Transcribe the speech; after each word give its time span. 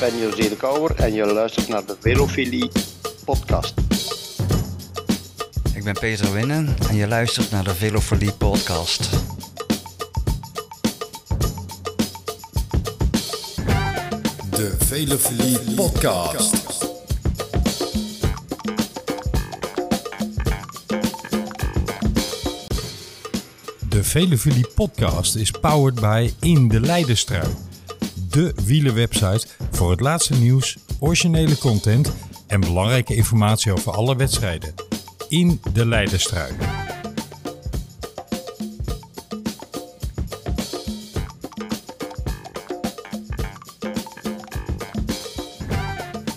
ben 0.00 0.18
José 0.18 0.48
de 0.48 0.56
Kouwer 0.56 0.94
en 0.96 1.12
je 1.12 1.26
luistert 1.26 1.68
naar 1.68 1.84
de 1.86 1.96
Velofilie 2.00 2.70
podcast. 3.24 3.74
Ik 5.74 5.84
ben 5.84 5.92
Peter 5.92 6.32
Winnen 6.32 6.76
en 6.88 6.96
je 6.96 7.08
luistert 7.08 7.50
naar 7.50 7.64
de 7.64 7.74
Velofilie 7.74 8.32
podcast. 8.32 9.10
De 14.50 14.76
Velofilie 14.78 15.74
podcast. 15.74 16.54
De 23.88 24.04
Velofilie 24.04 24.66
podcast 24.74 25.34
is 25.34 25.50
powered 25.50 26.00
by 26.00 26.32
In 26.40 26.68
de 26.68 26.80
Leidenstrui. 26.80 27.48
De 28.30 28.52
wielerwebsite 28.64 29.46
voor 29.80 29.90
het 29.90 30.00
laatste 30.00 30.34
nieuws, 30.34 30.76
originele 30.98 31.58
content 31.58 32.12
en 32.46 32.60
belangrijke 32.60 33.14
informatie 33.14 33.72
over 33.72 33.92
alle 33.92 34.16
wedstrijden. 34.16 34.74
In 35.28 35.60
de 35.72 35.86
Leidenstrui. 35.86 36.52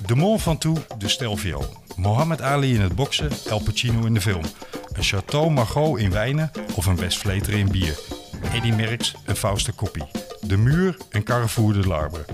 De 0.05 0.15
Mont 0.15 0.41
Ventoux 0.41 0.81
de 0.97 1.07
Stelvio. 1.07 1.61
Mohammed 1.95 2.41
Ali 2.41 2.73
in 2.73 2.81
het 2.81 2.95
boksen, 2.95 3.29
El 3.49 3.59
Pacino 3.59 4.05
in 4.05 4.13
de 4.13 4.21
film. 4.21 4.43
Een 4.93 5.03
Chateau 5.03 5.51
Margaux 5.51 6.01
in 6.01 6.11
wijnen 6.11 6.51
of 6.75 6.85
een 6.85 6.97
Westvleteren 6.97 7.59
in 7.59 7.71
bier. 7.71 7.99
Eddy 8.53 8.71
Merckx, 8.71 9.15
een 9.25 9.35
Fauste 9.35 9.71
Koppie. 9.71 10.07
De 10.41 10.57
Muur, 10.57 10.97
een 11.09 11.23
Carrefour 11.23 11.73
de 11.73 11.87
Larbre. 11.87 12.25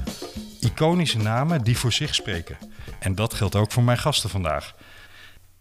Iconische 0.60 1.18
namen 1.18 1.64
die 1.64 1.78
voor 1.78 1.94
zich 1.94 2.16
spreken. 2.16 2.58
En 3.00 3.16
dat 3.16 3.34
geldt 3.34 3.56
ook 3.56 3.72
voor 3.72 3.84
mijn 3.84 3.98
gasten 3.98 4.30
vandaag. 4.30 4.76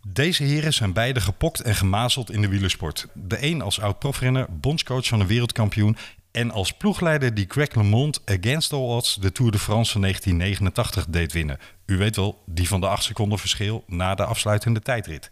Deze 0.06 0.42
heren 0.42 0.74
zijn 0.74 0.92
beide 0.92 1.20
gepokt 1.20 1.60
en 1.60 1.74
gemazeld 1.74 2.30
in 2.30 2.40
de 2.40 2.48
wielersport. 2.48 3.06
De 3.14 3.42
een 3.42 3.62
als 3.62 3.80
oud-profrenner, 3.80 4.46
bondscoach 4.50 5.06
van 5.06 5.20
een 5.20 5.26
wereldkampioen... 5.26 5.96
en 6.30 6.50
als 6.50 6.72
ploegleider 6.72 7.34
die 7.34 7.44
Greg 7.48 7.74
LeMond 7.74 8.22
against 8.24 8.72
all 8.72 8.78
odds 8.78 9.14
de 9.14 9.32
Tour 9.32 9.52
de 9.52 9.58
France 9.58 9.92
van 9.92 10.00
1989 10.00 11.06
deed 11.08 11.32
winnen. 11.32 11.58
U 11.86 11.96
weet 11.96 12.16
wel, 12.16 12.42
die 12.46 12.68
van 12.68 12.80
de 12.80 12.86
8 12.86 13.02
seconden 13.04 13.38
verschil 13.38 13.84
na 13.86 14.14
de 14.14 14.24
afsluitende 14.24 14.80
tijdrit. 14.80 15.30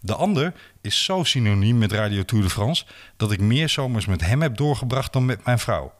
De 0.00 0.14
ander 0.14 0.52
is 0.80 1.04
zo 1.04 1.24
synoniem 1.24 1.78
met 1.78 1.92
Radio 1.92 2.24
Tour 2.24 2.44
de 2.44 2.50
France... 2.50 2.84
dat 3.16 3.32
ik 3.32 3.40
meer 3.40 3.68
zomers 3.68 4.06
met 4.06 4.20
hem 4.20 4.42
heb 4.42 4.56
doorgebracht 4.56 5.12
dan 5.12 5.24
met 5.24 5.44
mijn 5.44 5.58
vrouw. 5.58 5.92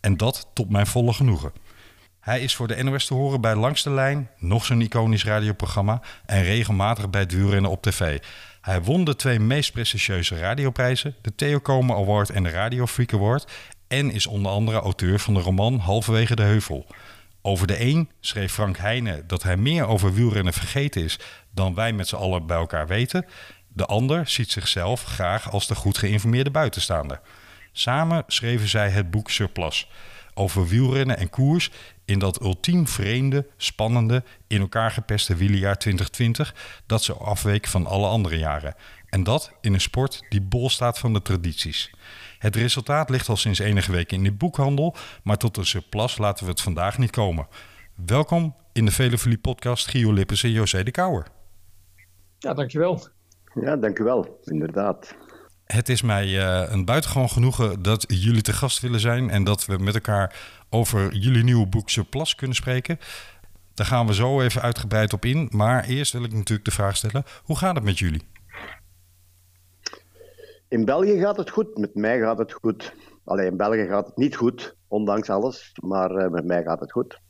En 0.00 0.16
dat 0.16 0.46
tot 0.52 0.70
mijn 0.70 0.86
volle 0.86 1.12
genoegen. 1.12 1.52
Hij 2.24 2.40
is 2.40 2.54
voor 2.54 2.68
de 2.68 2.82
NOS 2.82 3.06
te 3.06 3.14
horen 3.14 3.40
bij 3.40 3.54
Langs 3.54 3.82
de 3.82 3.90
Lijn, 3.90 4.30
nog 4.38 4.64
zo'n 4.64 4.80
iconisch 4.80 5.24
radioprogramma 5.24 6.00
en 6.26 6.42
regelmatig 6.42 7.10
bij 7.10 7.26
wielrennen 7.26 7.70
op 7.70 7.82
tv. 7.82 8.18
Hij 8.60 8.82
won 8.82 9.04
de 9.04 9.16
twee 9.16 9.40
meest 9.40 9.72
prestigieuze 9.72 10.38
radioprijzen, 10.38 11.14
de 11.20 11.34
Theo 11.34 11.60
Award 11.64 12.30
en 12.30 12.42
de 12.42 12.50
Radio 12.50 12.86
Freak 12.86 13.12
Award 13.12 13.52
en 13.88 14.10
is 14.10 14.26
onder 14.26 14.52
andere 14.52 14.78
auteur 14.78 15.18
van 15.18 15.34
de 15.34 15.40
roman 15.40 15.78
Halverwege 15.78 16.36
de 16.36 16.42
Heuvel. 16.42 16.86
Over 17.42 17.66
de 17.66 17.80
een 17.80 18.10
schreef 18.20 18.52
Frank 18.52 18.76
Heijnen 18.76 19.26
dat 19.26 19.42
hij 19.42 19.56
meer 19.56 19.86
over 19.86 20.14
wielrennen 20.14 20.52
vergeten 20.52 21.02
is 21.02 21.18
dan 21.50 21.74
wij 21.74 21.92
met 21.92 22.08
z'n 22.08 22.16
allen 22.16 22.46
bij 22.46 22.56
elkaar 22.56 22.86
weten. 22.86 23.26
De 23.68 23.86
ander 23.86 24.28
ziet 24.28 24.50
zichzelf 24.50 25.04
graag 25.04 25.50
als 25.50 25.66
de 25.66 25.74
goed 25.74 25.98
geïnformeerde 25.98 26.50
buitenstaander. 26.50 27.20
Samen 27.72 28.24
schreven 28.26 28.68
zij 28.68 28.90
het 28.90 29.10
boek 29.10 29.30
Surplus 29.30 29.88
over 30.34 30.66
wielrennen 30.66 31.18
en 31.18 31.30
koers 31.30 31.70
in 32.04 32.18
dat 32.18 32.40
ultiem 32.42 32.88
vreemde, 32.88 33.46
spannende, 33.56 34.22
in 34.46 34.60
elkaar 34.60 34.90
gepeste 34.90 35.36
wielerjaar 35.36 35.78
2020 35.78 36.54
dat 36.86 37.02
zo 37.02 37.12
afweek 37.12 37.66
van 37.66 37.86
alle 37.86 38.06
andere 38.06 38.38
jaren. 38.38 38.74
En 39.08 39.22
dat 39.22 39.52
in 39.60 39.74
een 39.74 39.80
sport 39.80 40.22
die 40.28 40.42
bol 40.42 40.70
staat 40.70 40.98
van 40.98 41.12
de 41.12 41.22
tradities. 41.22 41.90
Het 42.38 42.56
resultaat 42.56 43.10
ligt 43.10 43.28
al 43.28 43.36
sinds 43.36 43.58
enige 43.58 43.92
weken 43.92 44.16
in 44.16 44.24
de 44.24 44.32
boekhandel, 44.32 44.96
maar 45.22 45.36
tot 45.36 45.56
een 45.56 45.66
surplus 45.66 46.18
laten 46.18 46.44
we 46.44 46.50
het 46.50 46.60
vandaag 46.60 46.98
niet 46.98 47.10
komen. 47.10 47.46
Welkom 48.06 48.54
in 48.72 48.84
de 48.84 48.90
Velevolie 48.90 49.38
podcast 49.38 49.88
Gio 49.88 50.12
Lippens 50.12 50.42
en 50.42 50.50
José 50.50 50.82
de 50.82 50.90
Kouwer. 50.90 51.26
Ja, 52.38 52.54
dankjewel. 52.54 53.06
Ja, 53.60 53.76
dankjewel, 53.76 54.38
inderdaad. 54.44 55.14
Het 55.64 55.88
is 55.88 56.02
mij 56.02 56.26
uh, 56.26 56.72
een 56.72 56.84
buitengewoon 56.84 57.28
genoegen 57.28 57.82
dat 57.82 58.04
jullie 58.08 58.42
te 58.42 58.52
gast 58.52 58.80
willen 58.80 59.00
zijn 59.00 59.30
en 59.30 59.44
dat 59.44 59.66
we 59.66 59.78
met 59.78 59.94
elkaar 59.94 60.36
over 60.70 61.14
jullie 61.14 61.44
nieuwe 61.44 61.66
boek 61.66 61.90
Surplus 61.90 62.34
kunnen 62.34 62.56
spreken. 62.56 62.98
Daar 63.74 63.86
gaan 63.86 64.06
we 64.06 64.14
zo 64.14 64.40
even 64.40 64.62
uitgebreid 64.62 65.12
op 65.12 65.24
in. 65.24 65.48
Maar 65.50 65.84
eerst 65.84 66.12
wil 66.12 66.24
ik 66.24 66.32
natuurlijk 66.32 66.64
de 66.64 66.70
vraag 66.70 66.96
stellen: 66.96 67.24
hoe 67.44 67.56
gaat 67.56 67.74
het 67.74 67.84
met 67.84 67.98
jullie? 67.98 68.22
In 70.68 70.84
België 70.84 71.18
gaat 71.18 71.36
het 71.36 71.50
goed, 71.50 71.78
met 71.78 71.94
mij 71.94 72.18
gaat 72.18 72.38
het 72.38 72.52
goed. 72.52 72.94
Alleen 73.24 73.46
in 73.46 73.56
België 73.56 73.86
gaat 73.86 74.06
het 74.06 74.16
niet 74.16 74.36
goed, 74.36 74.76
ondanks 74.88 75.30
alles, 75.30 75.72
maar 75.82 76.10
uh, 76.10 76.28
met 76.28 76.44
mij 76.44 76.62
gaat 76.62 76.80
het 76.80 76.92
goed. 76.92 77.20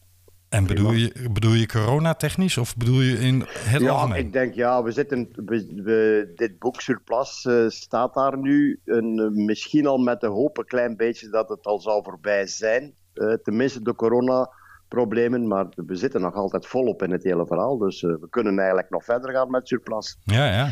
En 0.48 0.66
bedoel 0.66 0.92
je, 0.92 1.28
bedoel 1.32 1.52
je 1.52 1.66
coronatechnisch 1.66 2.58
of 2.58 2.76
bedoel 2.76 3.00
je 3.00 3.18
in 3.18 3.44
het 3.48 3.82
ja, 3.82 3.90
algemeen? 3.90 4.18
ik 4.18 4.32
denk 4.32 4.54
ja, 4.54 4.82
we 4.82 4.92
zitten, 4.92 5.28
we, 5.32 5.82
we, 5.82 6.32
dit 6.34 6.58
boek 6.58 6.80
Surplus 6.80 7.44
uh, 7.44 7.68
staat 7.68 8.14
daar 8.14 8.38
nu. 8.38 8.80
Een, 8.84 9.18
uh, 9.18 9.44
misschien 9.46 9.86
al 9.86 9.98
met 9.98 10.20
de 10.20 10.26
hoop 10.26 10.58
een 10.58 10.64
klein 10.64 10.96
beetje 10.96 11.28
dat 11.28 11.48
het 11.48 11.64
al 11.64 11.80
zou 11.80 12.02
voorbij 12.02 12.46
zijn. 12.46 12.94
Uh, 13.14 13.32
tenminste 13.32 13.82
de 13.82 13.94
coronaproblemen, 13.94 15.48
maar 15.48 15.66
we 15.76 15.96
zitten 15.96 16.20
nog 16.20 16.34
altijd 16.34 16.66
volop 16.66 17.02
in 17.02 17.10
het 17.10 17.24
hele 17.24 17.46
verhaal. 17.46 17.78
Dus 17.78 18.00
we 18.00 18.26
kunnen 18.30 18.58
eigenlijk 18.58 18.90
nog 18.90 19.04
verder 19.04 19.34
gaan 19.34 19.50
met 19.50 19.68
Surplus. 19.68 20.18
Ja, 20.24 20.52
ja. 20.52 20.70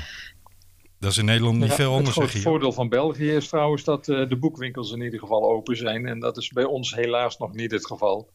Dat 0.98 1.10
is 1.10 1.18
in 1.18 1.24
Nederland 1.24 1.58
niet 1.58 1.68
ja, 1.68 1.74
veel 1.74 1.94
anders. 1.94 2.16
Het 2.16 2.42
voordeel 2.42 2.72
van 2.72 2.88
België 2.88 3.30
is 3.30 3.48
trouwens 3.48 3.84
dat 3.84 4.04
de 4.04 4.36
boekwinkels 4.40 4.92
in 4.92 5.00
ieder 5.00 5.18
geval 5.18 5.50
open 5.50 5.76
zijn. 5.76 6.06
En 6.06 6.20
dat 6.20 6.36
is 6.36 6.48
bij 6.48 6.64
ons 6.64 6.94
helaas 6.94 7.38
nog 7.38 7.52
niet 7.52 7.70
het 7.70 7.86
geval. 7.86 8.28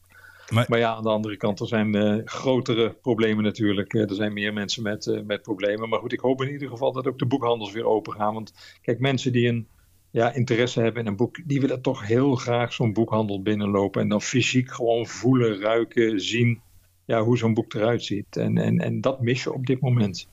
Maar, 0.53 0.77
ja, 0.77 0.95
aan 0.95 1.03
de 1.03 1.09
andere 1.09 1.37
kant, 1.37 1.59
er 1.59 1.67
zijn 1.67 1.95
uh, 1.95 2.21
grotere 2.25 2.97
problemen 3.01 3.43
natuurlijk. 3.43 3.93
Uh, 3.93 4.09
er 4.09 4.15
zijn 4.15 4.33
meer 4.33 4.53
mensen 4.53 4.83
met, 4.83 5.05
uh, 5.05 5.21
met 5.21 5.41
problemen. 5.41 5.89
Maar 5.89 5.99
goed, 5.99 6.13
ik 6.13 6.19
hoop 6.19 6.41
in 6.41 6.51
ieder 6.51 6.69
geval 6.69 6.91
dat 6.91 7.07
ook 7.07 7.19
de 7.19 7.25
boekhandels 7.25 7.71
weer 7.71 7.85
open 7.85 8.13
gaan. 8.13 8.33
Want 8.33 8.53
kijk, 8.81 8.99
mensen 8.99 9.31
die 9.31 9.47
een 9.47 9.67
ja, 10.11 10.33
interesse 10.33 10.81
hebben 10.81 11.01
in 11.01 11.07
een 11.07 11.15
boek, 11.15 11.39
die 11.45 11.61
willen 11.61 11.81
toch 11.81 12.07
heel 12.07 12.35
graag 12.35 12.73
zo'n 12.73 12.93
boekhandel 12.93 13.41
binnenlopen. 13.41 14.01
En 14.01 14.09
dan 14.09 14.21
fysiek 14.21 14.71
gewoon 14.71 15.07
voelen, 15.07 15.59
ruiken, 15.59 16.19
zien 16.19 16.61
ja, 17.05 17.23
hoe 17.23 17.37
zo'n 17.37 17.53
boek 17.53 17.73
eruit 17.73 18.03
ziet. 18.03 18.37
En, 18.37 18.57
en, 18.57 18.79
en 18.79 19.01
dat 19.01 19.21
mis 19.21 19.43
je 19.43 19.53
op 19.53 19.65
dit 19.65 19.81
moment. 19.81 20.27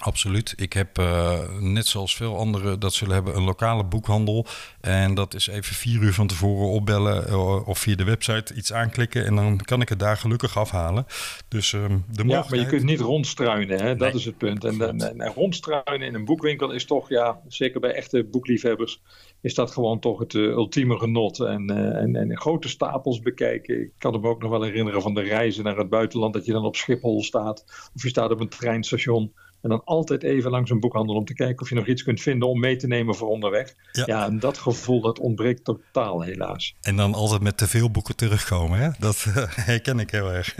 Absoluut. 0.00 0.54
Ik 0.56 0.72
heb 0.72 0.98
uh, 0.98 1.38
net 1.60 1.86
zoals 1.86 2.16
veel 2.16 2.36
anderen 2.36 2.80
dat 2.80 2.94
zullen 2.94 3.14
hebben 3.14 3.36
een 3.36 3.42
lokale 3.42 3.84
boekhandel. 3.84 4.46
En 4.80 5.14
dat 5.14 5.34
is 5.34 5.46
even 5.46 5.74
vier 5.74 6.02
uur 6.02 6.12
van 6.12 6.26
tevoren 6.26 6.68
opbellen 6.68 7.28
uh, 7.28 7.68
of 7.68 7.78
via 7.78 7.94
de 7.94 8.04
website 8.04 8.54
iets 8.54 8.72
aanklikken. 8.72 9.24
En 9.24 9.34
dan 9.34 9.56
kan 9.58 9.80
ik 9.80 9.88
het 9.88 9.98
daar 9.98 10.16
gelukkig 10.16 10.58
afhalen. 10.58 11.06
Dus 11.48 11.72
uh, 11.72 11.82
de 11.82 11.88
mogelijkheid... 11.88 12.34
Ja, 12.34 12.48
maar 12.50 12.58
je 12.58 12.66
kunt 12.66 12.82
niet 12.82 13.00
rondstruinen, 13.00 13.80
hè? 13.80 13.96
dat 13.96 14.08
nee. 14.08 14.18
is 14.18 14.24
het 14.24 14.38
punt. 14.38 14.64
En, 14.64 14.80
en, 14.80 15.00
en, 15.00 15.20
en, 15.20 15.32
rondstruinen 15.32 16.06
in 16.08 16.14
een 16.14 16.24
boekwinkel 16.24 16.70
is 16.70 16.84
toch, 16.84 17.08
ja, 17.08 17.40
zeker 17.48 17.80
bij 17.80 17.94
echte 17.94 18.24
boekliefhebbers, 18.24 19.02
is 19.40 19.54
dat 19.54 19.70
gewoon 19.70 19.98
toch 19.98 20.18
het 20.18 20.34
uh, 20.34 20.48
ultieme 20.48 20.98
genot. 20.98 21.40
En, 21.40 21.70
en, 21.96 22.16
en 22.16 22.36
grote 22.36 22.68
stapels 22.68 23.20
bekijken. 23.20 23.80
Ik 23.80 23.92
kan 23.98 24.20
me 24.20 24.28
ook 24.28 24.42
nog 24.42 24.50
wel 24.50 24.62
herinneren 24.62 25.02
van 25.02 25.14
de 25.14 25.22
reizen 25.22 25.64
naar 25.64 25.76
het 25.76 25.88
buitenland, 25.88 26.34
dat 26.34 26.44
je 26.44 26.52
dan 26.52 26.64
op 26.64 26.76
Schiphol 26.76 27.22
staat. 27.22 27.64
Of 27.94 28.02
je 28.02 28.08
staat 28.08 28.30
op 28.30 28.40
een 28.40 28.48
treinstation. 28.48 29.32
En 29.62 29.68
dan 29.68 29.84
altijd 29.84 30.22
even 30.22 30.50
langs 30.50 30.70
een 30.70 30.80
boekhandel 30.80 31.14
om 31.14 31.24
te 31.24 31.34
kijken 31.34 31.62
of 31.62 31.68
je 31.68 31.74
nog 31.74 31.86
iets 31.86 32.02
kunt 32.02 32.20
vinden 32.20 32.48
om 32.48 32.60
mee 32.60 32.76
te 32.76 32.86
nemen 32.86 33.14
voor 33.14 33.28
onderweg. 33.28 33.74
Ja, 33.92 34.02
ja 34.06 34.26
en 34.26 34.38
dat 34.38 34.58
gevoel 34.58 35.00
dat 35.00 35.18
ontbreekt 35.18 35.64
totaal 35.64 36.22
helaas. 36.22 36.74
En 36.80 36.96
dan 36.96 37.14
altijd 37.14 37.40
met 37.40 37.56
te 37.56 37.68
veel 37.68 37.90
boeken 37.90 38.16
terugkomen, 38.16 38.78
hè? 38.78 38.88
dat 38.98 39.24
uh, 39.28 39.36
herken 39.70 39.98
ik 39.98 40.10
heel 40.10 40.32
erg. 40.32 40.56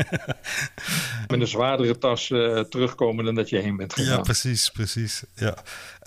met 1.28 1.40
een 1.40 1.46
zwaardere 1.46 1.99
tas 1.99 2.31
uh, 2.31 2.60
terugkomen 2.60 3.25
dan 3.25 3.34
dat 3.34 3.49
je 3.49 3.58
heen 3.58 3.76
bent 3.76 3.93
gegaan. 3.93 4.16
Ja, 4.16 4.20
precies, 4.20 4.70
precies. 4.70 5.25
Ja. 5.34 5.56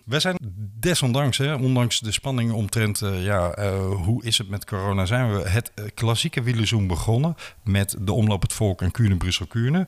Wij 0.06 0.19
zijn 0.19 0.38
desondanks, 0.80 1.38
hè, 1.38 1.56
ondanks 1.56 2.00
de 2.00 2.12
spanning 2.12 2.51
omtrent 2.51 3.01
uh, 3.01 3.24
ja, 3.24 3.59
uh, 3.59 3.95
hoe 3.95 4.24
is 4.24 4.38
het 4.38 4.50
met 4.50 4.65
corona, 4.65 5.06
zijn 5.06 5.33
we 5.33 5.50
het 5.50 5.71
uh, 5.75 5.86
klassieke 5.94 6.41
wielerzoen 6.41 6.88
begonnen 6.88 7.36
met 7.63 7.95
de 8.00 8.12
omloop 8.12 8.41
het 8.41 8.53
volk 8.53 8.81
en 8.81 8.91
Kuurne, 8.91 9.18
Brussel, 9.18 9.45
Kuurne. 9.45 9.88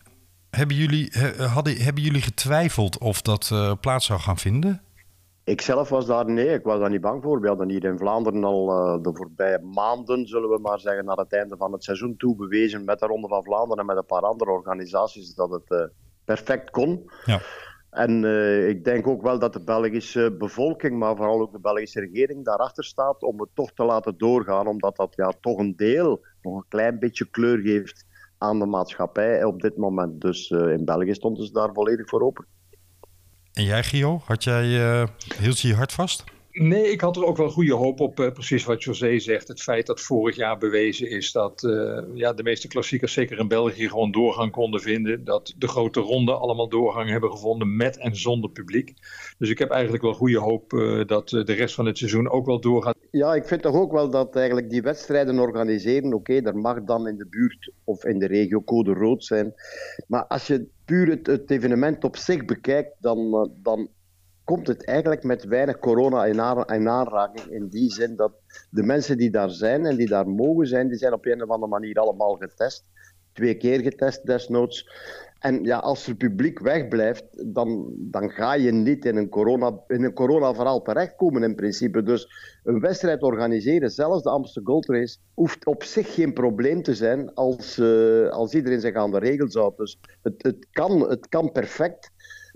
Hebben 0.49 0.75
jullie, 0.75 1.11
hadden, 1.37 1.77
hebben 1.77 2.03
jullie 2.03 2.21
getwijfeld 2.21 2.97
of 2.97 3.21
dat 3.21 3.49
uh, 3.53 3.73
plaats 3.81 4.05
zou 4.05 4.19
gaan 4.19 4.37
vinden? 4.37 4.81
Ik 5.43 5.61
zelf 5.61 5.89
was 5.89 6.05
daar, 6.05 6.25
nee, 6.25 6.53
ik 6.53 6.63
was 6.63 6.79
daar 6.79 6.89
niet 6.89 7.01
bang 7.01 7.23
voor. 7.23 7.41
We 7.41 7.47
hadden 7.47 7.69
hier 7.69 7.83
in 7.83 7.97
Vlaanderen 7.97 8.43
al 8.43 8.69
uh, 8.69 9.03
de 9.03 9.11
voorbije 9.13 9.59
maanden, 9.59 10.27
zullen 10.27 10.49
we 10.49 10.59
maar 10.59 10.79
zeggen, 10.79 11.05
naar 11.05 11.17
het 11.17 11.33
einde 11.33 11.57
van 11.57 11.71
het 11.71 11.83
seizoen 11.83 12.17
toe 12.17 12.35
bewezen 12.35 12.85
met 12.85 12.99
de 12.99 13.05
Ronde 13.05 13.27
van 13.27 13.43
Vlaanderen 13.43 13.77
en 13.77 13.85
met 13.85 13.97
een 13.97 14.05
paar 14.05 14.21
andere 14.21 14.51
organisaties 14.51 15.33
dat 15.33 15.49
het 15.49 15.63
uh, 15.67 15.85
perfect 16.25 16.69
kon. 16.69 17.11
Ja. 17.25 17.41
En 17.89 18.23
uh, 18.23 18.67
ik 18.69 18.83
denk 18.83 19.07
ook 19.07 19.21
wel 19.21 19.39
dat 19.39 19.53
de 19.53 19.63
Belgische 19.63 20.35
bevolking, 20.37 20.99
maar 20.99 21.15
vooral 21.15 21.41
ook 21.41 21.51
de 21.51 21.59
Belgische 21.59 21.99
regering 21.99 22.45
daarachter 22.45 22.83
staat 22.83 23.23
om 23.23 23.39
het 23.39 23.49
toch 23.53 23.71
te 23.73 23.83
laten 23.83 24.17
doorgaan, 24.17 24.67
omdat 24.67 24.95
dat 24.95 25.13
ja, 25.15 25.33
toch 25.41 25.57
een 25.57 25.75
deel, 25.75 26.25
nog 26.41 26.55
een 26.55 26.65
klein 26.67 26.99
beetje 26.99 27.29
kleur 27.29 27.57
geeft 27.57 28.05
aan 28.37 28.59
de 28.59 28.65
maatschappij 28.65 29.43
op 29.43 29.61
dit 29.61 29.77
moment. 29.77 30.21
Dus 30.21 30.49
in 30.49 30.85
België 30.85 31.13
stond 31.13 31.37
ze 31.37 31.51
daar 31.51 31.73
volledig 31.73 32.09
voor 32.09 32.21
open. 32.21 32.45
En 33.53 33.63
jij, 33.63 33.83
Gio, 33.83 34.21
had 34.25 34.43
jij, 34.43 34.65
hield 35.39 35.59
je 35.59 35.67
je 35.67 35.75
hart 35.75 35.91
vast? 35.91 36.23
Nee, 36.59 36.91
ik 36.91 37.01
had 37.01 37.15
er 37.15 37.25
ook 37.25 37.37
wel 37.37 37.49
goede 37.49 37.73
hoop 37.73 37.99
op, 37.99 38.19
uh, 38.19 38.31
precies 38.31 38.65
wat 38.65 38.83
José 38.83 39.19
zegt. 39.19 39.47
Het 39.47 39.61
feit 39.61 39.85
dat 39.85 40.01
vorig 40.01 40.35
jaar 40.35 40.57
bewezen 40.57 41.09
is 41.09 41.31
dat 41.31 41.63
uh, 41.63 41.99
ja, 42.13 42.33
de 42.33 42.43
meeste 42.43 42.67
klassiekers, 42.67 43.13
zeker 43.13 43.39
in 43.39 43.47
België, 43.47 43.89
gewoon 43.89 44.11
doorgang 44.11 44.51
konden 44.51 44.81
vinden. 44.81 45.23
Dat 45.23 45.53
de 45.57 45.67
grote 45.67 45.99
ronden 45.99 46.39
allemaal 46.39 46.69
doorgang 46.69 47.09
hebben 47.09 47.31
gevonden 47.31 47.75
met 47.75 47.97
en 47.97 48.15
zonder 48.15 48.49
publiek. 48.49 48.93
Dus 49.37 49.49
ik 49.49 49.59
heb 49.59 49.69
eigenlijk 49.69 50.03
wel 50.03 50.13
goede 50.13 50.39
hoop 50.39 50.73
uh, 50.73 51.05
dat 51.05 51.29
de 51.29 51.53
rest 51.53 51.75
van 51.75 51.85
het 51.85 51.97
seizoen 51.97 52.29
ook 52.29 52.45
wel 52.45 52.59
doorgaat. 52.59 52.95
Ja, 53.11 53.33
ik 53.33 53.45
vind 53.45 53.61
toch 53.61 53.75
ook 53.75 53.91
wel 53.91 54.09
dat 54.09 54.35
eigenlijk 54.35 54.69
die 54.69 54.81
wedstrijden 54.81 55.39
organiseren, 55.39 56.13
oké, 56.13 56.37
okay, 56.37 56.53
mag 56.53 56.83
dan 56.83 57.07
in 57.07 57.17
de 57.17 57.27
buurt 57.29 57.71
of 57.83 58.05
in 58.05 58.19
de 58.19 58.27
regio 58.27 58.61
code 58.61 58.93
rood 58.93 59.23
zijn. 59.23 59.53
Maar 60.07 60.25
als 60.25 60.47
je 60.47 60.67
puur 60.85 61.09
het, 61.09 61.27
het 61.27 61.51
evenement 61.51 62.03
op 62.03 62.17
zich 62.17 62.45
bekijkt, 62.45 62.95
dan, 62.99 63.51
dan 63.63 63.89
komt 64.47 64.67
het 64.67 64.85
eigenlijk 64.85 65.23
met 65.23 65.43
weinig 65.43 65.79
corona 65.79 66.25
in, 66.25 66.89
aanraking. 66.89 67.47
In 67.47 67.67
die 67.67 67.91
zin 67.91 68.15
dat 68.15 68.31
de 68.69 68.83
mensen 68.83 69.17
die 69.17 69.29
daar 69.29 69.49
zijn 69.49 69.85
en 69.85 69.95
die 69.95 70.07
daar 70.07 70.27
mogen 70.27 70.67
zijn, 70.67 70.87
die 70.87 70.97
zijn 70.97 71.13
op 71.13 71.25
een 71.25 71.43
of 71.43 71.49
andere 71.49 71.71
manier 71.71 71.99
allemaal 71.99 72.35
getest. 72.35 72.83
Twee 73.33 73.57
keer 73.57 73.79
getest 73.79 74.25
desnoods. 74.25 74.89
En 75.39 75.63
ja, 75.63 75.77
als 75.77 76.05
het 76.05 76.17
publiek 76.17 76.59
wegblijft, 76.59 77.23
dan, 77.53 77.93
dan 77.97 78.29
ga 78.29 78.53
je 78.53 78.71
niet 78.71 79.05
in 79.05 79.15
een, 79.15 79.29
corona, 79.29 79.79
in 79.87 80.03
een 80.03 80.13
corona-verhaal 80.13 80.81
terechtkomen 80.81 81.43
in 81.43 81.55
principe. 81.55 82.03
Dus 82.03 82.29
een 82.63 82.79
wedstrijd 82.79 83.23
organiseren, 83.23 83.91
zelfs 83.91 84.23
de 84.23 84.29
Amsterdam 84.29 84.73
Gold 84.73 84.85
Race, 84.85 85.17
hoeft 85.33 85.65
op 85.65 85.83
zich 85.83 86.13
geen 86.13 86.33
probleem 86.33 86.81
te 86.81 86.95
zijn 86.95 87.33
als, 87.33 87.77
uh, 87.77 88.29
als 88.29 88.53
iedereen 88.53 88.81
zich 88.81 88.95
aan 88.95 89.11
de 89.11 89.19
regels 89.19 89.53
houdt. 89.53 89.77
Dus 89.77 89.99
het, 90.21 90.43
het, 90.43 90.67
kan, 90.71 91.09
het 91.09 91.27
kan 91.29 91.51
perfect. 91.51 92.11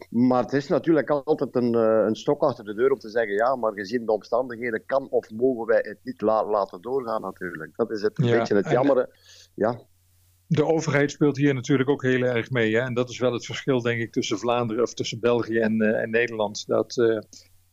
Maar 0.10 0.44
het 0.44 0.54
is 0.54 0.68
natuurlijk 0.68 1.10
altijd 1.10 1.56
een, 1.56 1.76
eh, 1.76 2.06
een 2.08 2.16
stok 2.16 2.42
achter 2.42 2.66
de 2.66 2.74
deur 2.74 2.92
om 2.92 3.00
te 3.00 3.10
zeggen, 3.10 3.34
ja, 3.34 3.56
maar 3.56 3.74
gezien 3.74 4.06
de 4.06 4.12
omstandigheden 4.12 4.86
kan 4.86 5.10
of 5.10 5.32
mogen 5.32 5.66
wij 5.66 5.80
het 5.88 6.00
niet 6.04 6.22
laten 6.22 6.82
doorgaan 6.82 7.22
natuurlijk. 7.22 7.76
Dat 7.76 7.92
is 7.92 8.02
het, 8.02 8.20
een 8.20 8.30
beetje 8.30 8.56
het 8.56 8.70
jammer. 8.70 9.10
Ja. 9.56 9.80
De 10.48 10.66
overheid 10.66 11.12
speelt 11.12 11.38
hier 11.38 11.54
natuurlijk 11.54 11.90
ook 11.90 12.02
heel 12.02 12.22
erg 12.22 12.50
mee. 12.50 12.76
Hè? 12.76 12.82
En 12.82 12.94
dat 12.94 13.10
is 13.10 13.20
wel 13.20 13.34
het 13.34 13.46
verschil, 13.46 13.82
denk 13.82 14.02
ik, 14.02 14.12
tussen 14.12 14.38
Vlaanderen 14.38 14.84
of 14.84 14.94
tussen 14.94 15.20
België 15.20 15.60
en, 15.60 15.84
uh, 15.84 16.02
en 16.02 16.10
Nederland. 16.10 16.68
Dat 16.68 16.98
uh, 16.98 17.20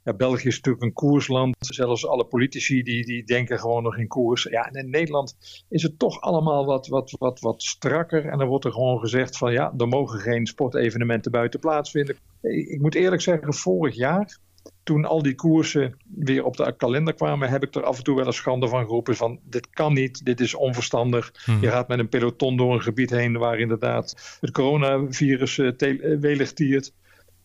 ja, 0.08 0.14
België 0.14 0.48
is 0.48 0.56
natuurlijk 0.56 0.84
een 0.84 0.92
koersland. 0.92 1.56
Zelfs 1.58 2.06
alle 2.06 2.24
politici 2.24 2.82
die, 2.82 3.04
die 3.04 3.24
denken 3.24 3.58
gewoon 3.58 3.82
nog 3.82 3.96
in 3.96 4.08
koers. 4.08 4.42
Ja, 4.42 4.66
en 4.66 4.74
in 4.84 4.90
Nederland 4.90 5.36
is 5.68 5.82
het 5.82 5.98
toch 5.98 6.20
allemaal 6.20 6.64
wat, 6.66 6.86
wat, 6.86 7.16
wat, 7.18 7.40
wat 7.40 7.62
strakker. 7.62 8.24
En 8.24 8.38
dan 8.38 8.48
wordt 8.48 8.64
er 8.64 8.72
gewoon 8.72 8.98
gezegd 8.98 9.36
van 9.36 9.52
ja, 9.52 9.72
er 9.76 9.88
mogen 9.88 10.20
geen 10.20 10.46
sportevenementen 10.46 11.30
buiten 11.30 11.60
plaatsvinden. 11.60 12.16
Ik 12.40 12.80
moet 12.80 12.94
eerlijk 12.94 13.22
zeggen, 13.22 13.54
vorig 13.54 13.94
jaar 13.94 14.38
toen 14.82 15.04
al 15.04 15.22
die 15.22 15.34
koersen 15.34 15.96
weer 16.14 16.44
op 16.44 16.56
de 16.56 16.76
kalender 16.76 17.14
kwamen, 17.14 17.48
heb 17.48 17.62
ik 17.62 17.74
er 17.74 17.82
af 17.82 17.98
en 17.98 18.04
toe 18.04 18.16
wel 18.16 18.26
een 18.26 18.32
schande 18.32 18.68
van 18.68 18.84
geroepen 18.84 19.16
van 19.16 19.40
dit 19.44 19.70
kan 19.70 19.92
niet, 19.92 20.24
dit 20.24 20.40
is 20.40 20.54
onverstandig. 20.54 21.32
Hmm. 21.44 21.60
Je 21.60 21.70
gaat 21.70 21.88
met 21.88 21.98
een 21.98 22.08
peloton 22.08 22.56
door 22.56 22.74
een 22.74 22.82
gebied 22.82 23.10
heen 23.10 23.38
waar 23.38 23.58
inderdaad 23.58 24.38
het 24.40 24.50
coronavirus 24.50 25.58
uh, 25.58 25.72
welig 26.20 26.52
tiert. 26.52 26.92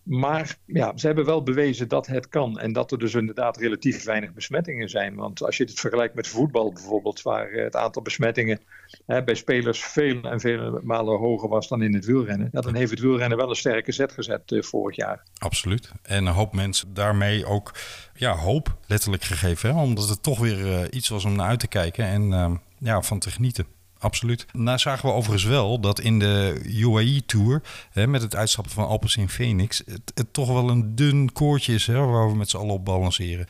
Maar 0.04 0.58
ja, 0.66 0.98
ze 0.98 1.06
hebben 1.06 1.26
wel 1.26 1.44
bewezen 1.44 1.88
dat 1.88 2.08
het 2.08 2.30
kan. 2.30 2.60
En 2.60 2.74
dat 2.74 2.92
er 2.92 3.00
dus 3.00 3.14
inderdaad 3.14 3.58
relatief 3.58 4.04
weinig 4.04 4.34
besmettingen 4.34 4.90
zijn. 4.90 5.16
Want 5.16 5.44
als 5.44 5.58
je 5.58 5.64
het 5.64 5.80
vergelijkt 5.80 6.16
met 6.16 6.28
voetbal 6.28 6.74
bijvoorbeeld, 6.74 7.22
waar 7.22 7.50
eh, 7.50 7.64
het 7.64 7.76
aantal 7.76 8.02
besmettingen 8.02 8.60
hè, 9.06 9.24
bij 9.24 9.36
spelers 9.36 9.84
veel 9.84 10.22
en 10.22 10.40
vele 10.40 10.80
malen 10.84 11.18
hoger 11.18 11.50
was 11.50 11.68
dan 11.68 11.82
in 11.82 11.94
het 11.94 12.06
wielrennen. 12.06 12.50
Ja, 12.52 12.62
dan 12.62 12.76
heeft 12.76 12.92
het 12.92 13.00
wielrennen 13.00 13.38
wel 13.38 13.50
een 13.50 13.56
sterke 13.56 13.92
zet 13.92 14.12
gezet 14.12 14.52
uh, 14.52 14.62
vorig 14.62 14.96
jaar. 14.96 15.24
Absoluut. 15.38 15.92
En 16.02 16.26
een 16.26 16.34
hoop 16.34 16.54
mensen 16.54 16.94
daarmee 16.94 17.46
ook 17.46 17.72
ja, 18.14 18.36
hoop 18.36 18.78
letterlijk 18.88 19.24
gegeven. 19.24 19.70
Hè? 19.70 19.82
Omdat 19.82 20.10
het 20.10 20.24
toch 20.24 20.40
weer 20.40 20.60
uh, 20.60 20.82
iets 20.90 21.10
was 21.10 21.26
om 21.26 21.36
naar 21.36 21.48
uit 21.48 21.60
te 21.60 21.68
kijken 21.68 22.06
en 22.06 22.62
ja, 22.78 23.02
van 23.02 23.20
te 23.20 23.32
genieten 23.32 23.66
absoluut. 24.04 24.46
Nou 24.52 24.78
zagen 24.78 25.10
we 25.10 25.16
overigens 25.16 25.46
wel 25.46 25.80
dat 25.80 26.00
in 26.00 26.20
de 26.20 26.62
UAE-tour, 26.82 27.62
met 28.08 28.22
het 28.22 28.36
uitstappen 28.36 28.74
van 28.74 28.88
Alpes 28.88 29.18
in 29.18 29.30
Phoenix, 29.30 29.84
het, 29.86 30.34
toch 30.34 30.48
wel 30.48 30.70
een 30.70 30.96
dun 30.96 31.32
koordje 31.32 31.74
is 31.74 31.88
hè, 31.88 32.06
waar 32.06 32.30
we 32.30 32.36
met 32.36 32.50
z'n 32.50 32.58
allen 32.58 32.74
op 32.74 32.86
balanceren. 32.86 33.48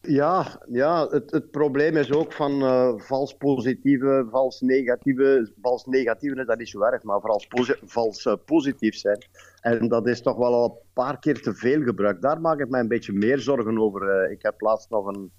Ja, 0.00 0.62
ja 0.68 1.06
het, 1.08 1.30
het 1.30 1.50
probleem 1.50 1.96
is 1.96 2.12
ook 2.12 2.32
van 2.32 2.62
uh, 2.62 2.92
vals 2.96 3.36
positieve, 3.36 4.26
vals 4.30 4.60
negatieve. 4.60 5.52
Vals 5.60 5.86
negatieve 5.86 6.40
is 6.40 6.46
dat 6.46 6.58
niet 6.58 6.68
zo 6.68 6.82
erg, 6.82 7.02
maar 7.02 7.20
vooral 7.20 7.42
posi 7.48 7.74
vals 7.84 8.24
uh, 8.24 8.34
positief 8.44 8.94
zijn. 8.94 9.26
En 9.60 9.88
dat 9.88 10.06
is 10.06 10.22
toch 10.22 10.36
wel 10.36 10.54
al 10.54 10.64
een 10.64 10.92
paar 10.92 11.18
keer 11.18 11.42
te 11.42 11.54
veel 11.54 11.82
gebruikt. 11.82 12.22
Daar 12.22 12.40
maak 12.40 12.58
ik 12.58 12.68
mij 12.68 12.80
een 12.80 12.88
beetje 12.88 13.12
meer 13.12 13.38
zorgen 13.38 13.78
over. 13.78 14.24
Uh, 14.24 14.30
ik 14.30 14.42
heb 14.42 14.60
laatst 14.60 14.90
nog 14.90 15.06
een 15.06 15.32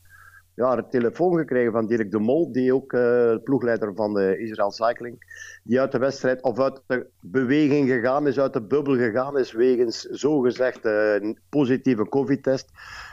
ja, 0.55 0.77
een 0.77 0.89
telefoon 0.89 1.37
gekregen 1.37 1.71
van 1.71 1.87
Dirk 1.87 2.11
de 2.11 2.19
Mol, 2.19 2.51
die 2.51 2.73
ook 2.73 2.93
uh, 2.93 3.35
ploegleider 3.43 3.95
van 3.95 4.13
de 4.13 4.37
Israel 4.37 4.71
Cycling, 4.71 5.17
die 5.63 5.79
uit 5.79 5.91
de 5.91 5.97
wedstrijd 5.97 6.43
of 6.43 6.59
uit 6.59 6.81
de 6.87 7.07
beweging 7.19 7.89
gegaan 7.89 8.27
is, 8.27 8.39
uit 8.39 8.53
de 8.53 8.61
bubbel 8.61 8.95
gegaan 8.95 9.37
is, 9.37 9.51
wegens 9.51 10.01
zogezegd 10.01 10.85
uh, 10.85 11.33
positieve 11.49 12.09
COVID-test. 12.09 12.71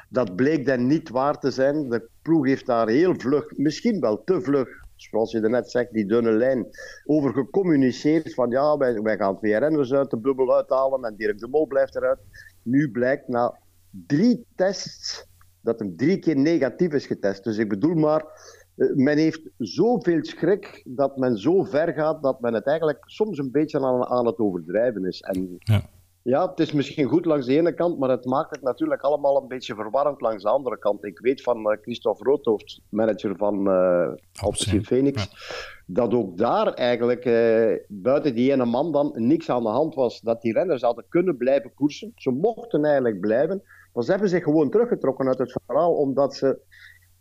Dat 0.08 0.36
bleek 0.36 0.66
dan 0.66 0.86
niet 0.86 1.08
waar 1.08 1.38
te 1.38 1.50
zijn. 1.50 1.88
De 1.88 2.08
ploeg 2.22 2.46
heeft 2.46 2.66
daar 2.66 2.88
heel 2.88 3.14
vlug, 3.14 3.56
misschien 3.56 4.00
wel 4.00 4.24
te 4.24 4.40
vlug, 4.40 4.68
zoals 4.96 5.32
je 5.32 5.40
net 5.40 5.70
zegt, 5.70 5.92
die 5.92 6.06
dunne 6.06 6.32
lijn, 6.32 6.66
over 7.04 7.32
gecommuniceerd 7.32 8.34
van 8.34 8.50
ja, 8.50 8.76
wij, 8.76 9.02
wij 9.02 9.16
gaan 9.16 9.36
twee 9.36 9.56
renners 9.56 9.92
uit 9.92 10.10
de 10.10 10.18
bubbel 10.18 10.56
uithalen 10.56 11.04
en 11.04 11.16
Dirk 11.16 11.38
de 11.38 11.48
Mol 11.48 11.66
blijft 11.66 11.96
eruit. 11.96 12.18
Nu 12.62 12.90
blijkt 12.90 13.28
na 13.28 13.58
drie 14.06 14.46
tests 14.54 15.28
dat 15.62 15.78
hem 15.78 15.96
drie 15.96 16.18
keer 16.18 16.36
negatief 16.36 16.92
is 16.92 17.06
getest. 17.06 17.44
Dus 17.44 17.58
ik 17.58 17.68
bedoel 17.68 17.94
maar, 17.94 18.24
eh, 18.76 18.88
men 18.94 19.18
heeft 19.18 19.40
zoveel 19.58 20.24
schrik 20.24 20.82
dat 20.84 21.16
men 21.16 21.38
zo 21.38 21.62
ver 21.62 21.92
gaat 21.92 22.22
dat 22.22 22.40
men 22.40 22.54
het 22.54 22.66
eigenlijk 22.66 23.02
soms 23.04 23.38
een 23.38 23.50
beetje 23.50 23.80
aan, 23.80 24.06
aan 24.06 24.26
het 24.26 24.38
overdrijven 24.38 25.04
is. 25.04 25.20
En 25.20 25.56
ja. 25.58 25.82
ja. 26.22 26.50
het 26.50 26.60
is 26.60 26.72
misschien 26.72 27.08
goed 27.08 27.24
langs 27.24 27.46
de 27.46 27.56
ene 27.56 27.74
kant, 27.74 27.98
maar 27.98 28.10
het 28.10 28.24
maakt 28.24 28.50
het 28.50 28.62
natuurlijk 28.62 29.02
allemaal 29.02 29.42
een 29.42 29.48
beetje 29.48 29.74
verwarrend 29.74 30.20
langs 30.20 30.42
de 30.42 30.48
andere 30.48 30.78
kant. 30.78 31.04
Ik 31.04 31.18
weet 31.18 31.42
van 31.42 31.58
uh, 31.58 31.76
Christophe 31.82 32.24
Roodhoofd, 32.24 32.80
manager 32.88 33.36
van 33.36 33.68
uh, 33.68 34.82
Phoenix, 34.82 35.28
dat 35.86 36.14
ook 36.14 36.38
daar 36.38 36.72
eigenlijk 36.72 37.24
buiten 37.88 38.34
die 38.34 38.52
ene 38.52 38.64
man 38.64 38.92
dan 38.92 39.12
niks 39.14 39.50
aan 39.50 39.62
de 39.62 39.68
hand 39.68 39.94
was. 39.94 40.20
Dat 40.20 40.42
die 40.42 40.52
renners 40.52 40.82
hadden 40.82 41.04
kunnen 41.08 41.36
blijven 41.36 41.74
koersen. 41.74 42.12
Ze 42.14 42.30
mochten 42.30 42.84
eigenlijk 42.84 43.20
blijven. 43.20 43.62
Maar 43.92 44.04
ze 44.04 44.10
hebben 44.10 44.28
zich 44.28 44.42
gewoon 44.42 44.70
teruggetrokken 44.70 45.26
uit 45.26 45.38
het 45.38 45.58
verhaal, 45.64 45.94
omdat 45.94 46.34
ze, 46.34 46.58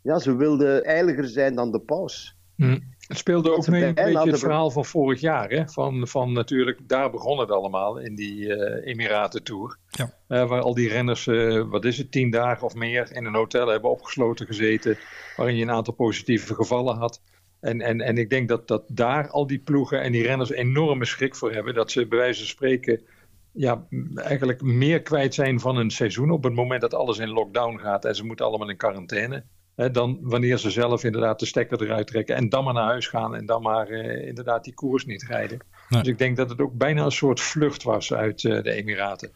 ja, 0.02 0.18
ze 0.18 0.36
wilden 0.36 0.84
eiliger 0.84 1.28
zijn 1.28 1.54
dan 1.54 1.72
de 1.72 1.80
paus. 1.80 2.36
Hm. 2.56 2.78
Het 3.10 3.18
speelde 3.18 3.52
ook 3.52 3.68
mee 3.68 3.84
een 3.84 3.94
beetje 3.94 4.30
het 4.30 4.38
verhaal 4.38 4.70
van 4.70 4.84
vorig 4.84 5.20
jaar. 5.20 5.50
Hè? 5.50 5.68
Van, 5.68 6.08
van 6.08 6.32
natuurlijk, 6.32 6.88
daar 6.88 7.10
begon 7.10 7.38
het 7.38 7.50
allemaal 7.50 7.98
in 7.98 8.14
die 8.14 8.38
uh, 8.38 8.86
Emiraten-tour. 8.86 9.76
Ja. 9.90 10.12
Uh, 10.28 10.48
waar 10.48 10.60
al 10.60 10.74
die 10.74 10.88
renners, 10.88 11.26
uh, 11.26 11.64
wat 11.68 11.84
is 11.84 11.98
het, 11.98 12.12
tien 12.12 12.30
dagen 12.30 12.66
of 12.66 12.74
meer 12.74 13.12
in 13.12 13.24
een 13.24 13.34
hotel 13.34 13.66
hebben 13.66 13.90
opgesloten 13.90 14.46
gezeten. 14.46 14.98
Waarin 15.36 15.56
je 15.56 15.62
een 15.62 15.70
aantal 15.70 15.94
positieve 15.94 16.54
gevallen 16.54 16.96
had. 16.96 17.20
En, 17.60 17.80
en, 17.80 18.00
en 18.00 18.18
ik 18.18 18.30
denk 18.30 18.48
dat, 18.48 18.68
dat 18.68 18.82
daar 18.88 19.28
al 19.28 19.46
die 19.46 19.58
ploegen 19.58 20.00
en 20.00 20.12
die 20.12 20.22
renners 20.22 20.50
enorme 20.50 21.04
schrik 21.04 21.36
voor 21.36 21.52
hebben. 21.52 21.74
Dat 21.74 21.90
ze 21.90 22.06
bij 22.06 22.18
wijze 22.18 22.38
van 22.38 22.48
spreken 22.48 23.02
ja, 23.52 23.86
eigenlijk 24.14 24.62
meer 24.62 25.02
kwijt 25.02 25.34
zijn 25.34 25.60
van 25.60 25.76
een 25.76 25.90
seizoen 25.90 26.30
op 26.30 26.44
het 26.44 26.54
moment 26.54 26.80
dat 26.80 26.94
alles 26.94 27.18
in 27.18 27.28
lockdown 27.28 27.78
gaat 27.78 28.04
en 28.04 28.14
ze 28.14 28.24
moeten 28.24 28.46
allemaal 28.46 28.70
in 28.70 28.76
quarantaine. 28.76 29.44
Hè, 29.74 29.90
dan 29.90 30.18
wanneer 30.20 30.58
ze 30.58 30.70
zelf 30.70 31.04
inderdaad 31.04 31.38
de 31.38 31.46
stekker 31.46 31.82
eruit 31.82 32.06
trekken 32.06 32.36
en 32.36 32.48
dan 32.48 32.64
maar 32.64 32.74
naar 32.74 32.84
huis 32.84 33.06
gaan 33.06 33.34
en 33.34 33.46
dan 33.46 33.62
maar 33.62 33.88
eh, 33.88 34.26
inderdaad 34.26 34.64
die 34.64 34.74
koers 34.74 35.04
niet 35.04 35.22
rijden. 35.22 35.58
Dus 35.88 36.06
ik 36.06 36.18
denk 36.18 36.36
dat 36.36 36.50
het 36.50 36.60
ook 36.60 36.72
bijna 36.72 37.04
een 37.04 37.12
soort 37.12 37.40
vlucht 37.40 37.82
was 37.82 38.12
uit 38.12 38.42
uh, 38.42 38.62
de 38.62 38.72
Emiraten. 38.72 39.30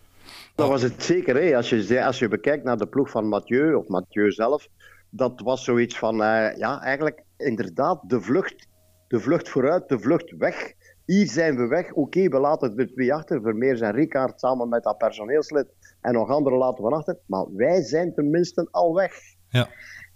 Dat 0.55 0.69
was 0.69 0.83
het 0.83 1.03
zeker. 1.03 1.37
Hè? 1.37 1.57
Als, 1.57 1.69
je, 1.69 2.05
als 2.05 2.19
je 2.19 2.29
bekijkt 2.29 2.65
naar 2.65 2.77
de 2.77 2.87
ploeg 2.87 3.11
van 3.11 3.29
Mathieu, 3.29 3.75
of 3.75 3.89
Mathieu 3.89 4.33
zelf, 4.33 4.69
dat 5.11 5.41
was 5.45 5.65
zoiets 5.65 5.99
van, 5.99 6.15
uh, 6.15 6.57
ja, 6.57 6.81
eigenlijk 6.83 7.23
inderdaad 7.37 8.01
de 8.07 8.21
vlucht, 8.21 8.69
de 9.09 9.21
vlucht 9.21 9.49
vooruit, 9.49 9.89
de 9.89 9.99
vlucht 9.99 10.35
weg 10.37 10.73
hier 11.05 11.27
zijn 11.27 11.57
we 11.57 11.67
weg. 11.67 11.93
Oké, 11.93 12.29
we 12.29 12.39
laten 12.39 12.79
er 12.79 12.93
twee 12.93 13.15
achter. 13.15 13.43
Vermeers 13.43 13.81
en 13.81 13.93
Ricard 13.93 14.41
samen 14.41 14.69
met 14.69 14.83
dat 14.83 14.99
personeelslid. 14.99 15.67
En 16.01 16.13
nog 16.13 16.29
anderen 16.29 16.59
laten 16.59 16.85
we 16.85 16.91
achter. 16.91 17.19
Maar 17.27 17.45
wij 17.57 17.83
zijn 17.83 18.15
tenminste 18.15 18.69
al 18.71 18.95
weg. 18.95 19.13
Ja, 19.49 19.69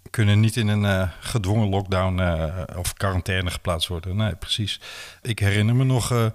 kunnen 0.09 0.39
niet 0.39 0.55
in 0.55 0.67
een 0.67 0.83
uh, 0.83 1.09
gedwongen 1.19 1.69
lockdown 1.69 2.19
uh, 2.19 2.63
of 2.77 2.93
quarantaine 2.93 3.49
geplaatst 3.49 3.87
worden. 3.87 4.15
Nee, 4.15 4.35
precies. 4.35 4.81
Ik 5.21 5.39
herinner 5.39 5.75
me 5.75 5.83
nog 5.83 6.11
uh, 6.11 6.25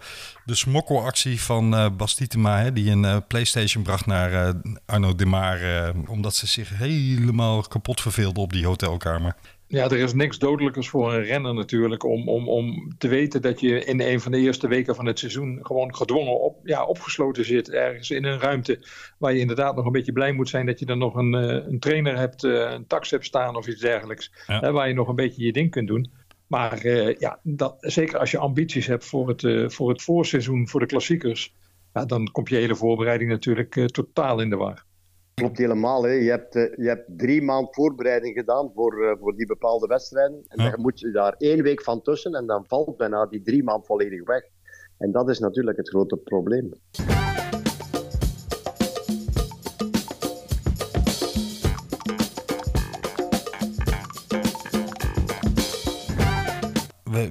de 0.45 0.55
smokkelactie 0.55 1.41
van 1.41 1.97
Bastitema... 1.97 2.71
Die 2.71 2.91
een 2.91 3.27
PlayStation 3.27 3.83
bracht 3.83 4.07
naar 4.07 4.55
Arno 4.87 5.15
Demar... 5.15 5.59
omdat 6.09 6.35
ze 6.35 6.47
zich 6.47 6.79
helemaal 6.79 7.63
kapot 7.63 8.01
verveelde 8.01 8.41
op 8.41 8.53
die 8.53 8.67
hotelkamer. 8.67 9.37
Ja, 9.75 9.85
er 9.85 9.99
is 9.99 10.14
niks 10.14 10.38
dodelijkers 10.38 10.88
voor 10.88 11.14
een 11.14 11.23
renner 11.23 11.54
natuurlijk 11.54 12.04
om, 12.04 12.28
om, 12.28 12.49
om 12.49 12.93
te 12.99 13.09
weten 13.09 13.43
dat 13.43 13.61
je 13.61 13.85
in 13.85 14.00
een 14.00 14.21
van 14.21 14.33
de 14.33 14.38
eerste 14.38 14.69
weken 14.69 14.95
van 14.95 15.07
het 15.07 15.19
seizoen 15.19 15.59
gewoon 15.62 15.95
gedwongen 15.95 16.40
op, 16.40 16.61
ja, 16.62 16.85
opgesloten 16.85 17.45
zit. 17.45 17.71
Ergens 17.71 18.11
in 18.11 18.25
een 18.25 18.38
ruimte 18.38 18.78
waar 19.19 19.33
je 19.33 19.40
inderdaad 19.40 19.76
nog 19.76 19.87
een 19.87 19.93
beetje 19.93 20.12
blij 20.12 20.33
moet 20.33 20.49
zijn 20.49 20.66
dat 20.66 20.78
je 20.78 20.87
dan 20.87 20.99
nog 20.99 21.14
een, 21.14 21.35
eh, 21.35 21.66
een 21.66 21.78
trainer 21.78 22.19
hebt, 22.19 22.45
eh, 22.45 22.52
een 22.52 22.87
tax 22.87 23.11
hebt 23.11 23.25
staan 23.25 23.57
of 23.57 23.66
iets 23.66 23.81
dergelijks. 23.81 24.33
Hè, 24.47 24.73
waar 24.73 24.88
je 24.88 24.95
nog 24.95 25.09
een 25.09 25.14
beetje 25.14 25.45
je 25.45 25.52
ding 25.52 25.71
kunt 25.71 25.88
doen. 25.88 26.12
Maar 26.47 26.85
uh, 26.85 27.14
ja, 27.14 27.38
dat, 27.43 27.76
zeker 27.78 28.19
als 28.19 28.31
je 28.31 28.38
ambities 28.38 28.87
hebt 28.87 29.04
voor 29.04 29.28
het, 29.28 29.43
uh, 29.43 29.69
voor 29.69 29.88
het 29.88 30.02
voorseizoen, 30.02 30.69
voor 30.69 30.81
de 30.81 30.87
klassiekers, 30.87 31.54
ja, 31.93 32.04
dan 32.04 32.28
komt 32.33 32.49
je 32.49 32.57
hele 32.57 32.75
voorbereiding 32.75 33.31
natuurlijk 33.31 33.76
uh, 33.76 33.85
totaal 33.85 34.40
in 34.40 34.50
de 34.50 34.57
war. 34.57 34.85
Klopt 35.35 35.59
helemaal. 35.59 36.03
Hè. 36.03 36.11
Je, 36.11 36.31
hebt, 36.31 36.55
je 36.55 36.88
hebt 36.88 37.19
drie 37.19 37.43
maanden 37.43 37.75
voorbereiding 37.75 38.35
gedaan 38.35 38.71
voor, 38.75 39.17
voor 39.21 39.37
die 39.37 39.47
bepaalde 39.47 39.87
wedstrijden. 39.87 40.45
En 40.49 40.64
ja. 40.64 40.71
dan 40.71 40.81
moet 40.81 41.00
je 41.00 41.11
daar 41.11 41.35
één 41.38 41.62
week 41.62 41.83
van 41.83 42.03
tussen 42.03 42.35
en 42.35 42.47
dan 42.47 42.64
valt 42.67 42.97
bijna 42.97 43.26
die 43.26 43.43
drie 43.43 43.62
maanden 43.62 43.87
volledig 43.87 44.25
weg. 44.25 44.43
En 44.99 45.12
dat 45.12 45.29
is 45.29 45.38
natuurlijk 45.38 45.76
het 45.76 45.88
grote 45.88 46.17
probleem. 46.17 46.73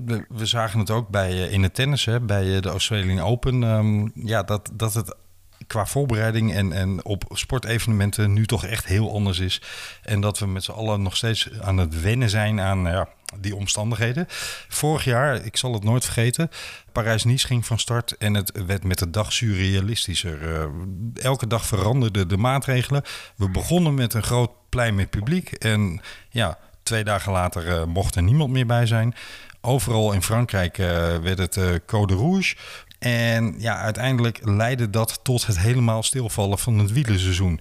we, 0.06 0.26
we, 0.30 0.46
zagen 0.46 0.80
het 0.80 0.90
ook 0.90 1.10
bij, 1.10 1.32
uh, 1.32 1.52
in 1.52 1.64
het 1.64 1.76
tennis, 1.76 2.06
hè, 2.06 2.22
bij 2.22 2.62
de 2.62 2.70
Australian 2.70 3.20
Open. 3.20 3.64
Um, 3.64 4.12
ja, 4.14 4.44
dat, 4.44 4.72
dat 4.74 4.94
het 4.94 5.16
qua 5.68 5.86
voorbereiding 5.86 6.54
en, 6.54 6.74
en 6.74 7.06
op 7.06 7.24
sportevenementen 7.30 8.34
nu 8.34 8.46
toch 8.46 8.66
echt 8.66 8.86
heel 8.86 9.14
anders 9.14 9.40
is. 9.40 9.62
En 10.02 10.22
dat 10.22 10.40
we 10.40 10.48
met 10.48 10.64
z'n 10.64 10.72
allen 10.72 11.02
nog 11.02 11.16
steeds 11.16 11.50
aan 11.62 11.78
het 11.78 12.02
wennen 12.02 12.30
zijn 12.30 12.60
aan 12.60 12.84
ja, 12.84 13.08
die 13.40 13.56
omstandigheden. 13.56 14.26
Vorig 14.68 15.04
jaar, 15.04 15.46
ik 15.46 15.58
zal 15.58 15.74
het 15.74 15.84
nooit 15.84 16.04
vergeten, 16.04 16.50
Parijs-Nice 16.92 17.48
ging 17.48 17.66
van 17.66 17.80
start 17.80 18.18
en 18.18 18.34
het 18.34 18.64
werd 18.66 18.84
met 18.84 19.00
de 19.00 19.10
dag 19.10 19.34
surrealistischer. 19.34 20.42
Uh, 20.42 20.66
elke 21.14 21.48
dag 21.48 21.66
veranderden 21.66 22.28
de 22.28 22.38
maatregelen. 22.38 23.04
We 23.36 23.50
begonnen 23.50 23.94
met 23.94 24.14
een 24.14 24.24
groot 24.24 24.52
plein 24.70 24.96
met 24.96 25.10
publiek 25.10 25.52
en 25.52 26.02
ja, 26.30 26.58
twee 26.84 27.04
dagen 27.04 27.32
later 27.32 27.68
uh, 27.68 27.84
mocht 27.84 28.16
er 28.16 28.24
niemand 28.24 28.52
meer 28.52 28.66
bij 28.66 28.86
zijn. 28.86 29.16
Overal 29.62 30.14
in 30.14 30.22
Frankrijk 30.22 30.78
uh, 30.78 30.88
werd 31.18 31.38
het 31.38 31.86
code 31.86 32.14
rouge. 32.14 32.56
En 33.04 33.56
ja, 33.58 33.78
uiteindelijk 33.78 34.40
leidde 34.44 34.90
dat 34.90 35.20
tot 35.24 35.46
het 35.46 35.60
helemaal 35.60 36.04
stilvallen 36.04 36.58
van 36.58 36.80
het 36.80 36.92
wielerseizoen. 36.92 37.60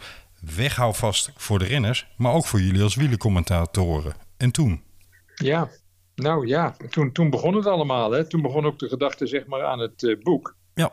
Weghou 0.56 0.94
vast 0.94 1.32
voor 1.36 1.58
de 1.58 1.64
renners, 1.64 2.06
maar 2.16 2.32
ook 2.32 2.46
voor 2.46 2.60
jullie 2.60 2.82
als 2.82 2.94
wielercommentatoren. 2.94 4.14
En 4.36 4.50
toen? 4.50 4.82
Ja, 5.34 5.70
nou 6.14 6.46
ja, 6.46 6.76
toen, 6.90 7.12
toen 7.12 7.30
begon 7.30 7.54
het 7.54 7.66
allemaal. 7.66 8.10
Hè? 8.10 8.26
Toen 8.28 8.42
begon 8.42 8.66
ook 8.66 8.78
de 8.78 8.88
gedachte 8.88 9.26
zeg 9.26 9.46
maar, 9.46 9.64
aan 9.64 9.78
het 9.78 10.02
uh, 10.02 10.22
boek. 10.22 10.56
Ja. 10.74 10.92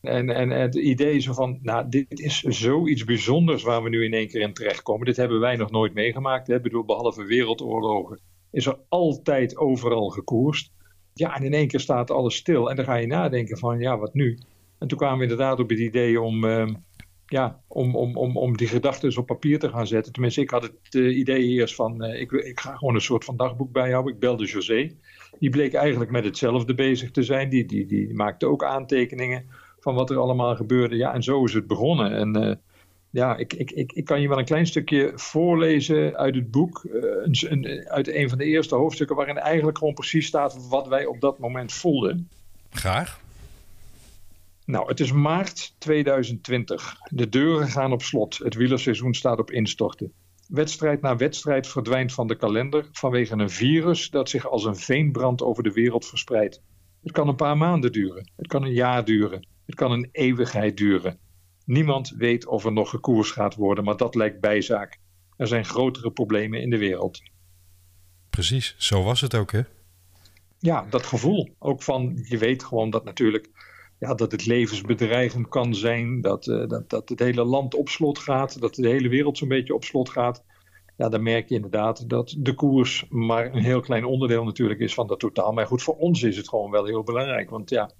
En, 0.00 0.30
en, 0.30 0.52
en 0.52 0.60
het 0.60 0.74
idee 0.74 1.18
zo 1.18 1.32
van, 1.32 1.58
nou, 1.62 1.88
dit 1.88 2.20
is 2.20 2.40
zoiets 2.40 3.04
bijzonders 3.04 3.62
waar 3.62 3.82
we 3.82 3.88
nu 3.88 4.04
in 4.04 4.12
één 4.12 4.28
keer 4.28 4.40
in 4.40 4.54
terechtkomen. 4.54 5.06
Dit 5.06 5.16
hebben 5.16 5.40
wij 5.40 5.56
nog 5.56 5.70
nooit 5.70 5.94
meegemaakt. 5.94 6.46
Hè? 6.46 6.54
Ik 6.54 6.62
bedoel, 6.62 6.84
behalve 6.84 7.24
wereldoorlogen 7.24 8.20
is 8.50 8.66
er 8.66 8.78
altijd 8.88 9.56
overal 9.56 10.08
gekoerst. 10.08 10.70
Ja, 11.18 11.36
en 11.36 11.44
in 11.44 11.54
één 11.54 11.68
keer 11.68 11.80
staat 11.80 12.10
alles 12.10 12.36
stil. 12.36 12.70
En 12.70 12.76
dan 12.76 12.84
ga 12.84 12.94
je 12.94 13.06
nadenken 13.06 13.58
van, 13.58 13.78
ja, 13.78 13.98
wat 13.98 14.14
nu? 14.14 14.38
En 14.78 14.88
toen 14.88 14.98
kwamen 14.98 15.16
we 15.16 15.22
inderdaad 15.22 15.60
op 15.60 15.68
het 15.68 15.78
idee 15.78 16.20
om, 16.20 16.44
uh, 16.44 16.66
ja, 17.26 17.60
om, 17.66 17.96
om, 17.96 18.16
om, 18.16 18.36
om 18.36 18.56
die 18.56 18.68
gedachten 18.68 19.18
op 19.18 19.26
papier 19.26 19.58
te 19.58 19.68
gaan 19.68 19.86
zetten. 19.86 20.12
Tenminste, 20.12 20.40
ik 20.40 20.50
had 20.50 20.62
het 20.62 20.94
uh, 20.94 21.18
idee 21.18 21.42
eerst 21.42 21.74
van, 21.74 22.04
uh, 22.04 22.20
ik, 22.20 22.32
ik 22.32 22.60
ga 22.60 22.76
gewoon 22.76 22.94
een 22.94 23.00
soort 23.00 23.24
van 23.24 23.36
dagboek 23.36 23.72
bijhouden. 23.72 24.12
Ik 24.12 24.20
belde 24.20 24.44
José. 24.44 24.90
Die 25.38 25.50
bleek 25.50 25.74
eigenlijk 25.74 26.10
met 26.10 26.24
hetzelfde 26.24 26.74
bezig 26.74 27.10
te 27.10 27.22
zijn. 27.22 27.48
Die, 27.48 27.66
die, 27.66 27.86
die 27.86 28.14
maakte 28.14 28.46
ook 28.46 28.64
aantekeningen 28.64 29.44
van 29.80 29.94
wat 29.94 30.10
er 30.10 30.18
allemaal 30.18 30.56
gebeurde. 30.56 30.96
Ja, 30.96 31.14
en 31.14 31.22
zo 31.22 31.44
is 31.44 31.54
het 31.54 31.66
begonnen. 31.66 32.12
En 32.12 32.44
uh, 32.44 32.54
ja, 33.10 33.36
ik, 33.36 33.52
ik, 33.52 33.70
ik, 33.70 33.92
ik 33.92 34.04
kan 34.04 34.20
je 34.20 34.28
wel 34.28 34.38
een 34.38 34.44
klein 34.44 34.66
stukje 34.66 35.12
voorlezen 35.14 36.16
uit 36.16 36.34
het 36.34 36.50
boek. 36.50 36.84
Een, 36.92 37.36
een, 37.48 37.88
uit 37.88 38.08
een 38.08 38.28
van 38.28 38.38
de 38.38 38.44
eerste 38.44 38.74
hoofdstukken, 38.74 39.16
waarin 39.16 39.38
eigenlijk 39.38 39.78
gewoon 39.78 39.94
precies 39.94 40.26
staat 40.26 40.68
wat 40.68 40.88
wij 40.88 41.06
op 41.06 41.20
dat 41.20 41.38
moment 41.38 41.72
voelden. 41.72 42.28
Graag. 42.70 43.20
Nou, 44.64 44.88
het 44.88 45.00
is 45.00 45.12
maart 45.12 45.74
2020. 45.78 46.96
De 47.10 47.28
deuren 47.28 47.68
gaan 47.68 47.92
op 47.92 48.02
slot. 48.02 48.38
Het 48.38 48.54
wielerseizoen 48.54 49.14
staat 49.14 49.38
op 49.38 49.50
instorten. 49.50 50.12
Wedstrijd 50.48 51.00
na 51.00 51.16
wedstrijd 51.16 51.66
verdwijnt 51.66 52.12
van 52.12 52.26
de 52.26 52.36
kalender 52.36 52.88
vanwege 52.92 53.34
een 53.34 53.50
virus 53.50 54.10
dat 54.10 54.28
zich 54.28 54.48
als 54.48 54.64
een 54.64 54.76
veenbrand 54.76 55.42
over 55.42 55.62
de 55.62 55.72
wereld 55.72 56.06
verspreidt. 56.06 56.62
Het 57.02 57.12
kan 57.12 57.28
een 57.28 57.36
paar 57.36 57.56
maanden 57.56 57.92
duren. 57.92 58.30
Het 58.36 58.46
kan 58.46 58.62
een 58.62 58.72
jaar 58.72 59.04
duren. 59.04 59.46
Het 59.66 59.74
kan 59.74 59.92
een 59.92 60.08
eeuwigheid 60.12 60.76
duren. 60.76 61.18
Niemand 61.68 62.14
weet 62.16 62.46
of 62.46 62.64
er 62.64 62.72
nog 62.72 62.90
gekoers 62.90 63.30
gaat 63.30 63.54
worden, 63.54 63.84
maar 63.84 63.96
dat 63.96 64.14
lijkt 64.14 64.40
bijzaak. 64.40 64.98
Er 65.36 65.46
zijn 65.46 65.64
grotere 65.64 66.10
problemen 66.10 66.62
in 66.62 66.70
de 66.70 66.78
wereld. 66.78 67.22
Precies, 68.30 68.74
zo 68.78 69.02
was 69.02 69.20
het 69.20 69.34
ook, 69.34 69.52
hè? 69.52 69.60
Ja, 70.58 70.86
dat 70.90 71.06
gevoel. 71.06 71.48
Ook 71.58 71.82
van, 71.82 72.24
je 72.28 72.38
weet 72.38 72.64
gewoon 72.64 72.90
dat 72.90 73.04
natuurlijk 73.04 73.50
ja, 73.98 74.14
dat 74.14 74.32
het 74.32 74.46
levensbedreigend 74.46 75.48
kan 75.48 75.74
zijn, 75.74 76.20
dat, 76.20 76.46
uh, 76.46 76.68
dat, 76.68 76.90
dat 76.90 77.08
het 77.08 77.18
hele 77.18 77.44
land 77.44 77.74
op 77.74 77.88
slot 77.88 78.18
gaat, 78.18 78.60
dat 78.60 78.74
de 78.74 78.88
hele 78.88 79.08
wereld 79.08 79.38
zo'n 79.38 79.48
beetje 79.48 79.74
op 79.74 79.84
slot 79.84 80.08
gaat. 80.08 80.44
Ja, 80.96 81.08
dan 81.08 81.22
merk 81.22 81.48
je 81.48 81.54
inderdaad 81.54 82.08
dat 82.08 82.34
de 82.38 82.54
koers 82.54 83.06
maar 83.08 83.54
een 83.54 83.64
heel 83.64 83.80
klein 83.80 84.04
onderdeel 84.04 84.44
natuurlijk 84.44 84.80
is 84.80 84.94
van 84.94 85.06
dat 85.06 85.18
totaal. 85.18 85.52
Maar 85.52 85.66
goed, 85.66 85.82
voor 85.82 85.96
ons 85.96 86.22
is 86.22 86.36
het 86.36 86.48
gewoon 86.48 86.70
wel 86.70 86.84
heel 86.84 87.02
belangrijk. 87.02 87.50
Want 87.50 87.70
ja, 87.70 87.90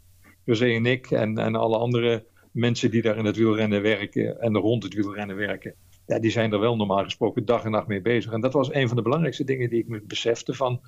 José 0.44 0.74
en 0.74 0.86
ik 0.86 1.10
en, 1.10 1.38
en 1.38 1.54
alle 1.54 1.78
andere 1.78 2.26
mensen 2.58 2.90
die 2.90 3.02
daar 3.02 3.16
in 3.16 3.24
het 3.24 3.36
wielrennen 3.36 3.82
werken 3.82 4.40
en 4.40 4.56
rond 4.56 4.82
het 4.82 4.94
wielrennen 4.94 5.36
werken, 5.36 5.74
ja, 6.06 6.18
die 6.18 6.30
zijn 6.30 6.52
er 6.52 6.60
wel 6.60 6.76
normaal 6.76 7.04
gesproken 7.04 7.44
dag 7.44 7.64
en 7.64 7.70
nacht 7.70 7.86
mee 7.86 8.00
bezig. 8.00 8.32
En 8.32 8.40
dat 8.40 8.52
was 8.52 8.72
een 8.72 8.86
van 8.86 8.96
de 8.96 9.02
belangrijkste 9.02 9.44
dingen 9.44 9.70
die 9.70 9.78
ik 9.78 9.88
me 9.88 10.02
besefte 10.06 10.54
van, 10.54 10.80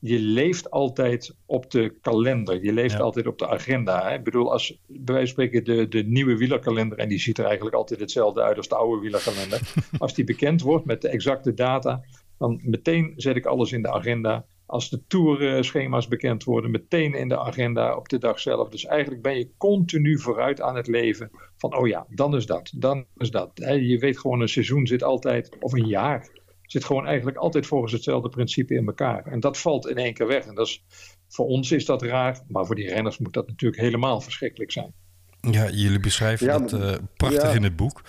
je 0.00 0.18
leeft 0.18 0.70
altijd 0.70 1.36
op 1.46 1.70
de 1.70 1.94
kalender. 2.00 2.64
Je 2.64 2.72
leeft 2.72 2.92
ja. 2.92 2.98
altijd 2.98 3.26
op 3.26 3.38
de 3.38 3.48
agenda. 3.48 4.08
Hè? 4.08 4.14
Ik 4.14 4.24
bedoel, 4.24 4.52
als 4.52 4.80
bij 4.86 5.14
wijze 5.14 5.34
van 5.34 5.44
spreken 5.44 5.64
de, 5.64 5.88
de 5.88 6.02
nieuwe 6.02 6.36
wielerkalender, 6.36 6.98
en 6.98 7.08
die 7.08 7.18
ziet 7.18 7.38
er 7.38 7.44
eigenlijk 7.44 7.76
altijd 7.76 8.00
hetzelfde 8.00 8.42
uit 8.42 8.56
als 8.56 8.68
de 8.68 8.76
oude 8.76 9.00
wielerkalender. 9.00 9.72
als 9.98 10.14
die 10.14 10.24
bekend 10.24 10.62
wordt 10.62 10.84
met 10.84 11.02
de 11.02 11.08
exacte 11.08 11.54
data, 11.54 12.04
dan 12.38 12.60
meteen 12.64 13.12
zet 13.16 13.36
ik 13.36 13.46
alles 13.46 13.72
in 13.72 13.82
de 13.82 13.92
agenda 13.92 14.46
als 14.68 14.90
de 14.90 15.06
tourschema's 15.06 16.08
bekend 16.08 16.44
worden, 16.44 16.70
meteen 16.70 17.14
in 17.14 17.28
de 17.28 17.38
agenda 17.38 17.96
op 17.96 18.08
de 18.08 18.18
dag 18.18 18.40
zelf. 18.40 18.68
Dus 18.68 18.84
eigenlijk 18.84 19.22
ben 19.22 19.36
je 19.36 19.50
continu 19.56 20.18
vooruit 20.18 20.60
aan 20.60 20.76
het 20.76 20.86
leven 20.86 21.30
van, 21.56 21.76
oh 21.76 21.86
ja, 21.86 22.06
dan 22.08 22.36
is 22.36 22.46
dat, 22.46 22.72
dan 22.76 23.04
is 23.16 23.30
dat. 23.30 23.50
Je 23.54 23.98
weet 23.98 24.18
gewoon, 24.18 24.40
een 24.40 24.48
seizoen 24.48 24.86
zit 24.86 25.02
altijd, 25.02 25.56
of 25.60 25.72
een 25.72 25.86
jaar, 25.86 26.28
zit 26.62 26.84
gewoon 26.84 27.06
eigenlijk 27.06 27.36
altijd 27.36 27.66
volgens 27.66 27.92
hetzelfde 27.92 28.28
principe 28.28 28.74
in 28.74 28.86
elkaar. 28.86 29.26
En 29.26 29.40
dat 29.40 29.58
valt 29.58 29.88
in 29.88 29.96
één 29.96 30.14
keer 30.14 30.26
weg. 30.26 30.46
En 30.46 30.54
dat 30.54 30.66
is, 30.66 30.84
voor 31.28 31.46
ons 31.46 31.72
is 31.72 31.84
dat 31.84 32.02
raar, 32.02 32.40
maar 32.48 32.66
voor 32.66 32.74
die 32.74 32.88
renners 32.88 33.18
moet 33.18 33.32
dat 33.32 33.46
natuurlijk 33.46 33.80
helemaal 33.80 34.20
verschrikkelijk 34.20 34.72
zijn. 34.72 34.92
Ja, 35.40 35.70
jullie 35.70 36.00
beschrijven 36.00 36.46
ja, 36.46 36.58
dat 36.58 36.72
uh, 36.72 36.94
prachtig 37.16 37.42
ja. 37.42 37.56
in 37.56 37.62
het 37.62 37.76
boek. 37.76 38.02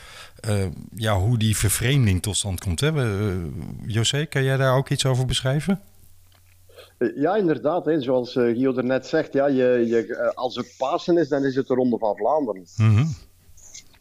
Uh, 0.49 0.65
ja, 0.95 1.19
hoe 1.19 1.37
die 1.37 1.57
vervreemding 1.57 2.21
tot 2.21 2.37
stand 2.37 2.59
komt. 2.59 2.79
Hè? 2.79 2.91
Uh, 2.91 3.45
José, 3.85 4.25
kan 4.25 4.43
jij 4.43 4.57
daar 4.57 4.75
ook 4.75 4.89
iets 4.89 5.05
over 5.05 5.25
beschrijven? 5.25 5.81
Ja, 7.15 7.35
inderdaad. 7.35 7.85
Hè. 7.85 8.01
Zoals 8.01 8.35
uh, 8.35 8.55
Gio 8.55 8.75
er 8.75 8.83
net 8.83 9.05
zegt, 9.05 9.33
ja, 9.33 9.47
je, 9.47 9.83
je, 9.87 10.31
als 10.35 10.55
het 10.55 10.75
Pasen 10.77 11.17
is, 11.17 11.29
dan 11.29 11.45
is 11.45 11.55
het 11.55 11.67
de 11.67 11.73
Ronde 11.73 11.97
van 11.97 12.15
Vlaanderen. 12.15 12.65
Mm 12.77 12.95
-hmm. 12.95 13.07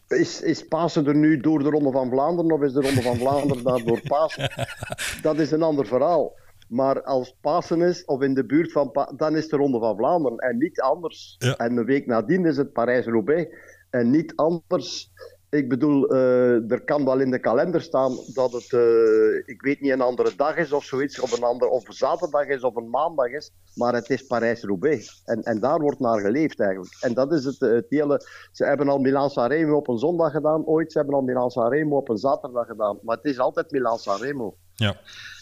Is, 0.09 0.43
is 0.43 0.69
Pasen 0.69 1.07
er 1.07 1.17
nu 1.17 1.41
door 1.41 1.63
de 1.63 1.71
Ronde 1.71 1.91
van 1.91 2.11
Vlaanderen 2.11 2.53
of 2.53 2.63
is 2.63 2.73
de 2.73 2.81
Ronde 2.81 3.03
van 3.03 3.17
Vlaanderen 3.17 3.65
daar 3.65 3.85
door 3.85 4.01
Pasen? 4.01 4.51
Dat 5.23 5.39
is 5.39 5.51
een 5.51 5.63
ander 5.63 5.87
verhaal. 5.87 6.33
Maar 6.69 7.03
als 7.03 7.37
Pasen 7.41 7.83
is, 7.83 8.05
of 8.05 8.23
in 8.23 8.35
de 8.35 8.47
buurt 8.47 8.73
van 8.73 8.91
pa 8.91 9.13
dan 9.17 9.37
is 9.37 9.49
de 9.49 9.57
Ronde 9.57 9.79
van 9.79 9.97
Vlaanderen 9.97 10.39
en 10.39 10.59
niet 10.59 10.81
anders. 10.81 11.37
Ja. 11.39 11.57
En 11.57 11.77
een 11.77 11.85
week 11.85 12.07
nadien 12.07 12.47
is 12.47 12.57
het 12.57 12.73
Parijs-Roubaix 12.73 13.55
en 13.91 14.11
niet 14.11 14.37
anders. 14.37 15.13
Ik 15.51 15.69
bedoel, 15.69 16.15
uh, 16.15 16.71
er 16.71 16.85
kan 16.85 17.05
wel 17.05 17.21
in 17.21 17.31
de 17.31 17.39
kalender 17.39 17.81
staan 17.81 18.17
dat 18.35 18.53
het, 18.53 18.73
uh, 18.73 19.37
ik 19.47 19.63
weet 19.63 19.81
niet, 19.81 19.93
een 19.93 20.01
andere 20.01 20.33
dag 20.37 20.57
is 20.57 20.73
of 20.73 20.85
zoiets, 20.85 21.21
of 21.21 21.37
een, 21.37 21.43
ander, 21.43 21.69
of 21.69 21.85
zaterdag 21.89 22.47
is 22.47 22.63
of 22.63 22.77
een 22.77 22.91
maandag 22.91 23.31
is, 23.31 23.53
maar 23.75 23.95
het 23.95 24.11
is 24.11 24.27
Parijs-Roubaix. 24.27 25.23
En, 25.25 25.43
en 25.43 25.61
daar 25.61 25.81
wordt 25.81 26.01
naar 26.01 26.21
geleefd 26.21 26.61
eigenlijk. 26.61 26.97
En 27.01 27.15
dat 27.15 27.33
is 27.33 27.45
het, 27.45 27.61
het 27.61 27.87
hele. 27.89 28.27
Ze 28.53 28.65
hebben 28.65 28.89
al 28.89 28.99
Milan-San 28.99 29.49
Remo 29.49 29.77
op 29.77 29.89
een 29.89 29.99
zondag 29.99 30.33
gedaan, 30.33 30.65
ooit. 30.65 30.93
Ze 30.93 30.99
hebben 30.99 31.17
al 31.17 31.23
Milan-San 31.23 31.71
Remo 31.71 31.97
op 31.97 32.09
een 32.09 32.19
zaterdag 32.19 32.67
gedaan, 32.67 32.99
maar 33.03 33.17
het 33.17 33.25
is 33.25 33.39
altijd 33.39 33.71
Milan-San 33.71 34.21
Remo. 34.21 34.57
Ja. 34.75 34.97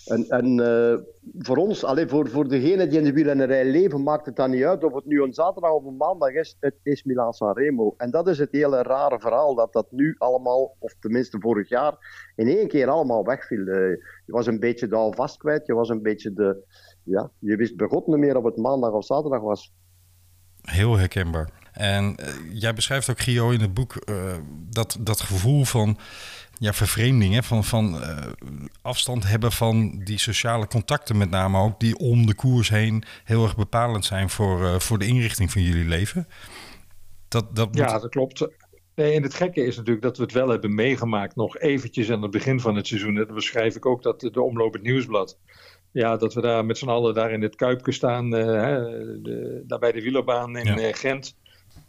En, 0.06 0.28
en 0.28 0.58
uh, 0.58 0.98
voor 1.38 1.56
ons, 1.56 1.84
alleen 1.84 2.08
voor, 2.08 2.30
voor 2.30 2.48
degenen 2.48 2.88
die 2.88 2.98
in 2.98 3.04
de 3.04 3.12
wielrennerij 3.12 3.64
leven, 3.70 4.02
maakt 4.02 4.26
het 4.26 4.36
dan 4.36 4.50
niet 4.50 4.64
uit 4.64 4.84
of 4.84 4.94
het 4.94 5.06
nu 5.06 5.22
een 5.22 5.32
zaterdag 5.32 5.70
of 5.70 5.84
een 5.84 5.96
maandag 5.96 6.32
is. 6.32 6.56
Het 6.60 6.74
is 6.82 7.02
Milan 7.02 7.32
Sanremo. 7.32 7.94
En 7.96 8.10
dat 8.10 8.28
is 8.28 8.38
het 8.38 8.52
hele 8.52 8.82
rare 8.82 9.20
verhaal, 9.20 9.54
dat 9.54 9.72
dat 9.72 9.86
nu 9.90 10.14
allemaal, 10.18 10.76
of 10.78 10.94
tenminste 11.00 11.40
vorig 11.40 11.68
jaar, 11.68 11.94
in 12.36 12.48
één 12.48 12.68
keer 12.68 12.88
allemaal 12.88 13.24
wegviel. 13.24 13.58
Uh, 13.58 13.76
je 14.26 14.32
was 14.32 14.46
een 14.46 14.60
beetje 14.60 14.88
de 14.88 14.96
alvast 14.96 15.36
kwijt, 15.36 15.66
je 15.66 15.74
was 15.74 15.88
een 15.88 16.02
beetje 16.02 16.32
de... 16.32 16.64
Ja, 17.02 17.30
je 17.38 17.56
wist 17.56 17.76
begot 17.76 18.06
niet 18.06 18.16
meer 18.16 18.36
of 18.36 18.44
het 18.44 18.56
maandag 18.56 18.92
of 18.92 19.04
zaterdag 19.04 19.40
was. 19.40 19.72
Heel 20.62 20.96
herkenbaar. 20.96 21.50
En 21.72 22.04
uh, 22.04 22.60
jij 22.60 22.74
beschrijft 22.74 23.10
ook, 23.10 23.20
Gio, 23.20 23.50
in 23.50 23.60
het 23.60 23.74
boek 23.74 24.06
dat, 24.70 24.96
dat 25.00 25.20
gevoel 25.20 25.64
van 25.64 25.98
ja, 26.58 26.72
vervreemding, 26.72 27.34
hè? 27.34 27.42
van, 27.42 27.64
van 27.64 27.94
uh, 27.94 28.16
afstand 28.82 29.28
hebben 29.28 29.52
van 29.52 30.00
die 30.04 30.18
sociale 30.18 30.66
contacten 30.66 31.16
met 31.16 31.30
name 31.30 31.58
ook, 31.58 31.80
die 31.80 31.96
om 31.98 32.26
de 32.26 32.34
koers 32.34 32.68
heen 32.68 33.04
heel 33.24 33.42
erg 33.42 33.56
bepalend 33.56 34.04
zijn 34.04 34.30
voor, 34.30 34.62
uh, 34.62 34.78
voor 34.78 34.98
de 34.98 35.06
inrichting 35.06 35.52
van 35.52 35.62
jullie 35.62 35.88
leven. 35.88 36.28
Dat, 37.28 37.56
dat 37.56 37.66
moet... 37.66 37.76
Ja, 37.76 37.98
dat 37.98 38.10
klopt. 38.10 38.48
Nee, 38.94 39.12
en 39.12 39.22
het 39.22 39.34
gekke 39.34 39.64
is 39.64 39.76
natuurlijk 39.76 40.04
dat 40.04 40.16
we 40.16 40.22
het 40.22 40.32
wel 40.32 40.48
hebben 40.48 40.74
meegemaakt 40.74 41.36
nog 41.36 41.58
eventjes 41.58 42.10
aan 42.10 42.22
het 42.22 42.30
begin 42.30 42.60
van 42.60 42.76
het 42.76 42.86
seizoen. 42.86 43.14
Dat 43.14 43.34
beschrijf 43.34 43.76
ik 43.76 43.86
ook 43.86 44.02
dat 44.02 44.20
de 44.20 44.42
Omloop 44.42 44.72
het 44.72 44.82
Nieuwsblad. 44.82 45.38
Ja, 45.92 46.16
dat 46.16 46.34
we 46.34 46.40
daar 46.40 46.64
met 46.64 46.78
z'n 46.78 46.88
allen 46.88 47.14
daar 47.14 47.32
in 47.32 47.42
het 47.42 47.56
Kuipje 47.56 47.92
staan, 47.92 48.24
uh, 48.24 48.40
de, 49.22 49.62
daar 49.66 49.78
bij 49.78 49.92
de 49.92 50.02
wielerbaan 50.02 50.56
in 50.56 50.78
ja. 50.78 50.92
Gent 50.92 51.36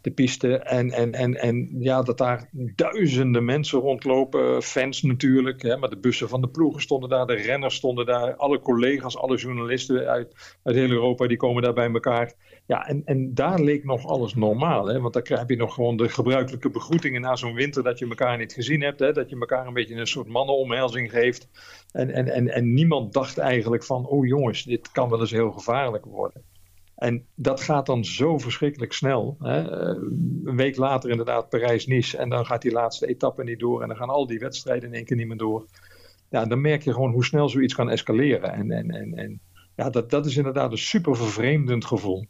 de 0.02 0.12
piste. 0.12 0.58
En, 0.58 0.92
en, 0.92 1.14
en, 1.14 1.36
en 1.36 1.76
ja, 1.80 2.02
dat 2.02 2.18
daar 2.18 2.50
duizenden 2.76 3.46
mensen 3.46 3.80
rondlopen. 3.80 4.64
Fans 4.64 5.02
natuurlijk. 5.02 5.62
Hè, 5.62 5.78
maar 5.78 5.90
de 5.90 5.98
bussen 5.98 6.30
van 6.30 6.42
de 6.42 6.50
ploegen 6.50 6.82
stonden 6.82 7.10
daar. 7.10 7.26
De 7.26 7.34
renners 7.34 7.76
stonden 7.76 8.06
daar. 8.06 8.36
Alle 8.36 8.60
collega's, 8.60 9.18
alle 9.18 9.38
journalisten 9.38 10.08
uit, 10.08 10.58
uit 10.64 10.76
heel 10.76 10.90
Europa. 10.90 11.28
Die 11.28 11.38
komen 11.38 11.64
daar 11.64 11.74
bij 11.74 11.92
elkaar. 11.92 12.34
Ja, 12.66 12.88
en, 12.88 13.02
en 13.06 13.34
daar 13.34 13.60
leek 13.60 13.84
nog 13.84 14.06
alles 14.06 14.36
normaal. 14.36 14.86
Hè, 14.86 15.00
want 15.00 15.14
dan 15.14 15.24
krijg 15.24 15.48
je 15.48 15.56
nog 15.56 15.74
gewoon 15.74 15.98
de 15.98 16.10
gebruikelijke 16.10 16.70
begroetingen 16.70 17.22
na 17.22 17.36
zo'n 17.36 17.54
winter. 17.54 17.84
Dat 17.84 18.00
je 18.00 18.08
elkaar 18.08 18.38
niet 18.38 18.54
gezien 18.54 18.82
hebt. 18.82 19.00
Hè, 19.00 19.14
dat 19.14 19.30
je 19.30 19.40
elkaar 19.40 19.68
een 19.68 19.74
beetje 19.74 19.96
een 19.96 20.08
soort 20.08 20.28
mannenomhelzing 20.28 21.12
geeft. 21.12 21.50
En, 21.92 22.10
en, 22.10 22.28
en, 22.30 22.48
en 22.48 22.74
niemand 22.74 23.14
dacht 23.14 23.38
eigenlijk 23.38 23.84
van... 23.84 24.08
Oh 24.08 24.26
jongens, 24.26 24.64
dit 24.64 24.92
kan 24.92 25.10
wel 25.10 25.20
eens 25.20 25.32
heel 25.32 25.52
gevaarlijk 25.52 26.06
worden. 26.06 26.44
En 26.98 27.26
dat 27.36 27.62
gaat 27.62 27.86
dan 27.86 28.06
zo 28.06 28.38
verschrikkelijk 28.38 28.94
snel. 28.94 29.38
Hè? 29.40 29.58
Een 30.44 30.56
week 30.56 30.78
later 30.78 31.10
inderdaad 31.10 31.50
Parijs-Nice. 31.50 32.18
En 32.18 32.30
dan 32.30 32.46
gaat 32.46 32.62
die 32.62 32.72
laatste 32.72 33.08
etappe 33.08 33.44
niet 33.44 33.60
door. 33.60 33.82
En 33.82 33.88
dan 33.88 33.98
gaan 33.98 34.10
al 34.10 34.28
die 34.28 34.40
wedstrijden 34.40 34.90
in 34.90 34.96
één 34.96 35.06
keer 35.06 35.18
niet 35.18 35.28
meer 35.28 35.38
door. 35.38 35.66
Ja, 36.30 36.46
dan 36.46 36.62
merk 36.62 36.82
je 36.82 36.94
gewoon 36.94 37.12
hoe 37.12 37.26
snel 37.26 37.50
zoiets 37.50 37.76
kan 37.76 37.90
escaleren. 37.90 38.54
En, 38.54 38.72
en, 38.72 38.90
en, 38.90 39.14
en 39.14 39.40
ja, 39.76 39.90
dat, 39.90 40.10
dat 40.10 40.26
is 40.26 40.38
inderdaad 40.38 40.72
een 40.72 40.78
super 40.78 41.16
vervreemdend 41.16 41.86
gevoel. 41.86 42.26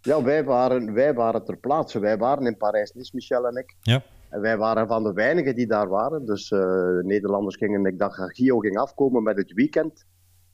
Ja, 0.00 0.22
wij 0.22 0.44
waren, 0.44 0.92
wij 0.92 1.14
waren 1.14 1.44
ter 1.44 1.56
plaatse. 1.56 1.98
Wij 1.98 2.18
waren 2.18 2.46
in 2.46 2.56
Parijs-Nice, 2.56 3.10
Michel 3.14 3.46
en 3.46 3.56
ik. 3.56 3.76
Ja. 3.80 4.02
En 4.28 4.40
wij 4.40 4.56
waren 4.56 4.86
van 4.86 5.02
de 5.02 5.12
weinigen 5.12 5.54
die 5.54 5.66
daar 5.66 5.88
waren. 5.88 6.26
Dus 6.26 6.50
uh, 6.50 6.60
Nederlanders 7.02 7.56
gingen, 7.56 7.84
ik 7.84 7.98
dacht 7.98 8.18
dat 8.18 8.36
Gio 8.36 8.58
ging 8.58 8.78
afkomen 8.78 9.22
met 9.22 9.36
het 9.36 9.52
weekend 9.52 10.06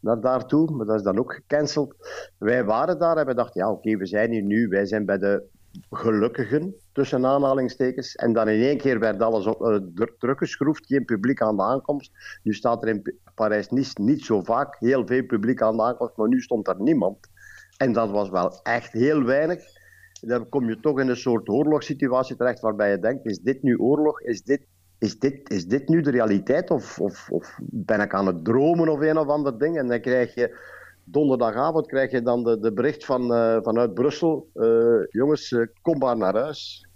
naar 0.04 0.20
daartoe, 0.20 0.70
maar 0.70 0.87
dat 0.87 0.96
is 0.96 1.02
dan 1.02 1.18
ook 1.18 1.34
gecanceld. 1.34 1.94
Wij 2.38 2.64
waren 2.64 2.99
daar 2.99 3.16
en 3.16 3.26
we 3.26 3.34
dachten, 3.34 3.61
ja 3.61 3.70
oké, 3.70 3.96
we 3.96 4.06
zijn 4.06 4.30
hier 4.30 4.42
nu, 4.42 4.68
wij 4.68 4.87
zijn 4.87 5.04
bij 5.04 5.18
de 5.18 5.42
gelukkigen, 5.90 6.75
tussen 6.92 7.26
aanhalingstekens. 7.26 8.14
En 8.14 8.32
dan 8.32 8.49
in 8.49 8.62
één 8.62 8.78
keer 8.78 8.99
werd 8.99 9.23
alles 9.23 9.46
op, 9.46 9.61
uh, 9.61 10.08
teruggeschroefd, 10.18 10.87
geen 10.87 11.04
publiek 11.04 11.42
aan 11.42 11.56
de 11.56 11.62
aankomst. 11.62 12.12
Nu 12.42 12.52
staat 12.52 12.82
er 12.82 12.88
in 12.88 13.18
Parijs-Nice 13.34 14.02
niet 14.02 14.25
zo 14.25 14.42
vaak 14.42 14.76
heel 14.78 15.06
veel 15.06 15.25
publiek 15.25 15.62
aan 15.62 15.76
de 15.76 15.82
aankomst, 15.82 16.16
maar 16.16 16.28
nu 16.28 16.40
stond 16.40 16.68
er 16.68 16.80
niemand. 16.80 17.18
En 17.76 17.92
dat 17.92 18.11
was 18.11 18.30
wel 18.30 18.61
echt 18.62 18.92
heel 18.92 19.23
weinig. 19.23 19.62
Dan 20.20 20.49
kom 20.49 20.68
je 20.68 20.80
toch 20.80 21.00
in 21.00 21.08
een 21.08 21.16
soort 21.16 21.49
oorlogssituatie 21.49 22.37
terecht 22.37 22.61
waarbij 22.61 22.90
je 22.90 22.99
denkt, 22.99 23.26
is 23.26 23.38
dit 23.38 23.62
nu 23.62 23.76
oorlog? 23.76 24.20
Is 24.20 24.42
dit 24.42 24.66
is 25.04 25.18
dit, 25.18 25.50
is 25.50 25.66
dit 25.66 25.88
nu 25.88 26.00
de 26.00 26.11
realiteit 26.11 26.70
of, 26.70 27.00
of, 27.00 27.30
of 27.30 27.58
ben 27.62 28.00
ik 28.00 28.14
aan 28.14 28.26
het 28.26 28.44
dromen 28.44 28.88
of 28.88 29.00
een 29.00 29.18
of 29.18 29.28
ander 29.28 29.58
ding? 29.58 29.78
En 29.78 29.88
dan 29.88 30.00
krijg 30.00 30.34
je 30.34 30.56
donderdagavond 31.04 31.87
krijg 31.87 32.11
je 32.11 32.23
dan 32.23 32.44
de, 32.44 32.58
de 32.58 32.73
bericht 32.73 33.04
van, 33.04 33.32
uh, 33.32 33.58
vanuit 33.62 33.94
Brussel. 33.94 34.48
Uh, 34.55 35.05
jongens, 35.09 35.50
uh, 35.50 35.66
kom 35.83 35.98
maar 35.98 36.16
naar 36.16 36.35
huis. 36.35 36.88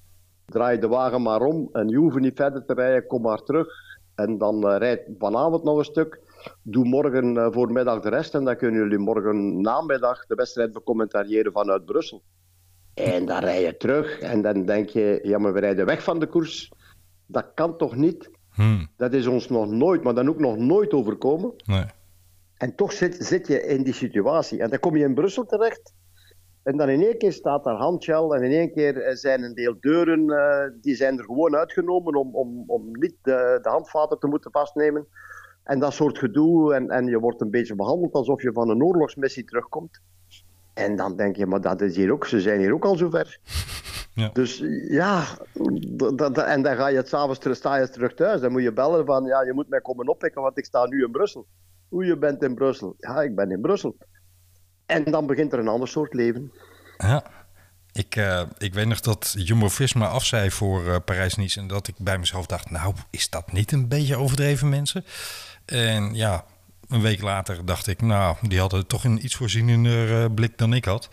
Draai 0.47 0.79
de 0.79 0.89
wagen 0.89 1.23
maar 1.23 1.43
om 1.43 1.69
en 1.73 1.89
je 1.89 1.97
hoeft 1.97 2.19
niet 2.19 2.37
verder 2.37 2.65
te 2.65 2.75
rijden, 2.75 3.07
kom 3.07 3.23
maar 3.23 3.43
terug. 3.43 3.69
En 4.15 4.39
dan 4.39 4.69
rijd 4.69 5.01
vanavond 5.19 5.65
nog 5.65 5.79
een 5.79 5.85
stuk. 5.85 6.21
Doe 6.63 6.85
morgen 6.85 7.53
voormiddag 7.53 8.01
de 8.01 8.09
rest 8.09 8.35
en 8.35 8.45
dan 8.45 8.57
kunnen 8.57 8.81
jullie 8.81 8.99
morgen 8.99 9.61
namiddag 9.61 10.27
de 10.27 10.35
wedstrijd 10.35 10.73
becommentariëren 10.73 11.53
vanuit 11.53 11.85
Brussel. 11.85 12.23
En 12.95 13.27
dan 13.27 13.39
rij 13.39 13.63
je 13.63 13.77
terug 13.77 14.19
en 14.19 14.43
dan 14.43 14.65
denk 14.65 14.89
je, 14.89 15.21
ja 15.23 15.39
maar 15.39 15.53
we 15.53 15.61
rijden 15.61 15.87
weg 15.87 16.03
van 16.03 16.19
de 16.19 16.27
koers. 16.27 16.71
Dat 17.29 17.51
kan 17.55 17.77
toch 17.77 17.97
niet? 17.97 18.31
Hmm. 18.51 18.89
Dat 18.97 19.13
is 19.13 19.27
ons 19.27 19.49
nog 19.49 19.71
nooit, 19.71 20.03
maar 20.03 20.15
dan 20.15 20.29
ook 20.29 20.39
nog 20.39 20.57
nooit 20.57 20.93
overkomen. 20.93 21.53
Nee. 21.65 21.85
En 22.57 22.75
toch 22.75 22.93
zit, 22.93 23.17
zit 23.19 23.47
je 23.47 23.63
in 23.63 23.83
die 23.83 23.95
situatie. 23.95 24.61
En 24.61 24.71
dan 24.71 24.79
kom 24.79 24.97
je 24.97 25.05
in 25.05 25.15
Brussel 25.15 25.47
terecht. 25.47 25.93
En 26.63 26.77
dan 26.77 26.89
in 26.89 27.03
één 27.03 27.19
keer 27.19 27.33
staat 27.33 27.65
daar 27.65 27.77
handgel 27.77 28.35
en 28.35 28.43
in 28.43 28.51
één 28.51 28.73
keer 28.73 29.17
zijn 29.17 29.43
een 29.43 29.55
deel 29.55 29.77
deuren, 29.81 30.21
uh, 30.31 30.81
die 30.81 30.95
zijn 30.95 31.19
er 31.19 31.25
gewoon 31.25 31.57
uitgenomen 31.57 32.15
om, 32.15 32.35
om, 32.35 32.65
om 32.67 32.83
niet 32.93 33.15
de, 33.23 33.59
de 33.63 33.69
handvaten 33.69 34.19
te 34.19 34.27
moeten 34.27 34.51
vastnemen. 34.51 35.07
En 35.65 35.79
dat 35.79 35.93
soort 35.93 36.19
gedoe. 36.19 36.75
En, 36.75 36.89
en 36.89 37.07
je 37.07 37.19
wordt 37.19 37.41
een 37.41 37.51
beetje 37.51 37.75
behandeld 37.75 38.13
alsof 38.13 38.43
je 38.43 38.53
van 38.53 38.69
een 38.69 38.83
oorlogsmissie 38.83 39.45
terugkomt. 39.45 40.01
En 40.79 40.97
dan 40.97 41.17
denk 41.17 41.37
je, 41.37 41.47
maar 41.47 41.61
dat 41.61 41.81
is 41.81 41.97
hier 41.97 42.13
ook, 42.13 42.27
ze 42.27 42.41
zijn 42.41 42.59
hier 42.61 42.73
ook 42.73 42.85
al 42.85 42.97
zover. 42.97 43.39
Ja. 44.15 44.31
Dus 44.33 44.63
ja, 44.89 45.25
en 46.47 46.63
dan 46.63 46.77
ga 46.77 46.87
je 46.89 46.97
het 46.97 47.09
s'avonds 47.09 47.39
terug, 47.39 47.57
sta 47.57 47.77
je 47.77 47.89
terug 47.89 48.15
thuis. 48.15 48.41
Dan 48.41 48.53
moet 48.53 48.63
je 48.63 48.73
bellen 48.73 49.07
van, 49.07 49.25
ja, 49.25 49.43
je 49.43 49.53
moet 49.53 49.69
mij 49.69 49.81
komen 49.81 50.09
oppikken, 50.09 50.43
want 50.43 50.59
ik 50.59 50.65
sta 50.65 50.87
nu 50.87 51.05
in 51.05 51.11
Brussel. 51.11 51.47
Hoe 51.89 52.05
je 52.05 52.19
bent 52.19 52.43
in 52.43 52.55
Brussel? 52.55 52.95
Ja, 52.99 53.23
ik 53.23 53.35
ben 53.35 53.51
in 53.51 53.61
Brussel. 53.61 53.97
En 54.87 55.05
dan 55.05 55.27
begint 55.27 55.53
er 55.53 55.59
een 55.59 55.69
ander 55.69 55.89
soort 55.89 56.15
leven. 56.15 56.53
Ja, 56.97 57.25
ik, 57.93 58.17
uh, 58.17 58.43
ik 58.59 58.75
weet 58.75 58.87
nog 58.87 59.01
dat 59.01 59.35
Jumbo-Visma 59.39 60.09
afzei 60.09 60.51
voor 60.51 60.85
uh, 60.85 60.97
Parijs-Nice... 61.05 61.61
en 61.61 61.67
dat 61.67 61.89
ik 61.89 61.95
bij 61.99 62.19
mezelf 62.19 62.47
dacht, 62.47 62.71
nou, 62.71 62.95
is 63.11 63.31
dat 63.31 63.53
niet 63.53 63.73
een 63.73 63.89
beetje 63.89 64.17
overdreven, 64.17 64.69
mensen? 64.69 65.05
En 65.65 66.15
ja, 66.15 66.45
een 66.89 67.01
week 67.01 67.23
later 67.23 67.65
dacht 67.65 67.87
ik, 67.87 68.03
nou, 68.03 68.37
die 68.43 68.59
hadden 68.59 68.87
toch 68.87 69.05
een 69.05 69.25
iets 69.25 69.35
voorzienender 69.35 70.23
uh, 70.23 70.35
blik 70.35 70.59
dan 70.59 70.73
ik 70.73 70.85
had. 70.85 71.09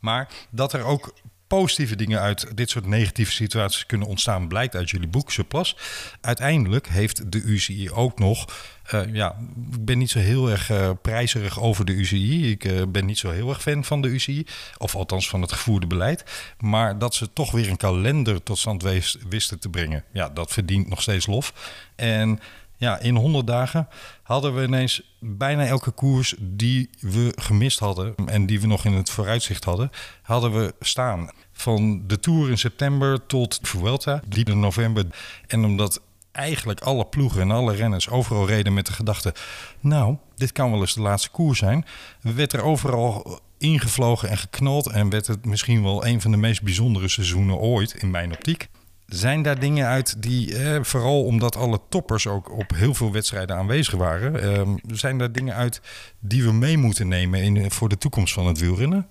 Maar 0.00 0.28
dat 0.50 0.72
er 0.72 0.84
ook 0.84 1.14
positieve 1.46 1.96
dingen 1.96 2.20
uit 2.20 2.56
dit 2.56 2.70
soort 2.70 2.86
negatieve 2.86 3.32
situaties 3.32 3.86
kunnen 3.86 4.08
ontstaan, 4.08 4.48
blijkt 4.48 4.74
uit 4.74 4.90
jullie 4.90 5.08
boek 5.08 5.32
Surplus. 5.32 5.76
Uiteindelijk 6.20 6.88
heeft 6.88 7.32
de 7.32 7.40
UCI 7.40 7.90
ook 7.90 8.18
nog. 8.18 8.46
Uh, 8.94 9.14
ja, 9.14 9.36
ik 9.72 9.84
ben 9.84 9.98
niet 9.98 10.10
zo 10.10 10.18
heel 10.18 10.50
erg 10.50 10.70
uh, 10.70 10.90
prijzerig 11.02 11.60
over 11.60 11.84
de 11.84 11.92
UCI. 11.92 12.50
Ik 12.50 12.92
ben 12.92 13.06
niet 13.06 13.18
zo 13.18 13.30
heel 13.30 13.48
erg 13.48 13.62
fan 13.62 13.84
van 13.84 14.00
de 14.00 14.08
UCI. 14.08 14.46
Of 14.78 14.94
althans 14.94 15.28
van 15.28 15.40
het 15.40 15.52
gevoerde 15.52 15.86
beleid. 15.86 16.24
Maar 16.60 16.98
dat 16.98 17.14
ze 17.14 17.32
toch 17.32 17.50
weer 17.50 17.68
een 17.68 17.76
kalender 17.76 18.42
tot 18.42 18.58
stand 18.58 18.82
wisten 19.28 19.58
te 19.58 19.68
brengen. 19.68 20.04
Ja, 20.12 20.28
dat 20.28 20.52
verdient 20.52 20.88
nog 20.88 21.02
steeds 21.02 21.26
lof. 21.26 21.52
En 21.96 22.40
ja, 22.76 22.98
in 22.98 23.16
100 23.16 23.46
dagen 23.46 23.88
hadden 24.22 24.54
we 24.54 24.62
ineens 24.62 25.16
bijna 25.20 25.66
elke 25.66 25.90
koers 25.90 26.34
die 26.38 26.90
we 27.00 27.32
gemist 27.36 27.78
hadden 27.78 28.14
en 28.26 28.46
die 28.46 28.60
we 28.60 28.66
nog 28.66 28.84
in 28.84 28.92
het 28.92 29.10
vooruitzicht 29.10 29.64
hadden, 29.64 29.90
hadden 30.22 30.52
we 30.52 30.74
staan. 30.80 31.30
Van 31.52 32.02
de 32.06 32.20
Tour 32.20 32.50
in 32.50 32.58
september 32.58 33.26
tot 33.26 33.58
Vuelta, 33.62 34.20
die 34.28 34.44
in 34.44 34.60
november. 34.60 35.04
En 35.46 35.64
omdat 35.64 36.00
eigenlijk 36.32 36.80
alle 36.80 37.04
ploegen 37.04 37.40
en 37.40 37.50
alle 37.50 37.74
renners 37.74 38.08
overal 38.08 38.46
reden 38.46 38.74
met 38.74 38.86
de 38.86 38.92
gedachte... 38.92 39.34
nou, 39.80 40.16
dit 40.34 40.52
kan 40.52 40.70
wel 40.70 40.80
eens 40.80 40.94
de 40.94 41.00
laatste 41.00 41.30
koers 41.30 41.58
zijn... 41.58 41.84
werd 42.20 42.52
er 42.52 42.62
overal 42.62 43.40
ingevlogen 43.58 44.28
en 44.28 44.38
geknald... 44.38 44.86
en 44.86 45.10
werd 45.10 45.26
het 45.26 45.44
misschien 45.44 45.82
wel 45.82 46.06
een 46.06 46.20
van 46.20 46.30
de 46.30 46.36
meest 46.36 46.62
bijzondere 46.62 47.08
seizoenen 47.08 47.56
ooit 47.56 47.94
in 47.94 48.10
mijn 48.10 48.32
optiek. 48.32 48.68
Zijn 49.06 49.42
daar 49.42 49.60
dingen 49.60 49.86
uit 49.86 50.22
die, 50.22 50.56
eh, 50.56 50.82
vooral 50.82 51.24
omdat 51.24 51.56
alle 51.56 51.78
toppers 51.88 52.26
ook 52.26 52.50
op 52.50 52.70
heel 52.74 52.94
veel 52.94 53.12
wedstrijden 53.12 53.56
aanwezig 53.56 53.94
waren, 53.94 54.40
eh, 54.40 54.74
zijn 54.86 55.18
daar 55.18 55.32
dingen 55.32 55.54
uit 55.54 55.80
die 56.20 56.44
we 56.44 56.52
mee 56.52 56.78
moeten 56.78 57.08
nemen 57.08 57.40
in, 57.40 57.70
voor 57.70 57.88
de 57.88 57.98
toekomst 57.98 58.34
van 58.34 58.46
het 58.46 58.60
wielrennen? 58.60 59.08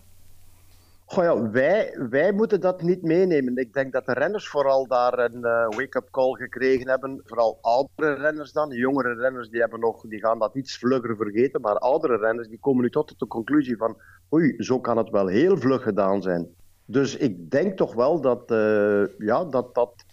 Goh 1.07 1.51
wij, 1.51 1.97
wij 2.09 2.31
moeten 2.31 2.61
dat 2.61 2.81
niet 2.81 3.01
meenemen. 3.01 3.57
Ik 3.57 3.73
denk 3.73 3.93
dat 3.93 4.05
de 4.05 4.13
renners 4.13 4.47
vooral 4.47 4.87
daar 4.87 5.19
een 5.19 5.37
uh, 5.37 5.67
wake-up 5.77 6.07
call 6.11 6.31
gekregen 6.33 6.89
hebben. 6.89 7.21
Vooral 7.25 7.57
oudere 7.61 8.21
renners 8.21 8.51
dan. 8.51 8.69
Jongere 8.69 9.13
renners 9.13 9.49
die, 9.49 9.59
hebben 9.59 9.79
nog, 9.79 10.01
die 10.01 10.19
gaan 10.19 10.39
dat 10.39 10.55
iets 10.55 10.77
vlugger 10.77 11.15
vergeten. 11.15 11.61
Maar 11.61 11.77
oudere 11.77 12.17
renners 12.17 12.47
die 12.47 12.59
komen 12.59 12.83
nu 12.83 12.89
tot 12.89 13.19
de 13.19 13.27
conclusie 13.27 13.77
van... 13.77 13.97
Oei, 14.33 14.55
zo 14.57 14.79
kan 14.79 14.97
het 14.97 15.09
wel 15.09 15.27
heel 15.27 15.57
vlug 15.57 15.83
gedaan 15.83 16.21
zijn. 16.21 16.47
Dus 16.85 17.15
ik 17.17 17.51
denk 17.51 17.77
toch 17.77 17.93
wel 17.93 18.21
dat 18.21 18.51
uh, 18.51 19.03
ja, 19.17 19.43
dat, 19.43 19.75
dat 19.75 20.05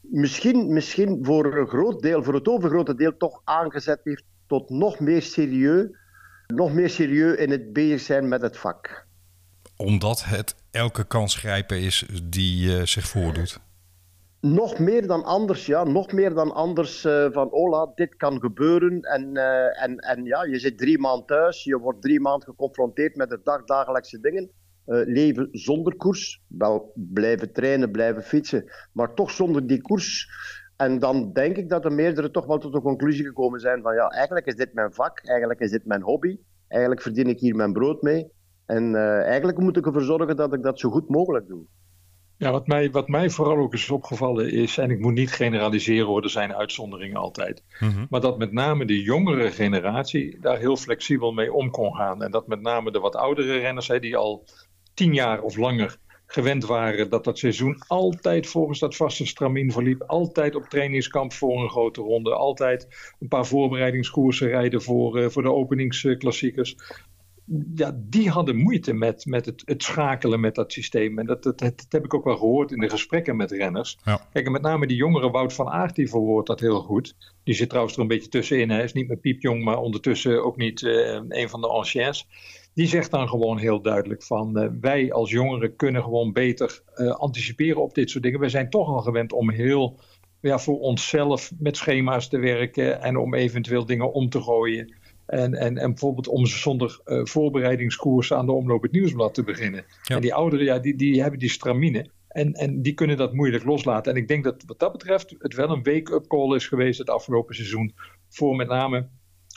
misschien, 0.00 0.72
misschien 0.72 1.18
voor 1.24 1.56
een 1.56 1.66
groot 1.66 2.02
deel, 2.02 2.22
voor 2.22 2.34
het 2.34 2.48
overgrote 2.48 2.94
deel, 2.94 3.16
toch 3.16 3.40
aangezet 3.44 4.00
heeft 4.02 4.24
tot 4.46 4.70
nog 4.70 5.00
meer 5.00 5.22
serieus, 5.22 5.86
nog 6.46 6.72
meer 6.72 6.90
serieus 6.90 7.36
in 7.36 7.50
het 7.50 7.72
bezig 7.72 8.00
zijn 8.00 8.28
met 8.28 8.42
het 8.42 8.56
vak. 8.56 9.06
Omdat 9.76 10.24
het 10.24 10.54
elke 10.70 11.06
kans 11.06 11.34
grijpen 11.34 11.80
is 11.80 12.06
die 12.22 12.76
uh, 12.76 12.82
zich 12.82 13.06
voordoet. 13.06 13.60
Nog 14.40 14.78
meer 14.78 15.06
dan 15.06 15.24
anders, 15.24 15.66
ja. 15.66 15.84
Nog 15.84 16.12
meer 16.12 16.34
dan 16.34 16.52
anders 16.52 17.04
uh, 17.04 17.26
van, 17.32 17.52
Ola, 17.52 17.92
dit 17.94 18.16
kan 18.16 18.40
gebeuren. 18.40 19.00
En, 19.00 19.36
uh, 19.36 19.82
en, 19.82 19.96
en 19.96 20.24
ja, 20.24 20.44
je 20.44 20.58
zit 20.58 20.78
drie 20.78 20.98
maanden 20.98 21.26
thuis. 21.26 21.64
Je 21.64 21.78
wordt 21.78 22.02
drie 22.02 22.20
maanden 22.20 22.48
geconfronteerd 22.48 23.16
met 23.16 23.30
de 23.30 23.40
dagdagelijkse 23.44 24.20
dingen. 24.20 24.50
Uh, 24.88 25.06
leven 25.06 25.48
zonder 25.52 25.96
koers. 25.96 26.42
Wel 26.46 26.92
blijven 26.94 27.52
trainen, 27.52 27.90
blijven 27.90 28.22
fietsen. 28.22 28.64
Maar 28.92 29.14
toch 29.14 29.30
zonder 29.30 29.66
die 29.66 29.82
koers. 29.82 30.28
En 30.76 30.98
dan 30.98 31.32
denk 31.32 31.56
ik 31.56 31.68
dat 31.68 31.82
de 31.82 31.90
meerdere 31.90 32.30
toch 32.30 32.46
wel 32.46 32.58
tot 32.58 32.72
de 32.72 32.80
conclusie 32.80 33.24
gekomen 33.24 33.60
zijn 33.60 33.82
van 33.82 33.94
ja, 33.94 34.08
eigenlijk 34.08 34.46
is 34.46 34.54
dit 34.54 34.74
mijn 34.74 34.92
vak, 34.92 35.26
eigenlijk 35.26 35.60
is 35.60 35.70
dit 35.70 35.84
mijn 35.84 36.02
hobby, 36.02 36.38
eigenlijk 36.68 37.02
verdien 37.02 37.26
ik 37.26 37.40
hier 37.40 37.56
mijn 37.56 37.72
brood 37.72 38.02
mee. 38.02 38.30
En 38.66 38.92
uh, 38.94 39.20
eigenlijk 39.20 39.58
moet 39.58 39.76
ik 39.76 39.86
ervoor 39.86 40.02
zorgen 40.02 40.36
dat 40.36 40.54
ik 40.54 40.62
dat 40.62 40.80
zo 40.80 40.90
goed 40.90 41.08
mogelijk 41.08 41.48
doe. 41.48 41.66
Ja, 42.36 42.50
wat 42.50 42.66
mij, 42.66 42.90
wat 42.90 43.08
mij 43.08 43.30
vooral 43.30 43.56
ook 43.56 43.74
is 43.74 43.90
opgevallen 43.90 44.52
is, 44.52 44.78
en 44.78 44.90
ik 44.90 45.00
moet 45.00 45.14
niet 45.14 45.32
generaliseren 45.32 46.06
hoor, 46.06 46.22
er 46.22 46.30
zijn 46.30 46.54
uitzonderingen 46.54 47.20
altijd. 47.20 47.64
Mm-hmm. 47.80 48.06
Maar 48.10 48.20
dat 48.20 48.38
met 48.38 48.52
name 48.52 48.84
de 48.84 49.02
jongere 49.02 49.50
generatie 49.50 50.38
daar 50.40 50.58
heel 50.58 50.76
flexibel 50.76 51.32
mee 51.32 51.52
om 51.52 51.70
kon 51.70 51.94
gaan. 51.94 52.22
En 52.22 52.30
dat 52.30 52.46
met 52.46 52.60
name 52.60 52.90
de 52.90 52.98
wat 52.98 53.16
oudere 53.16 53.58
renners, 53.58 53.88
hè, 53.88 54.00
die 54.00 54.16
al 54.16 54.44
tien 54.98 55.14
jaar 55.14 55.42
of 55.42 55.56
langer 55.56 55.98
gewend 56.26 56.64
waren 56.64 57.10
dat 57.10 57.24
dat 57.24 57.38
seizoen 57.38 57.82
altijd 57.86 58.46
volgens 58.46 58.78
dat 58.78 58.96
vaste 58.96 59.26
stramien 59.26 59.72
verliep. 59.72 60.02
Altijd 60.02 60.54
op 60.54 60.64
trainingskamp 60.64 61.32
voor 61.32 61.62
een 61.62 61.70
grote 61.70 62.00
ronde. 62.00 62.34
Altijd 62.34 63.12
een 63.20 63.28
paar 63.28 63.46
voorbereidingskoersen 63.46 64.48
rijden 64.48 64.82
voor, 64.82 65.18
uh, 65.18 65.28
voor 65.28 65.42
de 65.42 65.52
openingsklassiekers. 65.52 66.76
Ja, 67.74 67.92
die 67.96 68.30
hadden 68.30 68.56
moeite 68.56 68.92
met, 68.92 69.26
met 69.26 69.46
het, 69.46 69.62
het 69.64 69.82
schakelen 69.82 70.40
met 70.40 70.54
dat 70.54 70.72
systeem. 70.72 71.18
En 71.18 71.26
dat, 71.26 71.42
dat, 71.42 71.58
dat, 71.58 71.86
heb 71.88 72.04
ik 72.04 72.14
ook 72.14 72.24
wel 72.24 72.36
gehoord 72.36 72.72
in 72.72 72.80
de 72.80 72.90
gesprekken 72.90 73.36
met 73.36 73.50
renners. 73.50 73.98
Ja. 74.04 74.28
Kijk, 74.32 74.46
en 74.46 74.52
met 74.52 74.62
name 74.62 74.86
die 74.86 74.96
jongere 74.96 75.30
Wout 75.30 75.52
van 75.52 75.68
Aert, 75.68 75.94
die 75.94 76.08
verwoordt 76.08 76.48
dat 76.48 76.60
heel 76.60 76.80
goed. 76.80 77.16
Die 77.44 77.54
zit 77.54 77.68
trouwens 77.68 77.96
er 77.96 78.02
een 78.02 78.08
beetje 78.08 78.28
tussenin. 78.28 78.70
Hij 78.70 78.84
is 78.84 78.92
niet 78.92 79.08
meer 79.08 79.16
piepjong, 79.16 79.64
maar 79.64 79.78
ondertussen 79.78 80.44
ook 80.44 80.56
niet 80.56 80.82
uh, 80.82 81.20
een 81.28 81.48
van 81.48 81.60
de 81.60 81.68
anciens 81.68 82.26
die 82.78 82.86
zegt 82.86 83.10
dan 83.10 83.28
gewoon 83.28 83.58
heel 83.58 83.82
duidelijk 83.82 84.22
van 84.22 84.62
uh, 84.62 84.68
wij 84.80 85.12
als 85.12 85.30
jongeren 85.30 85.76
kunnen 85.76 86.02
gewoon 86.02 86.32
beter 86.32 86.82
uh, 86.94 87.10
anticiperen 87.10 87.82
op 87.82 87.94
dit 87.94 88.10
soort 88.10 88.24
dingen. 88.24 88.40
We 88.40 88.48
zijn 88.48 88.70
toch 88.70 88.88
al 88.88 89.00
gewend 89.00 89.32
om 89.32 89.50
heel 89.50 89.98
ja, 90.40 90.58
voor 90.58 90.78
onszelf 90.78 91.52
met 91.58 91.76
schema's 91.76 92.28
te 92.28 92.38
werken 92.38 93.02
en 93.02 93.16
om 93.16 93.34
eventueel 93.34 93.86
dingen 93.86 94.12
om 94.12 94.28
te 94.28 94.42
gooien. 94.42 94.94
En, 95.26 95.54
en, 95.54 95.78
en 95.78 95.88
bijvoorbeeld 95.90 96.28
om 96.28 96.46
zonder 96.46 97.00
uh, 97.04 97.24
voorbereidingskoersen 97.24 98.36
aan 98.36 98.46
de 98.46 98.52
omloop 98.52 98.82
het 98.82 98.92
nieuwsblad 98.92 99.34
te 99.34 99.42
beginnen. 99.44 99.84
Ja. 100.02 100.14
En 100.14 100.20
die 100.20 100.34
ouderen, 100.34 100.64
ja, 100.64 100.78
die, 100.78 100.96
die 100.96 101.20
hebben 101.20 101.38
die 101.38 101.50
stramine. 101.50 102.10
En, 102.28 102.52
en 102.52 102.82
die 102.82 102.94
kunnen 102.94 103.16
dat 103.16 103.32
moeilijk 103.32 103.64
loslaten. 103.64 104.12
En 104.12 104.18
ik 104.18 104.28
denk 104.28 104.44
dat 104.44 104.62
wat 104.66 104.78
dat 104.78 104.92
betreft 104.92 105.34
het 105.38 105.54
wel 105.54 105.70
een 105.70 105.82
wake-up 105.82 106.26
call 106.26 106.54
is 106.54 106.66
geweest 106.66 106.98
het 106.98 107.10
afgelopen 107.10 107.54
seizoen. 107.54 107.94
Voor 108.28 108.56
met 108.56 108.68
name 108.68 109.08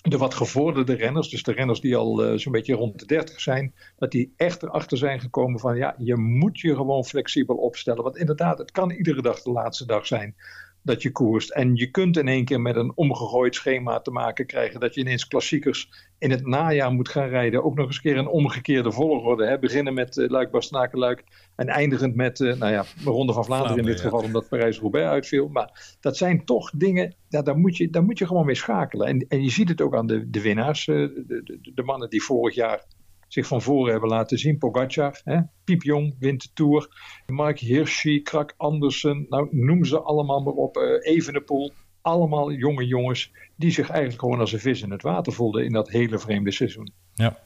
de 0.01 0.17
wat 0.17 0.33
gevorderde 0.33 0.93
renners, 0.93 1.29
dus 1.29 1.43
de 1.43 1.51
renners 1.51 1.79
die 1.81 1.95
al 1.95 2.31
uh, 2.31 2.37
zo'n 2.37 2.51
beetje 2.51 2.73
rond 2.73 2.99
de 2.99 3.05
30 3.05 3.41
zijn, 3.41 3.73
dat 3.97 4.11
die 4.11 4.33
echt 4.37 4.63
erachter 4.63 4.97
zijn 4.97 5.19
gekomen 5.19 5.59
van 5.59 5.77
ja, 5.77 5.95
je 5.97 6.17
moet 6.17 6.59
je 6.59 6.75
gewoon 6.75 7.05
flexibel 7.05 7.55
opstellen. 7.55 8.03
Want 8.03 8.17
inderdaad, 8.17 8.57
het 8.57 8.71
kan 8.71 8.91
iedere 8.91 9.21
dag 9.21 9.41
de 9.41 9.51
laatste 9.51 9.85
dag 9.85 10.07
zijn 10.07 10.35
dat 10.83 11.01
je 11.01 11.11
koerst. 11.11 11.51
En 11.51 11.75
je 11.75 11.91
kunt 11.91 12.17
in 12.17 12.27
één 12.27 12.45
keer 12.45 12.61
met 12.61 12.75
een 12.75 12.91
omgegooid 12.95 13.55
schema 13.55 13.99
te 13.99 14.11
maken 14.11 14.45
krijgen 14.45 14.79
dat 14.79 14.93
je 14.93 15.01
ineens 15.01 15.27
klassiekers 15.27 16.09
in 16.17 16.31
het 16.31 16.45
najaar 16.45 16.91
moet 16.91 17.09
gaan 17.09 17.27
rijden. 17.27 17.63
Ook 17.63 17.75
nog 17.75 17.87
eens 17.87 18.01
keer 18.01 18.17
een 18.17 18.27
omgekeerde 18.27 18.91
volgorde. 18.91 19.45
Hè? 19.45 19.59
Beginnen 19.59 19.93
met 19.93 20.17
uh, 20.17 20.29
Luik, 20.29 20.51
Bastenaken, 20.51 21.23
en 21.55 21.67
eindigend 21.67 22.15
met, 22.15 22.39
uh, 22.39 22.55
nou 22.55 22.71
ja, 22.71 22.85
de 23.03 23.09
Ronde 23.09 23.33
van 23.33 23.45
Vlaanderen 23.45 23.77
in 23.77 23.85
dit 23.85 23.97
ja. 23.97 24.03
geval, 24.03 24.23
omdat 24.23 24.49
Parijs-Roubaix 24.49 25.07
uitviel. 25.07 25.47
Maar 25.47 25.97
dat 25.99 26.17
zijn 26.17 26.45
toch 26.45 26.71
dingen, 26.71 27.15
ja, 27.29 27.41
daar, 27.41 27.57
moet 27.57 27.77
je, 27.77 27.89
daar 27.89 28.03
moet 28.03 28.17
je 28.17 28.27
gewoon 28.27 28.45
mee 28.45 28.55
schakelen. 28.55 29.07
En, 29.07 29.25
en 29.27 29.43
je 29.43 29.49
ziet 29.49 29.69
het 29.69 29.81
ook 29.81 29.95
aan 29.95 30.07
de, 30.07 30.29
de 30.29 30.41
winnaars, 30.41 30.87
uh, 30.87 30.95
de, 31.27 31.41
de, 31.43 31.71
de 31.73 31.83
mannen 31.83 32.09
die 32.09 32.23
vorig 32.23 32.55
jaar 32.55 32.85
zich 33.33 33.47
van 33.47 33.61
voren 33.61 33.91
hebben 33.91 34.09
laten 34.09 34.37
zien. 34.37 34.57
Pogacar, 34.57 35.21
hè? 35.23 35.39
piepjong, 35.63 36.15
wint 36.19 36.41
de 36.41 36.49
Tour. 36.53 36.87
Mark 37.25 37.59
Hirschi, 37.59 38.21
Krak 38.21 38.53
Andersen, 38.57 39.25
nou 39.29 39.47
noem 39.51 39.85
ze 39.85 39.99
allemaal 39.99 40.41
maar 40.41 40.53
op. 40.53 40.77
Uh, 40.77 41.13
Evenepoel, 41.15 41.71
allemaal 42.01 42.51
jonge 42.51 42.85
jongens 42.85 43.31
die 43.55 43.71
zich 43.71 43.89
eigenlijk 43.89 44.19
gewoon 44.19 44.39
als 44.39 44.53
een 44.53 44.59
vis 44.59 44.81
in 44.81 44.91
het 44.91 45.01
water 45.01 45.33
voelden 45.33 45.65
in 45.65 45.71
dat 45.71 45.89
hele 45.89 46.19
vreemde 46.19 46.51
seizoen. 46.51 46.91
Ja. 47.13 47.37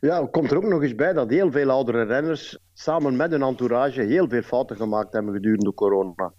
Ja, 0.00 0.28
komt 0.30 0.50
er 0.50 0.56
ook 0.56 0.68
nog 0.68 0.82
eens 0.82 0.94
bij 0.94 1.12
dat 1.12 1.30
heel 1.30 1.50
veel 1.50 1.70
oudere 1.70 2.02
renners 2.02 2.58
samen 2.72 3.16
met 3.16 3.30
hun 3.30 3.42
entourage 3.42 4.02
heel 4.02 4.28
veel 4.28 4.42
fouten 4.42 4.76
gemaakt 4.76 5.12
hebben 5.12 5.34
gedurende 5.34 5.74
corona. 5.74 6.32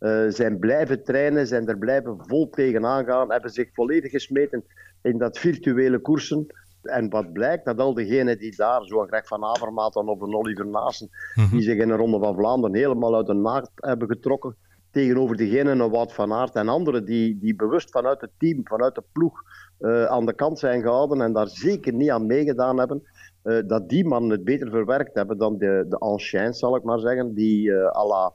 Uh, 0.00 0.24
zijn 0.28 0.58
blijven 0.58 1.04
trainen, 1.04 1.46
zijn 1.46 1.68
er 1.68 1.78
blijven 1.78 2.16
vol 2.26 2.50
tegenaan 2.50 3.04
gaan, 3.04 3.32
hebben 3.32 3.50
zich 3.50 3.68
volledig 3.72 4.10
gesmeten 4.10 4.64
in 5.02 5.18
dat 5.18 5.38
virtuele 5.38 5.98
koersen. 5.98 6.46
En 6.82 7.10
wat 7.10 7.32
blijkt, 7.32 7.64
dat 7.64 7.78
al 7.78 7.94
diegenen 7.94 8.38
die 8.38 8.56
daar, 8.56 8.84
zo'n 8.84 9.06
Greg 9.06 9.26
van 9.26 9.44
Avermaat 9.44 9.96
of 9.96 10.20
een 10.20 10.34
Oliver 10.34 10.66
Naassen, 10.66 11.08
mm 11.10 11.44
-hmm. 11.44 11.52
die 11.52 11.62
zich 11.62 11.78
in 11.78 11.88
de 11.88 11.94
Ronde 11.94 12.18
van 12.18 12.34
Vlaanderen 12.34 12.76
helemaal 12.76 13.16
uit 13.16 13.26
de 13.26 13.34
naad 13.34 13.70
hebben 13.74 14.08
getrokken, 14.08 14.56
tegenover 14.90 15.36
diegenen 15.36 15.90
Wout 15.90 16.12
van 16.12 16.32
Aert 16.32 16.54
en 16.54 16.68
anderen 16.68 17.04
die, 17.04 17.38
die 17.38 17.54
bewust 17.54 17.90
vanuit 17.90 18.20
het 18.20 18.30
team, 18.38 18.60
vanuit 18.64 18.94
de 18.94 19.02
ploeg, 19.12 19.42
uh, 19.80 20.04
aan 20.04 20.26
de 20.26 20.34
kant 20.34 20.58
zijn 20.58 20.82
gehouden 20.82 21.20
en 21.20 21.32
daar 21.32 21.48
zeker 21.48 21.92
niet 21.92 22.10
aan 22.10 22.26
meegedaan 22.26 22.78
hebben, 22.78 23.02
uh, 23.44 23.58
dat 23.66 23.88
die 23.88 24.04
mannen 24.04 24.30
het 24.30 24.44
beter 24.44 24.70
verwerkt 24.70 25.14
hebben 25.14 25.38
dan 25.38 25.58
de, 25.58 25.86
de 25.88 25.98
anciens, 25.98 26.58
zal 26.58 26.76
ik 26.76 26.82
maar 26.82 26.98
zeggen, 26.98 27.34
die 27.34 27.68
uh, 27.68 27.86
à 27.86 28.06
la 28.06 28.32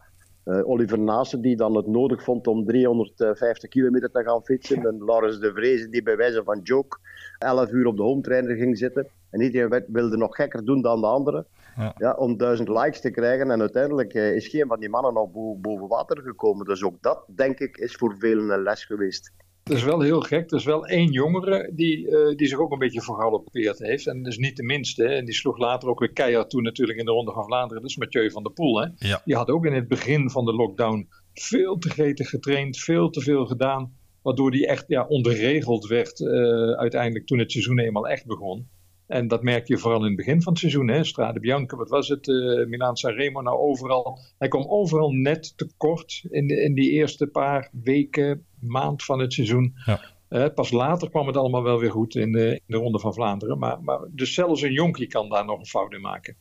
uh, 0.47 0.67
Oliver 0.67 0.99
Naassen, 0.99 1.41
die 1.41 1.55
dan 1.55 1.75
het 1.75 1.88
nodig 1.88 2.23
vond 2.23 2.47
om 2.47 2.65
350 2.65 3.69
kilometer 3.69 4.12
te 4.12 4.23
gaan 4.23 4.43
fietsen. 4.43 4.86
En 4.86 5.05
Laurens 5.05 5.39
de 5.39 5.53
Vrezen, 5.53 5.91
die 5.91 6.03
bij 6.03 6.17
wijze 6.17 6.43
van 6.43 6.60
joke 6.63 6.97
11 7.38 7.71
uur 7.71 7.86
op 7.86 7.97
de 7.97 8.03
home 8.03 8.21
trainer 8.21 8.55
ging 8.55 8.77
zitten. 8.77 9.07
En 9.29 9.41
iedereen 9.41 9.83
wilde 9.88 10.17
nog 10.17 10.36
gekker 10.36 10.65
doen 10.65 10.81
dan 10.81 11.01
de 11.01 11.07
anderen. 11.07 11.45
Ja. 11.75 11.93
ja. 11.97 12.13
om 12.13 12.38
duizend 12.38 12.67
likes 12.67 13.01
te 13.01 13.12
krijgen. 13.12 13.51
En 13.51 13.60
uiteindelijk 13.60 14.13
uh, 14.13 14.36
is 14.36 14.47
geen 14.47 14.67
van 14.67 14.79
die 14.79 14.89
mannen 14.89 15.13
nog 15.13 15.31
bo 15.31 15.55
boven 15.55 15.88
water 15.88 16.21
gekomen. 16.21 16.65
Dus 16.65 16.83
ook 16.83 17.01
dat, 17.01 17.23
denk 17.36 17.60
ik, 17.60 17.77
is 17.77 17.95
voor 17.95 18.15
velen 18.19 18.49
een 18.49 18.63
les 18.63 18.86
geweest. 18.86 19.31
Het 19.67 19.77
is 19.77 19.84
wel 19.84 20.01
heel 20.01 20.21
gek. 20.21 20.51
Er 20.51 20.58
is 20.58 20.65
wel 20.65 20.86
één 20.86 21.12
jongere 21.12 21.71
die, 21.73 22.08
uh, 22.08 22.36
die 22.36 22.47
zich 22.47 22.60
ook 22.60 22.71
een 22.71 22.80
beetje 22.80 23.01
vergalopeerd 23.01 23.80
heeft. 23.80 24.08
En 24.08 24.23
dat 24.23 24.32
is 24.32 24.38
niet 24.38 24.56
de 24.56 24.63
minste. 24.63 25.03
Hè. 25.03 25.10
En 25.10 25.25
die 25.25 25.34
sloeg 25.34 25.58
later 25.58 25.89
ook 25.89 25.99
weer 25.99 26.13
keihard 26.13 26.49
toe 26.49 26.62
natuurlijk 26.62 26.99
in 26.99 27.06
de 27.06 27.12
Ronde 27.12 27.32
van 27.32 27.45
Vlaanderen. 27.45 27.82
Dat 27.82 27.91
is 27.91 27.97
Mathieu 27.97 28.32
van 28.32 28.43
der 28.43 28.51
Poel. 28.51 28.82
Hè. 28.82 28.88
Ja. 29.08 29.21
Die 29.25 29.36
had 29.36 29.49
ook 29.49 29.65
in 29.65 29.73
het 29.73 29.88
begin 29.88 30.30
van 30.30 30.45
de 30.45 30.53
lockdown 30.53 31.08
veel 31.34 31.77
te 31.77 31.89
gretig 31.89 32.30
getraind. 32.30 32.77
Veel 32.77 33.10
te 33.10 33.21
veel 33.21 33.45
gedaan. 33.45 33.93
Waardoor 34.21 34.51
die 34.51 34.67
echt 34.67 34.86
ja, 34.88 35.06
onderregeld 35.08 35.88
werd 35.88 36.19
uh, 36.19 36.30
uiteindelijk 36.71 37.25
toen 37.25 37.39
het 37.39 37.51
seizoen 37.51 37.80
eenmaal 37.80 38.08
echt 38.08 38.25
begon. 38.25 38.67
En 39.08 39.27
dat 39.27 39.43
merk 39.43 39.67
je 39.67 39.77
vooral 39.77 39.99
in 39.99 40.06
het 40.06 40.15
begin 40.15 40.41
van 40.41 40.51
het 40.51 40.62
seizoen. 40.62 40.88
Hè? 40.88 41.03
Strade 41.03 41.39
Bianca, 41.39 41.77
wat 41.77 41.89
was 41.89 42.08
het? 42.08 42.27
Uh, 42.27 42.65
Milaan 42.65 42.97
Sanremo, 42.97 43.41
nou 43.41 43.58
overal. 43.58 44.19
Hij 44.38 44.47
kwam 44.47 44.65
overal 44.67 45.12
net 45.12 45.58
tekort 45.58 46.25
in, 46.30 46.47
de, 46.47 46.62
in 46.62 46.73
die 46.73 46.91
eerste 46.91 47.27
paar 47.27 47.71
weken, 47.84 48.45
maand 48.60 49.04
van 49.04 49.20
het 49.20 49.34
seizoen. 49.34 49.74
Ja. 49.86 50.00
Uh, 50.30 50.46
pas 50.56 50.72
later 50.72 51.10
kwam 51.10 51.28
het 51.28 51.38
allemaal 51.38 51.63
wel 51.63 51.80
weer 51.80 51.91
goed 51.91 52.15
in 52.15 52.32
de, 52.32 52.52
in 52.52 52.62
de 52.65 52.78
Ronde 52.78 53.00
van 53.00 53.13
Vlaanderen. 53.13 53.60
Maar, 53.60 53.82
maar, 53.82 54.00
dus 54.10 54.34
zelfs 54.34 54.62
een 54.62 54.72
jonkie 54.72 55.08
kan 55.08 55.30
daar 55.30 55.46
nog 55.46 55.60
een 55.60 55.65
fout 55.65 55.93
in 55.93 56.02
maken. 56.02 56.36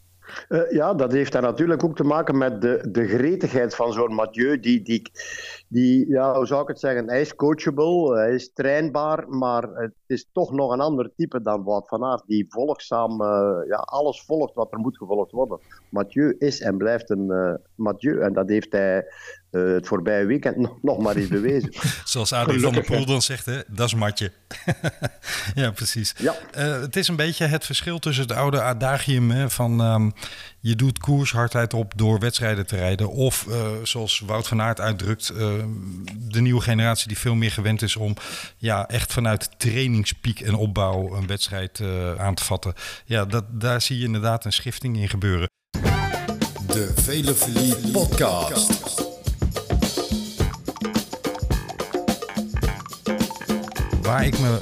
Uh, 0.49 0.71
ja, 0.71 0.95
dat 0.95 1.13
heeft 1.13 1.33
daar 1.33 1.43
natuurlijk 1.43 1.85
ook 1.85 1.97
te 1.97 2.05
maken 2.05 2.39
met 2.39 2.61
de, 2.61 2.89
de 2.91 3.09
gretigheid 3.09 3.75
van 3.75 3.93
zo'n 3.93 4.15
Mathieu. 4.15 4.61
Die, 4.61 4.83
die, 4.83 5.11
die, 5.69 6.09
ja, 6.09 6.37
hoe 6.37 6.47
zou 6.47 6.63
ik 6.63 6.69
het 6.69 6.81
zeggen? 6.81 7.09
Hij 7.09 7.21
is 7.21 7.35
coachable, 7.35 8.17
hij 8.17 8.35
is 8.35 8.53
trainbaar, 8.53 9.29
maar 9.29 9.63
het 9.63 9.95
is 10.07 10.29
toch 10.33 10.53
nog 10.53 10.73
een 10.73 10.81
ander 10.81 11.11
type 11.17 11.43
dan 11.43 11.65
Wout 11.65 11.89
van 11.89 12.05
Aert. 12.05 12.23
Die 12.27 12.47
volgzaam, 12.49 13.23
uh, 13.23 13.29
ja, 13.69 13.77
alles 13.77 14.23
volgt 14.23 14.55
wat 14.55 14.73
er 14.73 14.79
moet 14.79 14.97
gevolgd 14.97 15.31
worden. 15.31 15.61
Mathieu 15.89 16.35
is 16.39 16.61
en 16.61 16.77
blijft 16.77 17.11
een 17.11 17.27
uh, 17.29 17.55
Mathieu. 17.75 18.21
En 18.21 18.33
dat 18.33 18.49
heeft 18.49 18.73
hij 18.73 19.05
uh, 19.57 19.75
het 19.75 19.87
voorbije 19.87 20.27
weekend 20.27 20.57
nog, 20.67 20.83
nog 20.83 20.99
maar 20.99 21.17
eens 21.17 21.29
bewezen. 21.29 21.73
Zoals 22.05 22.33
Adrie 22.33 22.61
van 22.61 22.73
der 22.73 22.85
Poel 22.85 23.07
dan 23.07 23.23
zegt, 23.23 23.47
hè? 23.47 23.61
dat 23.67 23.87
is 23.87 23.95
matje. 23.95 24.33
ja, 25.55 25.71
precies. 25.71 26.15
Ja. 26.19 26.35
Uh, 26.57 26.81
het 26.81 26.97
is 26.97 27.09
een 27.09 27.17
beetje 27.17 27.47
het 27.47 27.65
verschil 27.65 27.99
tussen 27.99 28.25
het 28.25 28.37
oude 28.37 28.63
adagium 28.63 29.31
hè, 29.31 29.51
van 29.51 29.81
um, 29.81 30.13
je 30.61 30.77
doet 30.77 30.99
koershardheid 30.99 31.75
op 31.75 31.93
door 31.97 32.19
wedstrijden 32.19 32.67
te 32.67 32.77
rijden. 32.77 33.09
Of 33.09 33.47
uh, 33.49 33.67
zoals 33.83 34.23
Wout 34.27 34.49
van 34.49 34.61
Aert 34.61 34.81
uitdrukt, 34.81 35.27
de 36.19 36.41
nieuwe 36.41 36.61
generatie 36.61 37.09
die 37.09 37.19
veel 37.19 37.35
meer 37.35 37.51
gewend 37.51 37.83
is 37.83 37.97
om 37.97 38.15
ja, 38.57 38.89
echt 38.89 39.13
vanuit 39.13 39.51
trainingspiek 39.97 40.41
en 40.41 40.55
opbouw 40.55 41.17
een 41.17 41.27
wedstrijd 41.27 41.81
aan 42.19 42.35
te 42.35 42.45
vatten. 42.45 42.75
Ja, 43.05 43.25
dat, 43.25 43.45
daar 43.61 43.81
zie 43.81 43.99
je 43.99 44.05
inderdaad 44.05 44.45
een 44.45 44.53
schifting 44.53 44.97
in 44.97 45.09
gebeuren. 45.09 45.49
De 46.67 46.93
Velofilie 46.95 47.91
Podcast. 47.91 49.05
Waar 54.03 54.25
ik 54.25 54.39
me 54.39 54.59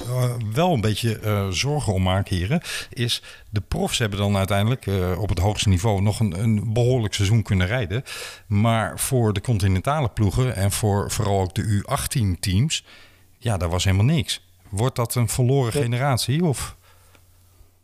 wel 0.52 0.72
een 0.72 0.80
beetje 0.80 1.46
zorgen 1.50 1.92
om 1.92 2.02
maak, 2.02 2.28
heren, 2.28 2.60
is 2.90 3.22
de 3.50 3.60
profs 3.60 3.98
hebben 3.98 4.18
dan 4.18 4.36
uiteindelijk 4.36 4.86
op 5.18 5.28
het 5.28 5.38
hoogste 5.38 5.68
niveau 5.68 6.02
nog 6.02 6.20
een, 6.20 6.40
een, 6.40 6.72
behoorlijk 6.72 7.14
seizoen 7.14 7.42
kunnen 7.42 7.66
rijden. 7.66 8.02
Maar 8.46 9.00
voor 9.00 9.32
de 9.32 9.40
continentale 9.40 10.08
ploegen 10.08 10.56
en 10.56 10.70
voor 10.70 11.10
vooral 11.10 11.40
ook 11.40 11.54
de 11.54 11.82
U18-teams, 11.82 12.84
ja, 13.38 13.56
daar 13.56 13.68
was 13.68 13.84
helemaal 13.84 14.04
niks. 14.04 14.43
Wordt 14.76 14.96
dat 14.96 15.14
een 15.14 15.28
verloren 15.28 15.72
generatie? 15.72 16.44
Of? 16.44 16.76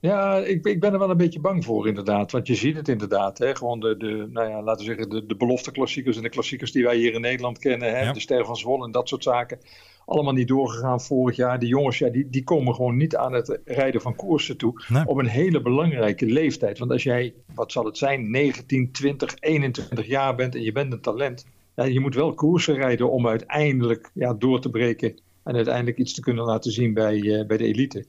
Ja, 0.00 0.37
ik, 0.37 0.66
ik 0.66 0.81
ben 0.81 0.92
er 0.92 0.98
wel 0.98 1.11
een 1.11 1.16
beetje 1.16 1.40
bang 1.40 1.64
voor 1.64 1.88
inderdaad. 1.88 2.33
Want 2.33 2.46
je 2.46 2.55
ziet 2.55 2.76
het 2.76 2.88
inderdaad. 2.88 3.38
Hè? 3.38 3.55
Gewoon 3.55 3.81
de, 3.81 3.96
de, 3.96 4.29
nou 4.31 4.48
ja, 4.48 4.62
laten 4.62 4.87
we 4.87 4.94
zeggen, 4.94 5.11
de, 5.11 5.26
de 5.26 5.37
belofte 5.37 5.70
klassiekers 5.70 6.16
en 6.16 6.22
de 6.22 6.29
klassiekers 6.29 6.72
die 6.72 6.85
wij 6.85 6.96
hier 6.96 7.14
in 7.14 7.20
Nederland 7.20 7.59
kennen. 7.59 7.98
Hè? 7.98 8.12
De 8.12 8.20
Ster 8.20 8.44
van 8.44 8.57
Zwolle 8.57 8.85
en 8.85 8.92
dat 8.92 9.09
soort 9.09 9.22
zaken. 9.22 9.59
Allemaal 10.07 10.33
niet 10.33 10.48
doorgegaan 10.48 11.00
vorig 11.00 11.37
jaar. 11.37 11.59
Die 11.59 11.68
jongens, 11.68 11.98
ja, 11.98 12.09
die, 12.09 12.31
die 12.31 12.44
komen 12.44 12.74
gewoon 12.74 12.96
niet 12.96 13.16
aan 13.16 13.33
het 13.33 13.61
rijden 13.64 14.00
van 14.00 14.16
koersen 14.16 14.57
toe. 14.57 14.83
Op 15.05 15.16
een 15.16 15.26
hele 15.26 15.62
belangrijke 15.62 16.26
leeftijd. 16.26 16.79
Want 16.79 16.90
als 16.90 17.03
jij, 17.03 17.35
wat 17.55 17.72
zal 17.72 17.85
het 17.85 17.98
zijn, 17.98 18.31
19, 18.31 18.92
20, 18.92 19.37
21 19.40 20.07
jaar 20.07 20.35
bent 20.35 20.55
en 20.55 20.62
je 20.62 20.72
bent 20.72 20.92
een 20.92 21.00
talent. 21.00 21.46
Ja, 21.74 21.85
je 21.85 22.00
moet 22.00 22.14
wel 22.14 22.35
koersen 22.35 22.74
rijden 22.74 23.11
om 23.11 23.26
uiteindelijk 23.26 24.11
ja, 24.14 24.35
door 24.35 24.61
te 24.61 24.70
breken. 24.70 25.18
En 25.44 25.55
uiteindelijk 25.55 25.98
iets 25.98 26.14
te 26.14 26.20
kunnen 26.20 26.44
laten 26.44 26.72
zien 26.72 26.94
bij, 26.94 27.16
uh, 27.16 27.46
bij 27.46 27.57
de 27.57 27.64
elite. 27.64 28.09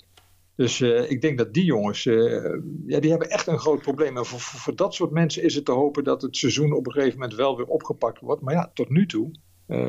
Dus 0.56 0.80
uh, 0.80 1.12
ik 1.12 1.22
denk 1.22 1.38
dat 1.38 1.54
die 1.54 1.63
jongens, 1.63 2.06
uh, 2.06 2.56
ja, 2.86 3.00
die 3.00 3.10
hebben 3.10 3.30
echt 3.30 3.48
een 3.48 3.60
groot 3.60 3.82
probleem. 3.82 4.17
En 4.17 4.26
voor, 4.26 4.39
voor, 4.39 4.76
dat 4.76 4.94
soort 4.94 5.12
mensen 5.12 5.44
is 5.44 5.56
het 5.56 5.65
te 5.65 5.72
hopen 5.72 6.04
dat 6.04 6.22
het 6.22 6.38
seizoen 6.38 6.74
op 6.74 6.86
een 6.86 6.91
gegeven 6.91 7.20
moment 7.20 7.38
wel 7.38 7.58
weer 7.58 7.65
opgepakt 7.65 8.20
wordt. 8.20 8.41
Maar 8.41 8.54
ja, 8.54 8.72
tot 8.74 8.89
nu 8.89 9.06
toe 9.06 9.32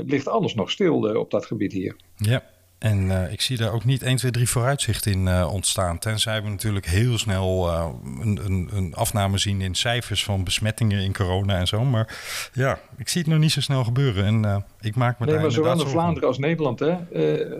ligt 0.04 0.28
alles 0.28 0.54
nog 0.54 0.70
stil 0.70 1.16
op 1.16 1.30
dat 1.30 1.46
gebied 1.46 1.72
hier. 1.72 1.96
Ja, 2.16 2.50
en 2.82 3.02
uh, 3.04 3.32
ik 3.32 3.40
zie 3.40 3.56
daar 3.56 3.72
ook 3.72 3.84
niet 3.84 4.02
1, 4.02 4.16
2, 4.16 4.30
3 4.30 4.48
vooruitzicht 4.48 5.06
in 5.06 5.26
uh, 5.26 5.48
ontstaan. 5.52 5.98
Tenzij 5.98 6.42
we 6.42 6.48
natuurlijk 6.48 6.86
heel 6.86 7.18
snel 7.18 7.68
uh, 7.68 7.88
een, 8.20 8.40
een, 8.44 8.68
een, 8.72 8.94
afname 8.94 9.38
zien 9.38 9.60
in 9.60 9.74
cijfers 9.74 10.24
van 10.24 10.44
besmettingen 10.44 11.02
in 11.02 11.12
corona 11.12 11.58
en 11.58 11.66
zo. 11.66 11.84
Maar 11.84 12.18
ja, 12.52 12.80
ik 12.96 13.08
zie 13.08 13.20
het 13.20 13.30
nog 13.30 13.38
niet 13.38 13.52
zo 13.52 13.60
snel 13.60 13.84
gebeuren. 13.84 14.24
En 14.24 14.64
ik 14.80 14.96
maak 14.96 15.18
me 15.18 15.24
nee, 15.24 15.34
daar 15.34 15.42
maar 15.42 15.52
zowel 15.52 15.80
in 15.80 15.86
Vlaanderen 15.86 16.28
als 16.28 16.38
Nederland. 16.38 16.78
Hè? 16.80 16.96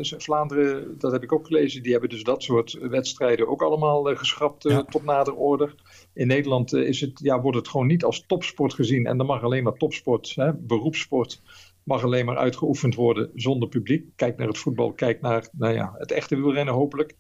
Vlaanderen, 0.01 0.99
dat 0.99 1.13
heb 1.13 1.23
ik 1.23 1.33
ook 1.33 1.47
gelezen, 1.47 1.83
die 1.83 1.93
hebben 1.93 2.11
dus 2.11 2.23
dat 2.23 2.43
soort 2.43 2.79
wedstrijden 2.81 3.49
ook 3.49 3.63
allemaal 3.63 4.03
geschrapt 4.05 4.63
ja. 4.63 4.83
tot 4.83 5.05
nader 5.05 5.35
order. 5.35 5.75
In 6.15 6.27
Nederland 6.27 6.75
is 6.75 7.01
het, 7.01 7.21
ja, 7.23 7.41
wordt 7.41 7.59
het 7.59 7.69
gewoon 7.69 7.87
niet 7.87 8.05
als 8.05 8.25
topsport 8.27 8.75
gezien. 8.75 9.07
En 9.07 9.17
dan 9.17 9.27
mag 9.27 9.43
alleen 9.43 9.63
maar 9.63 9.73
topsport, 9.77 10.33
hè, 10.35 10.53
beroepssport 10.53 11.41
mag 11.85 12.05
alleen 12.05 12.25
maar 12.25 12.37
uitgeoefend 12.37 12.95
worden 12.95 13.31
zonder 13.35 13.69
publiek. 13.69 14.07
Kijk 14.17 14.37
naar 14.37 14.47
het 14.47 14.59
voetbal, 14.59 14.93
kijk 14.93 15.21
naar 15.21 15.49
nou 15.53 15.75
ja, 15.75 15.95
het 15.99 16.11
echte 16.11 16.37
wielrennen 16.37 16.75
hopelijk. 16.75 17.17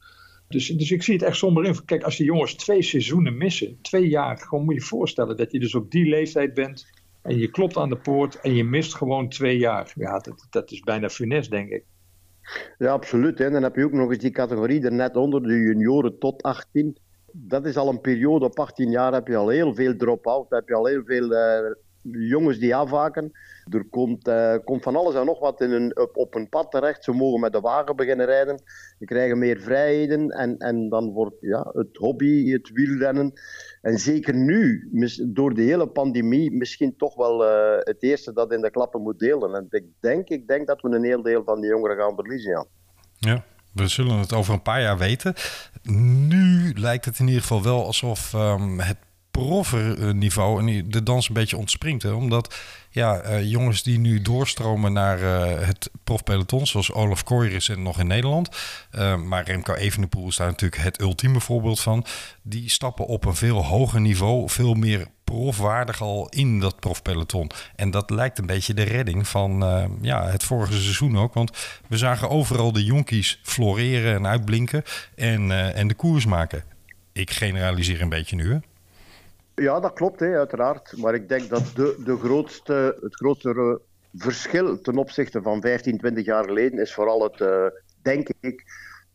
Dus, 0.48 0.68
dus 0.68 0.90
ik 0.90 1.02
zie 1.02 1.14
het 1.14 1.22
echt 1.22 1.36
somber 1.36 1.64
in. 1.64 1.84
Kijk, 1.84 2.02
als 2.02 2.16
die 2.16 2.26
jongens 2.26 2.54
twee 2.54 2.82
seizoenen 2.82 3.36
missen, 3.36 3.78
twee 3.82 4.08
jaar, 4.08 4.38
gewoon 4.38 4.64
moet 4.64 4.74
je 4.74 4.80
voorstellen 4.80 5.36
dat 5.36 5.52
je 5.52 5.60
dus 5.60 5.74
op 5.74 5.90
die 5.90 6.08
leeftijd 6.08 6.54
bent 6.54 6.86
en 7.22 7.38
je 7.38 7.50
klopt 7.50 7.76
aan 7.76 7.88
de 7.88 7.98
poort 7.98 8.40
en 8.40 8.54
je 8.54 8.64
mist 8.64 8.94
gewoon 8.94 9.28
twee 9.28 9.58
jaar. 9.58 9.92
Ja, 9.94 10.18
dat, 10.18 10.46
dat 10.50 10.70
is 10.70 10.80
bijna 10.80 11.08
funest, 11.08 11.50
denk 11.50 11.70
ik. 11.70 11.84
Ja, 12.78 12.92
absoluut. 12.92 13.38
Hè. 13.38 13.50
Dan 13.50 13.62
heb 13.62 13.76
je 13.76 13.84
ook 13.84 13.92
nog 13.92 14.10
eens 14.10 14.18
die 14.18 14.30
categorie 14.30 14.84
er 14.84 14.92
net 14.92 15.16
onder, 15.16 15.42
de 15.42 15.58
junioren 15.58 16.18
tot 16.18 16.42
18. 16.42 16.98
Dat 17.32 17.66
is 17.66 17.76
al 17.76 17.88
een 17.88 18.00
periode, 18.00 18.44
op 18.44 18.58
18 18.58 18.90
jaar 18.90 19.12
heb 19.12 19.26
je 19.26 19.36
al 19.36 19.48
heel 19.48 19.74
veel 19.74 19.96
drop-out, 19.96 20.50
heb 20.50 20.68
je 20.68 20.74
al 20.74 20.86
heel 20.86 21.02
veel 21.04 21.32
uh, 21.32 21.74
jongens 22.02 22.58
die 22.58 22.74
afhaken. 22.74 23.32
Er 23.70 23.84
komt, 23.90 24.28
uh, 24.28 24.54
komt 24.64 24.82
van 24.82 24.96
alles 24.96 25.14
en 25.14 25.26
nog 25.26 25.38
wat 25.38 25.60
in 25.60 25.70
een, 25.70 25.96
op, 26.14 26.34
een 26.34 26.48
pad 26.48 26.70
terecht. 26.70 27.04
Ze 27.04 27.12
mogen 27.12 27.40
met 27.40 27.52
de 27.52 27.60
wagen 27.60 27.96
beginnen 27.96 28.26
rijden. 28.26 28.62
Ze 28.98 29.04
krijgen 29.04 29.38
meer 29.38 29.60
vrijheden. 29.60 30.28
En, 30.28 30.58
en 30.58 30.88
dan 30.88 31.12
wordt 31.12 31.36
ja, 31.40 31.70
het 31.72 31.96
hobby, 31.96 32.50
het 32.50 32.70
wielrennen. 32.72 33.32
En 33.82 33.98
zeker 33.98 34.34
nu, 34.34 34.88
door 35.26 35.54
de 35.54 35.62
hele 35.62 35.88
pandemie, 35.88 36.52
misschien 36.52 36.96
toch 36.96 37.14
wel 37.14 37.44
uh, 37.44 37.78
het 37.78 38.02
eerste 38.02 38.32
dat 38.32 38.52
in 38.52 38.60
de 38.60 38.70
klappen 38.70 39.02
moet 39.02 39.18
delen. 39.18 39.54
En 39.54 39.66
ik 39.70 39.84
denk, 40.00 40.28
ik 40.28 40.46
denk 40.46 40.66
dat 40.66 40.80
we 40.80 40.88
een 40.88 41.04
heel 41.04 41.22
deel 41.22 41.42
van 41.44 41.60
die 41.60 41.70
jongeren 41.70 41.96
gaan 41.96 42.14
verliezen. 42.14 42.50
Ja. 42.50 42.66
ja. 43.18 43.44
We 43.72 43.88
zullen 43.88 44.18
het 44.18 44.32
over 44.32 44.54
een 44.54 44.62
paar 44.62 44.80
jaar 44.80 44.98
weten. 44.98 45.34
Nu 46.28 46.72
lijkt 46.74 47.04
het 47.04 47.18
in 47.18 47.26
ieder 47.26 47.40
geval 47.40 47.62
wel 47.62 47.84
alsof 47.84 48.32
um, 48.32 48.80
het 48.80 48.98
profniveau 49.38 50.60
en 50.60 50.90
de 50.90 51.02
dans 51.02 51.28
een 51.28 51.34
beetje 51.34 51.56
ontspringt. 51.56 52.02
Hè? 52.02 52.10
Omdat 52.10 52.54
ja, 52.90 53.24
uh, 53.24 53.50
jongens 53.50 53.82
die 53.82 53.98
nu 53.98 54.22
doorstromen 54.22 54.92
naar 54.92 55.20
uh, 55.20 55.66
het 55.66 55.90
profpeloton, 56.04 56.66
zoals 56.66 56.92
Olaf 56.92 57.24
Kooi 57.24 57.50
recent 57.50 57.78
nog 57.78 57.98
in 57.98 58.06
Nederland. 58.06 58.48
Maar 59.24 59.44
Remco 59.44 59.74
Evenepoel 59.74 60.28
is 60.28 60.36
daar 60.36 60.46
natuurlijk 60.46 60.82
het 60.82 61.00
ultieme 61.00 61.40
voorbeeld 61.40 61.80
van. 61.80 62.04
Die 62.42 62.70
stappen 62.70 63.06
op 63.06 63.24
een 63.24 63.34
veel 63.34 63.64
hoger 63.64 64.00
niveau, 64.00 64.48
veel 64.48 64.74
meer 64.74 65.06
profwaardig 65.24 66.02
al 66.02 66.28
in 66.28 66.60
dat 66.60 66.80
profpeloton. 66.80 67.50
En 67.76 67.90
dat 67.90 68.10
lijkt 68.10 68.38
een 68.38 68.46
beetje 68.46 68.74
de 68.74 68.82
redding 68.82 69.28
van 69.28 69.64
ja, 70.00 70.26
het 70.28 70.42
vorige 70.44 70.72
seizoen 70.72 71.18
ook. 71.18 71.34
Want 71.34 71.50
we 71.88 71.96
zagen 71.96 72.30
overal 72.30 72.72
de 72.72 72.84
jonkies 72.84 73.40
floreren 73.42 74.14
en 74.14 74.26
uitblinken 74.26 74.82
en, 75.14 75.74
en 75.74 75.88
de 75.88 75.94
koers 75.94 76.26
maken. 76.26 76.64
Ik 77.12 77.30
generaliseer 77.30 78.00
een 78.00 78.08
beetje 78.08 78.36
nu, 78.36 78.52
hè? 78.52 78.58
Ja, 79.62 79.80
dat 79.80 79.92
klopt, 79.92 80.20
hè, 80.20 80.36
uiteraard. 80.36 80.96
Maar 80.96 81.14
ik 81.14 81.28
denk 81.28 81.48
dat 81.48 81.72
de, 81.74 82.00
de 82.04 82.16
grootste, 82.16 82.98
het 83.00 83.14
grootste 83.14 83.80
verschil 84.14 84.80
ten 84.80 84.96
opzichte 84.96 85.42
van 85.42 85.60
15, 85.60 85.98
20 85.98 86.24
jaar 86.24 86.44
geleden 86.44 86.78
is 86.78 86.94
vooral 86.94 87.22
het, 87.22 87.40
uh, 87.40 87.66
denk 88.02 88.28
ik, 88.40 88.64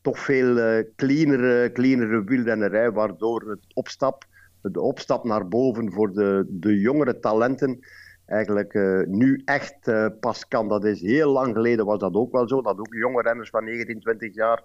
toch 0.02 0.20
veel 0.20 0.58
uh, 0.58 0.84
cleanere, 0.96 1.72
cleanere 1.72 2.24
wielrennerij, 2.24 2.92
waardoor 2.92 3.50
het 3.50 3.60
opstap, 3.74 4.26
de 4.62 4.82
opstap 4.82 5.24
naar 5.24 5.48
boven 5.48 5.92
voor 5.92 6.14
de, 6.14 6.46
de 6.50 6.80
jongere 6.80 7.20
talenten 7.20 7.80
eigenlijk 8.26 8.74
uh, 8.74 9.06
nu 9.06 9.42
echt 9.46 9.92
pas 10.20 10.48
kan. 10.48 10.68
Dat 10.68 10.86
is 10.86 11.02
heel 11.02 11.32
lang 11.32 11.56
geleden 11.56 11.86
was 11.86 12.00
dat 12.00 12.14
ook 12.14 12.32
wel 12.32 12.48
zo, 12.48 12.62
dat 12.62 12.80
ook 12.80 12.94
jonge 12.94 13.22
renners 13.22 13.50
van 13.50 13.64
19, 13.64 14.00
20 14.00 14.36
jaar 14.36 14.64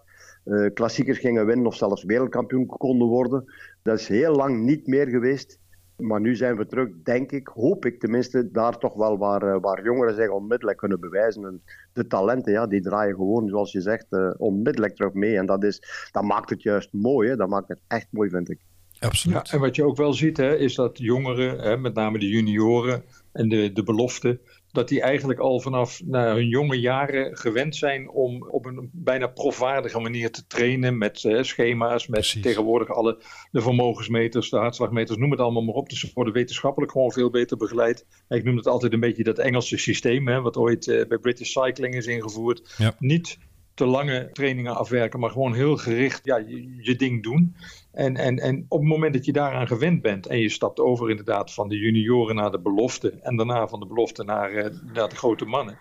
klassiekers 0.74 1.18
gingen 1.18 1.46
winnen 1.46 1.66
of 1.66 1.74
zelfs 1.74 2.04
wereldkampioen 2.04 2.66
konden 2.66 3.08
worden. 3.08 3.52
Dat 3.82 3.98
is 3.98 4.08
heel 4.08 4.34
lang 4.34 4.62
niet 4.62 4.86
meer 4.86 5.08
geweest. 5.08 5.60
Maar 6.02 6.20
nu 6.20 6.36
zijn 6.36 6.56
we 6.56 6.66
terug, 6.66 6.88
denk 7.02 7.32
ik, 7.32 7.48
hoop 7.54 7.86
ik 7.86 8.00
tenminste, 8.00 8.50
daar 8.50 8.78
toch 8.78 8.94
wel 8.94 9.18
waar, 9.18 9.42
eh, 9.42 9.60
waar 9.60 9.84
jongeren 9.84 10.14
zich 10.14 10.30
onmiddellijk 10.30 10.78
kunnen 10.78 11.00
bewijzen. 11.00 11.44
En 11.44 11.62
de 11.92 12.06
talenten, 12.06 12.52
ja, 12.52 12.66
die 12.66 12.80
draaien 12.80 13.14
gewoon, 13.14 13.48
zoals 13.48 13.72
je 13.72 13.80
zegt, 13.80 14.06
uh, 14.10 14.30
onmiddellijk 14.36 14.96
terug 14.96 15.12
mee. 15.12 15.36
En 15.36 15.46
dat, 15.46 15.64
is, 15.64 16.08
dat 16.12 16.22
maakt 16.22 16.50
het 16.50 16.62
juist 16.62 16.92
mooi, 16.92 17.28
hè? 17.28 17.36
dat 17.36 17.48
maakt 17.48 17.68
het 17.68 17.80
echt 17.88 18.06
mooi, 18.10 18.30
vind 18.30 18.50
ik. 18.50 18.58
Absoluut. 19.00 19.48
Ja, 19.48 19.54
en 19.54 19.60
wat 19.60 19.76
je 19.76 19.84
ook 19.84 19.96
wel 19.96 20.12
ziet, 20.12 20.36
hè, 20.36 20.56
is 20.56 20.74
dat 20.74 20.98
jongeren, 20.98 21.58
hè, 21.58 21.76
met 21.76 21.94
name 21.94 22.18
de 22.18 22.28
junioren 22.28 23.02
en 23.32 23.48
de, 23.48 23.72
de 23.72 23.82
beloften, 23.82 24.40
dat 24.72 24.88
die 24.88 25.00
eigenlijk 25.00 25.38
al 25.38 25.60
vanaf 25.60 26.00
nou, 26.04 26.34
hun 26.34 26.48
jonge 26.48 26.80
jaren 26.80 27.36
gewend 27.36 27.76
zijn 27.76 28.10
om 28.10 28.48
op 28.48 28.66
een 28.66 28.90
bijna 28.92 29.26
profwaardige 29.26 30.00
manier 30.00 30.30
te 30.30 30.46
trainen 30.46 30.98
met 30.98 31.22
uh, 31.22 31.42
schema's, 31.42 32.06
met 32.06 32.20
Precies. 32.20 32.42
tegenwoordig 32.42 32.88
alle 32.88 33.18
de 33.50 33.60
vermogensmeters, 33.60 34.50
de 34.50 34.56
hartslagmeters, 34.56 35.18
noem 35.18 35.30
het 35.30 35.40
allemaal 35.40 35.62
maar 35.62 35.74
op. 35.74 35.88
Dus 35.88 36.00
ze 36.00 36.10
worden 36.14 36.32
wetenschappelijk 36.32 36.92
gewoon 36.92 37.12
veel 37.12 37.30
beter 37.30 37.56
begeleid. 37.56 38.06
Ik 38.28 38.44
noem 38.44 38.56
het 38.56 38.66
altijd 38.66 38.92
een 38.92 39.00
beetje 39.00 39.24
dat 39.24 39.38
Engelse 39.38 39.78
systeem, 39.78 40.28
hè, 40.28 40.40
wat 40.40 40.56
ooit 40.56 40.86
uh, 40.86 41.06
bij 41.06 41.18
British 41.18 41.50
Cycling 41.50 41.94
is 41.94 42.06
ingevoerd. 42.06 42.74
Ja. 42.78 42.94
Niet 42.98 43.38
te 43.74 43.86
lange 43.86 44.30
trainingen 44.32 44.76
afwerken, 44.76 45.20
maar 45.20 45.30
gewoon 45.30 45.54
heel 45.54 45.76
gericht 45.76 46.20
ja, 46.24 46.36
je, 46.36 46.76
je 46.80 46.96
ding 46.96 47.22
doen. 47.22 47.56
En, 47.92 48.16
en, 48.16 48.38
en 48.38 48.64
op 48.68 48.78
het 48.78 48.88
moment 48.88 49.14
dat 49.14 49.24
je 49.24 49.32
daaraan 49.32 49.66
gewend 49.66 50.02
bent 50.02 50.26
en 50.26 50.38
je 50.38 50.48
stapt 50.48 50.80
over 50.80 51.10
inderdaad 51.10 51.52
van 51.54 51.68
de 51.68 51.76
junioren 51.76 52.34
naar 52.34 52.50
de 52.50 52.60
belofte 52.60 53.10
en 53.10 53.36
daarna 53.36 53.68
van 53.68 53.80
de 53.80 53.86
belofte 53.86 54.24
naar, 54.24 54.52
uh, 54.52 54.66
naar 54.92 55.08
de 55.08 55.16
grote 55.16 55.44
mannen, 55.44 55.78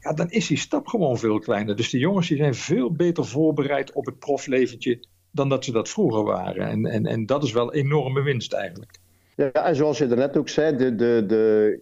ja, 0.00 0.12
dan 0.12 0.30
is 0.30 0.46
die 0.46 0.56
stap 0.56 0.86
gewoon 0.86 1.18
veel 1.18 1.38
kleiner. 1.38 1.76
Dus 1.76 1.90
die 1.90 2.00
jongens 2.00 2.28
die 2.28 2.36
zijn 2.36 2.54
veel 2.54 2.92
beter 2.92 3.24
voorbereid 3.24 3.92
op 3.92 4.06
het 4.06 4.18
profleventje 4.18 5.04
dan 5.30 5.48
dat 5.48 5.64
ze 5.64 5.72
dat 5.72 5.88
vroeger 5.88 6.24
waren. 6.24 6.68
En, 6.68 6.86
en, 6.86 7.06
en 7.06 7.26
dat 7.26 7.44
is 7.44 7.52
wel 7.52 7.74
enorme 7.74 8.22
winst 8.22 8.52
eigenlijk. 8.52 8.98
Ja, 9.36 9.50
en 9.52 9.76
zoals 9.76 9.98
je 9.98 10.06
daarnet 10.06 10.36
ook 10.36 10.48
zei, 10.48 10.76
de, 10.76 10.94
de, 10.94 11.24
de, 11.26 11.78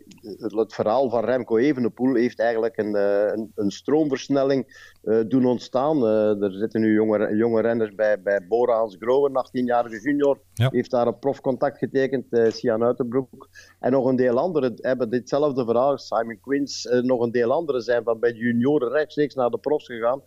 het 0.56 0.74
verhaal 0.74 1.10
van 1.10 1.24
Remco 1.24 1.56
Evenepoel 1.56 2.14
heeft 2.14 2.38
eigenlijk 2.40 2.76
een, 2.76 2.94
eh, 2.94 3.26
een, 3.26 3.52
een 3.54 3.70
stroomversnelling 3.70 4.92
uh, 5.04 5.20
doen 5.28 5.46
ontstaan. 5.46 5.96
Uh, 5.96 6.42
er 6.42 6.52
zitten 6.52 6.80
nu 6.80 6.92
jonge, 6.92 7.36
jonge 7.36 7.60
renners 7.60 7.94
bij, 7.94 8.22
bij 8.22 8.46
Bora 8.48 8.76
Hans 8.76 8.96
Groen, 9.00 9.46
18-jarige 9.46 10.00
junior, 10.00 10.40
ja. 10.54 10.68
heeft 10.70 10.90
daar 10.90 11.06
een 11.06 11.18
profcontact 11.18 11.78
getekend, 11.78 12.26
uh, 12.30 12.50
Sian 12.50 12.84
Uitenbroek. 12.84 13.48
En 13.80 13.92
nog 13.92 14.06
een 14.06 14.16
deel 14.16 14.38
anderen 14.38 14.74
hebben 14.76 15.10
ditzelfde 15.10 15.64
verhaal, 15.64 15.98
Simon 15.98 16.40
Quins, 16.40 16.88
nog 17.02 17.20
een 17.20 17.32
deel 17.32 17.52
anderen 17.52 17.82
zijn 17.82 18.02
van 18.04 18.18
bij 18.18 18.32
de 18.32 18.38
junioren 18.38 18.88
rechtstreeks 18.88 19.34
naar 19.34 19.50
de 19.50 19.58
profs 19.58 19.86
gegaan 19.86 20.22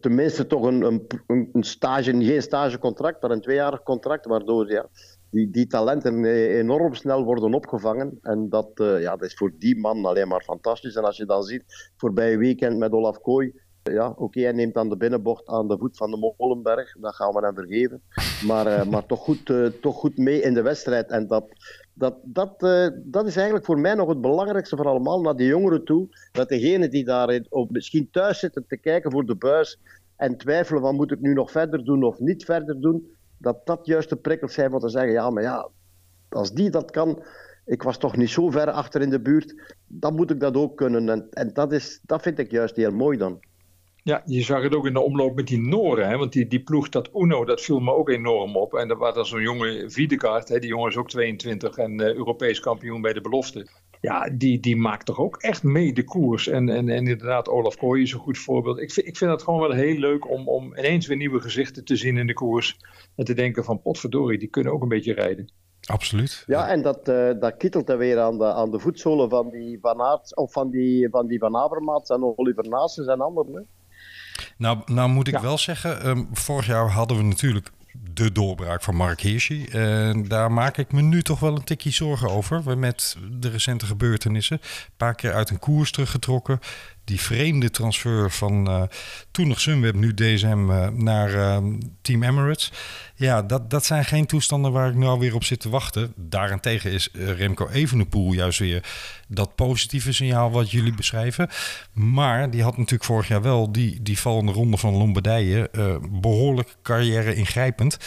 tenminste 0.00 0.46
toch 0.46 0.62
een, 0.62 0.82
een, 1.26 1.50
een 1.52 1.62
stage, 1.62 2.24
geen 2.24 2.42
stagecontract, 2.42 3.22
maar 3.22 3.30
een 3.30 3.40
tweejarig 3.40 3.82
contract, 3.82 4.26
waardoor 4.26 4.70
ja, 4.70 4.88
die, 5.30 5.50
die 5.50 5.66
talenten 5.66 6.24
enorm 6.24 6.94
snel 6.94 7.24
worden 7.24 7.54
opgevangen. 7.54 8.18
En 8.22 8.48
dat, 8.48 8.70
uh, 8.74 9.00
ja, 9.00 9.16
dat 9.16 9.28
is 9.28 9.34
voor 9.34 9.52
die 9.58 9.78
man 9.78 10.04
alleen 10.04 10.28
maar 10.28 10.42
fantastisch. 10.42 10.94
En 10.94 11.04
als 11.04 11.16
je 11.16 11.26
dan 11.26 11.42
ziet, 11.42 11.92
voorbij 11.96 12.38
weekend 12.38 12.78
met 12.78 12.92
Olaf 12.92 13.20
Kooi, 13.20 13.52
Ja, 13.82 14.12
oké, 14.16 14.40
hij 14.40 14.52
neemt 14.52 14.74
dan 14.74 14.88
de 14.88 14.96
binnenbocht 14.96 15.46
aan 15.46 15.68
de 15.68 15.78
voet 15.78 15.96
van 15.96 16.10
de 16.10 16.34
Molenberg. 16.36 16.96
Dat 17.00 17.14
gaan 17.14 17.32
we 17.32 17.40
hem 17.40 17.54
vergeven. 17.54 18.02
Maar, 18.46 18.88
maar 18.88 19.06
toch, 19.06 19.18
goed, 19.18 19.52
toch 19.80 19.96
goed 19.96 20.18
mee 20.18 20.42
in 20.42 20.54
de 20.54 20.62
wedstrijd. 20.62 21.10
En 21.10 21.26
dat, 21.26 21.44
dat, 21.94 22.16
dat, 22.22 22.60
dat 23.04 23.26
is 23.26 23.36
eigenlijk 23.36 23.64
voor 23.64 23.78
mij 23.78 23.94
nog 23.94 24.08
het 24.08 24.20
belangrijkste 24.20 24.76
voor 24.76 24.86
allemaal. 24.86 25.20
Naar 25.20 25.36
die 25.36 25.46
jongeren 25.46 25.84
toe. 25.84 26.08
Dat 26.32 26.48
degene 26.48 26.88
die 26.88 27.04
daar 27.04 27.40
op, 27.48 27.70
misschien 27.70 28.08
thuis 28.10 28.38
zitten 28.38 28.64
te 28.68 28.76
kijken 28.76 29.10
voor 29.10 29.26
de 29.26 29.36
buis. 29.36 29.80
En 30.16 30.36
twijfelen 30.36 30.82
van 30.82 30.94
moet 30.94 31.12
ik 31.12 31.20
nu 31.20 31.32
nog 31.32 31.50
verder 31.50 31.84
doen 31.84 32.02
of 32.02 32.18
niet 32.18 32.44
verder 32.44 32.80
doen. 32.80 33.17
Dat 33.38 33.66
dat 33.66 33.86
juist 33.86 34.08
de 34.08 34.16
prikkels 34.16 34.54
zijn 34.54 34.72
om 34.72 34.80
te 34.80 34.88
zeggen. 34.88 35.12
Ja, 35.12 35.30
maar 35.30 35.42
ja, 35.42 35.68
als 36.28 36.52
die 36.52 36.70
dat 36.70 36.90
kan 36.90 37.22
ik 37.68 37.82
was 37.82 37.98
toch 37.98 38.16
niet 38.16 38.30
zo 38.30 38.50
ver 38.50 38.70
achter 38.70 39.00
in 39.00 39.10
de 39.10 39.20
buurt, 39.20 39.74
dan 39.86 40.14
moet 40.14 40.30
ik 40.30 40.40
dat 40.40 40.56
ook 40.56 40.76
kunnen. 40.76 41.08
En, 41.08 41.26
en 41.30 41.52
dat, 41.52 41.72
is, 41.72 42.00
dat 42.02 42.22
vind 42.22 42.38
ik 42.38 42.50
juist 42.50 42.76
heel 42.76 42.90
mooi 42.90 43.18
dan. 43.18 43.40
Ja, 44.02 44.22
je 44.24 44.42
zag 44.42 44.62
het 44.62 44.74
ook 44.74 44.86
in 44.86 44.92
de 44.92 45.00
omloop 45.00 45.34
met 45.34 45.46
die 45.46 45.60
Noren. 45.60 46.08
Hè? 46.08 46.16
Want 46.16 46.32
die, 46.32 46.46
die 46.46 46.62
ploeg, 46.62 46.88
dat 46.88 47.10
Uno, 47.14 47.44
dat 47.44 47.60
viel 47.60 47.80
me 47.80 47.92
ook 47.92 48.08
enorm 48.08 48.56
op. 48.56 48.74
En 48.74 48.90
er 48.90 48.96
was 48.96 49.14
dan 49.14 49.26
zo'n 49.26 49.42
jonge 49.42 49.90
Wiedekaart, 49.94 50.48
hè? 50.48 50.58
die 50.58 50.68
jongen 50.68 50.90
is 50.90 50.96
ook 50.96 51.08
22 51.08 51.76
en 51.76 52.00
uh, 52.00 52.14
Europees 52.14 52.60
kampioen 52.60 53.00
bij 53.00 53.12
de 53.12 53.20
belofte. 53.20 53.66
Ja, 54.00 54.30
die, 54.30 54.60
die 54.60 54.76
maakt 54.76 55.06
toch 55.06 55.18
ook 55.18 55.36
echt 55.36 55.62
mee 55.62 55.92
de 55.92 56.04
koers. 56.04 56.48
En, 56.48 56.68
en, 56.68 56.88
en 56.88 57.06
inderdaad, 57.06 57.48
Olaf 57.48 57.76
Kooi 57.76 58.02
is 58.02 58.12
een 58.12 58.18
goed 58.18 58.38
voorbeeld. 58.38 58.80
Ik 58.80 58.92
vind, 58.92 59.06
ik 59.06 59.16
vind 59.16 59.30
het 59.30 59.42
gewoon 59.42 59.60
wel 59.60 59.72
heel 59.72 59.98
leuk 59.98 60.30
om, 60.30 60.48
om 60.48 60.76
ineens 60.76 61.06
weer 61.06 61.16
nieuwe 61.16 61.40
gezichten 61.40 61.84
te 61.84 61.96
zien 61.96 62.16
in 62.16 62.26
de 62.26 62.34
koers. 62.34 62.78
En 63.16 63.24
te 63.24 63.34
denken 63.34 63.64
van, 63.64 63.82
potverdorie, 63.82 64.38
die 64.38 64.48
kunnen 64.48 64.72
ook 64.72 64.82
een 64.82 64.88
beetje 64.88 65.12
rijden. 65.12 65.52
Absoluut. 65.86 66.44
Ja, 66.46 66.68
en 66.68 66.82
dat, 66.82 67.08
uh, 67.08 67.30
dat 67.40 67.56
kittelt 67.56 67.88
er 67.88 67.98
weer 67.98 68.18
aan 68.18 68.38
de, 68.38 68.52
aan 68.52 68.70
de 68.70 68.78
voetzolen 68.78 69.30
van 69.30 69.50
die 69.50 69.78
Van 69.80 70.00
Aert, 70.00 70.36
of 70.36 70.52
van 70.52 70.70
die 70.70 71.08
Van, 71.10 71.26
die 71.26 71.38
van 71.38 71.56
Avermaat 71.56 72.10
en 72.10 72.32
Oliver 72.36 72.68
Naassen 72.68 73.08
en 73.08 73.20
anderen. 73.20 73.66
Nou, 74.56 74.78
nou 74.86 75.08
moet 75.08 75.28
ik 75.28 75.34
ja. 75.34 75.40
wel 75.40 75.58
zeggen, 75.58 76.08
um, 76.08 76.28
vorig 76.32 76.66
jaar 76.66 76.90
hadden 76.90 77.16
we 77.16 77.22
natuurlijk 77.22 77.70
de 77.92 78.32
doorbraak 78.32 78.82
van 78.82 78.94
Mark 78.94 79.20
Hirschi. 79.20 79.64
En 79.66 80.28
daar 80.28 80.52
maak 80.52 80.76
ik 80.76 80.92
me 80.92 81.02
nu 81.02 81.22
toch 81.22 81.40
wel 81.40 81.56
een 81.56 81.64
tikje 81.64 81.90
zorgen 81.90 82.30
over. 82.30 82.78
Met 82.78 83.16
de 83.30 83.48
recente 83.48 83.86
gebeurtenissen. 83.86 84.58
Een 84.62 84.92
paar 84.96 85.14
keer 85.14 85.32
uit 85.32 85.50
een 85.50 85.58
koers 85.58 85.90
teruggetrokken 85.90 86.60
die 87.08 87.20
vreemde 87.20 87.70
transfer 87.70 88.30
van 88.30 88.68
uh, 88.70 88.82
toen 89.30 89.48
nog 89.48 89.60
Sunweb, 89.60 89.94
nu 89.94 90.14
DSM, 90.14 90.70
uh, 90.70 90.88
naar 90.88 91.34
uh, 91.34 91.56
Team 92.02 92.22
Emirates. 92.22 92.72
Ja, 93.14 93.42
dat, 93.42 93.70
dat 93.70 93.84
zijn 93.84 94.04
geen 94.04 94.26
toestanden 94.26 94.72
waar 94.72 94.88
ik 94.88 94.94
nou 94.94 95.18
weer 95.18 95.34
op 95.34 95.44
zit 95.44 95.60
te 95.60 95.68
wachten. 95.68 96.12
Daarentegen 96.16 96.90
is 96.90 97.08
Remco 97.12 97.68
Evenepoel 97.68 98.32
juist 98.32 98.58
weer 98.58 98.84
dat 99.28 99.54
positieve 99.54 100.12
signaal 100.12 100.50
wat 100.50 100.70
jullie 100.70 100.94
beschrijven. 100.94 101.48
Maar 101.92 102.50
die 102.50 102.62
had 102.62 102.76
natuurlijk 102.76 103.04
vorig 103.04 103.28
jaar 103.28 103.42
wel 103.42 103.72
die, 103.72 104.02
die 104.02 104.18
vallende 104.18 104.52
ronde 104.52 104.76
van 104.76 104.94
Lombardije 104.94 105.70
behoorlijk 106.10 106.76
carrière 106.82 107.34
ingrijpend. 107.34 107.98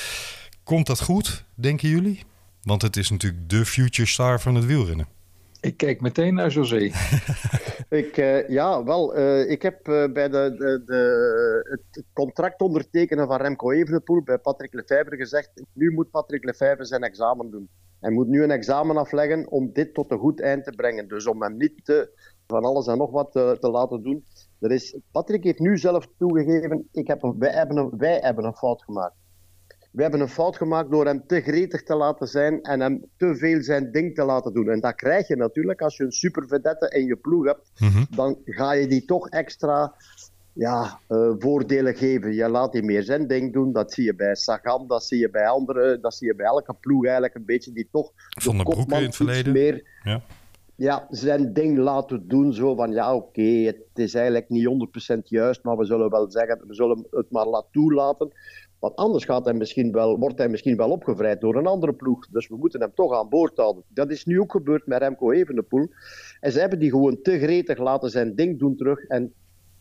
Komt 0.64 0.88
dat 0.88 1.02
goed, 1.02 1.44
denken 1.56 1.90
jullie? 1.90 2.24
Want 2.64 2.82
het 2.82 2.98
is 2.98 3.10
natuurlijk 3.10 3.50
de 3.50 3.66
future 3.66 4.08
star 4.08 4.42
van 4.42 4.56
het 4.56 4.66
wielrennen. 4.66 5.08
Ik 5.62 5.78
kijk 5.78 6.02
meteen 6.02 6.34
naar 6.34 6.50
José. 6.50 6.92
ik, 8.02 8.18
uh, 8.18 8.50
ja, 8.50 8.84
wel. 8.84 9.18
Uh, 9.18 9.50
ik 9.50 9.62
heb 9.62 9.88
uh, 9.88 10.12
bij 10.12 10.30
de, 10.30 10.56
de, 10.58 10.84
de, 10.86 11.80
het 11.94 12.06
contract 12.14 12.62
ondertekenen 12.62 13.28
van 13.28 13.42
Remco 13.42 13.72
Evenepoel 13.72 14.24
bij 14.24 14.38
Patrick 14.38 14.74
Lefebvre 14.74 15.16
gezegd: 15.16 15.64
nu 15.74 15.92
moet 15.92 16.12
Patrick 16.12 16.44
Lefebvre 16.44 16.86
zijn 16.86 17.04
examen 17.04 17.52
doen. 17.52 17.70
Hij 18.00 18.12
moet 18.12 18.28
nu 18.28 18.44
een 18.44 18.52
examen 18.52 18.98
afleggen 18.98 19.52
om 19.52 19.74
dit 19.74 19.94
tot 19.94 20.12
een 20.12 20.20
goed 20.20 20.42
eind 20.42 20.64
te 20.64 20.72
brengen. 20.72 21.08
Dus 21.08 21.28
om 21.28 21.42
hem 21.42 21.58
niet 21.58 21.86
te, 21.86 22.10
van 22.48 22.64
alles 22.64 22.88
en 22.88 22.98
nog 22.98 23.12
wat 23.12 23.32
te, 23.32 23.58
te 23.60 23.70
laten 23.70 24.04
doen. 24.04 24.26
Er 24.60 24.72
is, 24.72 24.98
Patrick 25.12 25.44
heeft 25.44 25.60
nu 25.60 25.78
zelf 25.78 26.08
toegegeven: 26.18 26.88
ik 26.92 27.08
heb, 27.08 27.34
wij 27.38 28.20
hebben 28.22 28.46
een 28.46 28.56
fout 28.56 28.84
gemaakt. 28.84 29.16
We 29.92 30.02
hebben 30.02 30.20
een 30.20 30.30
fout 30.30 30.58
gemaakt 30.58 30.92
door 30.92 31.06
hem 31.06 31.24
te 31.28 31.42
gretig 31.42 31.84
te 31.84 31.96
laten 31.96 32.28
zijn 32.28 32.62
en 32.62 32.80
hem 32.80 33.06
te 33.18 33.36
veel 33.36 33.64
zijn 33.64 33.92
ding 33.92 34.16
te 34.16 34.24
laten 34.24 34.54
doen. 34.54 34.70
En 34.70 34.80
dat 34.80 34.96
krijg 34.96 35.28
je 35.28 35.36
natuurlijk 35.36 35.82
als 35.82 35.98
je 35.98 36.04
een 36.04 36.12
supervedette 36.12 36.90
in 36.90 37.06
je 37.06 37.16
ploeg 37.16 37.46
hebt. 37.46 37.72
Mm-hmm. 37.78 38.08
Dan 38.16 38.38
ga 38.46 38.72
je 38.72 38.88
die 38.88 39.06
toch 39.06 39.30
extra 39.30 39.96
ja, 40.54 41.00
uh, 41.10 41.32
voordelen 41.40 41.96
geven. 41.96 42.34
Je 42.34 42.50
laat 42.50 42.72
die 42.72 42.84
meer 42.84 43.04
zijn 43.04 43.28
ding 43.28 43.54
doen. 43.54 43.72
Dat 43.72 43.94
zie 43.94 44.04
je 44.04 44.16
bij 44.16 44.36
Sagan, 44.36 44.88
dat 44.88 45.04
zie 45.04 45.20
je 45.20 45.30
bij 45.30 45.48
anderen, 45.48 46.02
dat 46.02 46.14
zie 46.14 46.28
je 46.28 46.36
bij 46.36 46.46
elke 46.46 46.74
ploeg 46.74 47.04
eigenlijk 47.04 47.36
een 47.36 47.46
beetje 47.46 47.72
die 47.72 47.88
toch 47.92 48.12
van 48.28 48.58
de, 48.58 48.86
in 48.88 49.04
het 49.04 49.16
verleden. 49.16 49.54
Meer, 49.54 49.84
ja. 50.04 50.22
ja, 50.76 51.08
zijn 51.10 51.54
ding 51.54 51.78
laten 51.78 52.28
doen. 52.28 52.54
Zo 52.54 52.76
van 52.76 52.92
ja, 52.92 53.16
oké, 53.16 53.26
okay, 53.26 53.64
het 53.64 53.78
is 53.94 54.14
eigenlijk 54.14 54.50
niet 54.50 54.90
100% 55.16 55.18
juist, 55.24 55.64
maar 55.64 55.78
we 55.78 55.86
zullen 55.86 56.10
wel 56.10 56.32
zeggen, 56.32 56.68
we 56.68 56.74
zullen 56.74 57.08
het 57.12 57.32
maar 57.32 57.48
laten 57.48 57.72
toelaten. 57.72 58.32
Want 58.82 58.96
anders 58.96 59.26
gaat 59.26 59.54
misschien 59.54 59.92
wel, 59.92 60.20
wordt 60.20 60.38
hij 60.38 60.50
misschien 60.50 60.78
wel 60.78 60.92
opgevrijd 60.92 61.42
door 61.42 61.56
een 61.56 61.68
andere 61.68 61.94
ploeg. 61.94 62.28
Dus 62.28 62.48
we 62.48 62.58
moeten 62.58 62.82
hem 62.82 62.92
toch 62.94 63.14
aan 63.14 63.30
boord 63.30 63.58
houden. 63.58 63.84
Dat 63.88 64.12
is 64.12 64.26
nu 64.26 64.40
ook 64.40 64.52
gebeurd 64.52 64.88
met 64.88 65.02
Remco 65.02 65.32
Evenepoel. 65.32 65.88
En 66.40 66.52
ze 66.52 66.60
hebben 66.60 66.80
die 66.80 66.90
gewoon 66.90 67.22
te 67.22 67.40
gretig 67.40 67.78
laten 67.78 68.10
zijn 68.10 68.36
ding 68.36 68.60
doen 68.60 68.76
terug. 68.76 69.04
En 69.04 69.34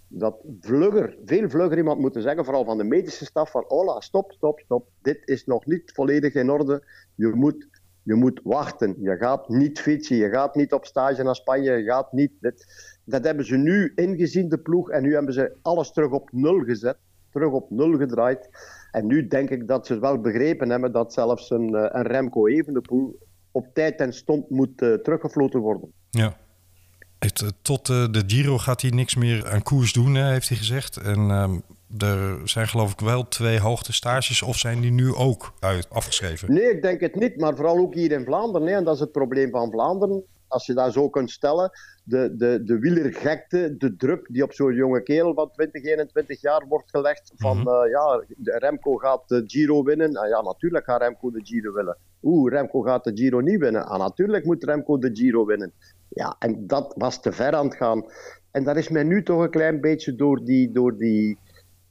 dat 0.09 0.37
vlugger, 0.61 1.17
veel 1.25 1.49
vlugger 1.49 1.79
iemand 1.79 2.01
moeten 2.01 2.23
zeggen, 2.23 2.45
vooral 2.45 2.65
van 2.65 2.79
de 2.79 2.85
medische 2.85 3.25
staf, 3.25 3.51
van 3.51 3.71
Ola, 3.71 4.01
stop, 4.01 4.33
stop, 4.33 4.61
stop. 4.61 4.89
Dit 5.03 5.29
is 5.29 5.45
nog 5.45 5.67
niet 5.67 5.93
volledig 5.95 6.35
in 6.35 6.51
orde. 6.51 6.85
Je 7.15 7.27
moet, 7.35 7.69
je 8.03 8.15
moet 8.15 8.41
wachten. 8.45 8.97
Je 8.99 9.17
gaat 9.17 9.49
niet 9.49 9.81
fietsen, 9.81 10.17
je 10.17 10.29
gaat 10.29 10.55
niet 10.55 10.73
op 10.73 10.85
stage 10.85 11.23
naar 11.23 11.35
Spanje, 11.35 11.73
je 11.73 11.85
gaat 11.85 12.13
niet... 12.13 12.33
Dat 13.05 13.25
hebben 13.25 13.45
ze 13.45 13.57
nu 13.57 13.93
ingezien, 13.95 14.49
de 14.49 14.59
ploeg. 14.59 14.91
En 14.91 15.03
nu 15.03 15.15
hebben 15.15 15.35
ze 15.35 15.57
alles 15.63 15.93
terug 15.93 16.11
op 16.11 16.33
nul 16.33 16.59
gezet. 16.59 16.97
Terug 17.31 17.53
op 17.53 17.71
nul 17.71 17.97
gedraaid. 17.97 18.49
En 18.91 19.07
nu 19.07 19.27
denk 19.27 19.51
ik 19.51 19.69
dat 19.69 19.87
ze 19.87 19.99
wel 19.99 20.21
begrepen 20.21 20.71
hebben 20.71 20.93
dat 20.93 21.13
zelfs 21.13 21.51
een, 21.51 21.75
eh, 21.75 21.87
een 21.89 22.07
Remco 22.07 22.47
Evenepoel 22.47 23.19
op 23.51 23.67
tijd 23.75 24.01
en 24.01 24.13
stond 24.13 24.51
moet 24.51 24.83
uh, 24.83 24.95
teruggefloten 24.95 25.61
worden. 25.61 25.93
Ja. 26.11 26.37
Tot 27.63 27.89
uh, 27.89 28.07
de 28.11 28.23
Giro 28.27 28.59
gaat 28.59 28.83
hij 28.83 28.91
niks 28.91 29.15
meer 29.15 29.51
aan 29.51 29.63
koers 29.63 29.93
doen, 29.93 30.17
heeft 30.17 30.49
hij 30.49 30.57
gezegd. 30.57 30.97
En 30.97 31.19
uh, 31.19 32.09
er 32.09 32.49
zijn 32.49 32.69
geloof 32.69 32.93
ik 32.93 33.01
wel 33.01 33.29
twee 33.29 33.61
hoogtestages, 33.61 34.43
of 34.43 34.59
zijn 34.59 34.81
die 34.81 34.91
nu 34.91 35.15
ook 35.15 35.53
uit, 35.61 35.91
afgeschreven? 35.91 36.53
Nee, 36.53 36.71
ik 36.71 36.83
denk 36.83 37.01
het 37.01 37.15
niet, 37.15 37.37
maar 37.37 37.57
vooral 37.57 37.79
ook 37.79 37.95
hier 37.95 38.13
in 38.13 38.25
Vlaanderen. 38.25 38.69
En 38.69 38.85
dat 38.85 38.95
is 38.95 39.01
het 39.01 39.13
probleem 39.13 39.51
van 39.51 39.71
Vlaanderen 39.71 40.25
als 40.51 40.67
je 40.67 40.75
dat 40.75 40.93
zo 40.93 41.09
kunt 41.09 41.31
stellen, 41.31 41.71
de, 42.05 42.37
de, 42.37 42.63
de 42.65 42.79
wielergekte, 42.79 43.77
de 43.79 43.97
druk 43.97 44.29
die 44.31 44.43
op 44.43 44.53
zo'n 44.53 44.75
jonge 44.75 45.03
kerel 45.03 45.35
van 45.35 45.51
20, 45.53 45.85
21 45.85 46.41
jaar 46.41 46.67
wordt 46.69 46.91
gelegd. 46.91 47.33
Van 47.37 47.57
mm 47.59 47.67
-hmm. 47.67 47.85
uh, 47.85 47.91
ja, 47.91 48.25
Remco 48.59 48.97
gaat 48.97 49.29
de 49.29 49.43
Giro 49.47 49.83
winnen. 49.83 50.17
Ah, 50.17 50.29
ja, 50.29 50.43
natuurlijk 50.43 50.85
gaat 50.85 51.01
Remco 51.01 51.31
de 51.31 51.41
Giro 51.45 51.73
winnen. 51.73 51.97
Oeh, 52.23 52.53
Remco 52.53 52.81
gaat 52.81 53.05
de 53.05 53.13
Giro 53.15 53.41
niet 53.41 53.61
winnen. 53.61 53.87
Ah, 53.87 53.99
natuurlijk 53.99 54.45
moet 54.45 54.65
Remco 54.65 54.99
de 54.99 55.11
Giro 55.13 55.45
winnen. 55.45 55.73
Ja, 56.09 56.37
en 56.39 56.67
dat 56.67 56.95
was 56.97 57.21
te 57.21 57.33
ver 57.33 57.55
aan 57.55 57.67
het 57.67 57.77
gaan. 57.77 58.05
En 58.51 58.65
dat 58.65 58.77
is 58.77 58.89
mij 58.89 59.03
nu 59.03 59.23
toch 59.23 59.41
een 59.43 59.51
klein 59.51 59.81
beetje 59.81 60.15
door 60.15 60.45
die, 60.45 60.73
door 60.73 60.97
die 60.97 61.39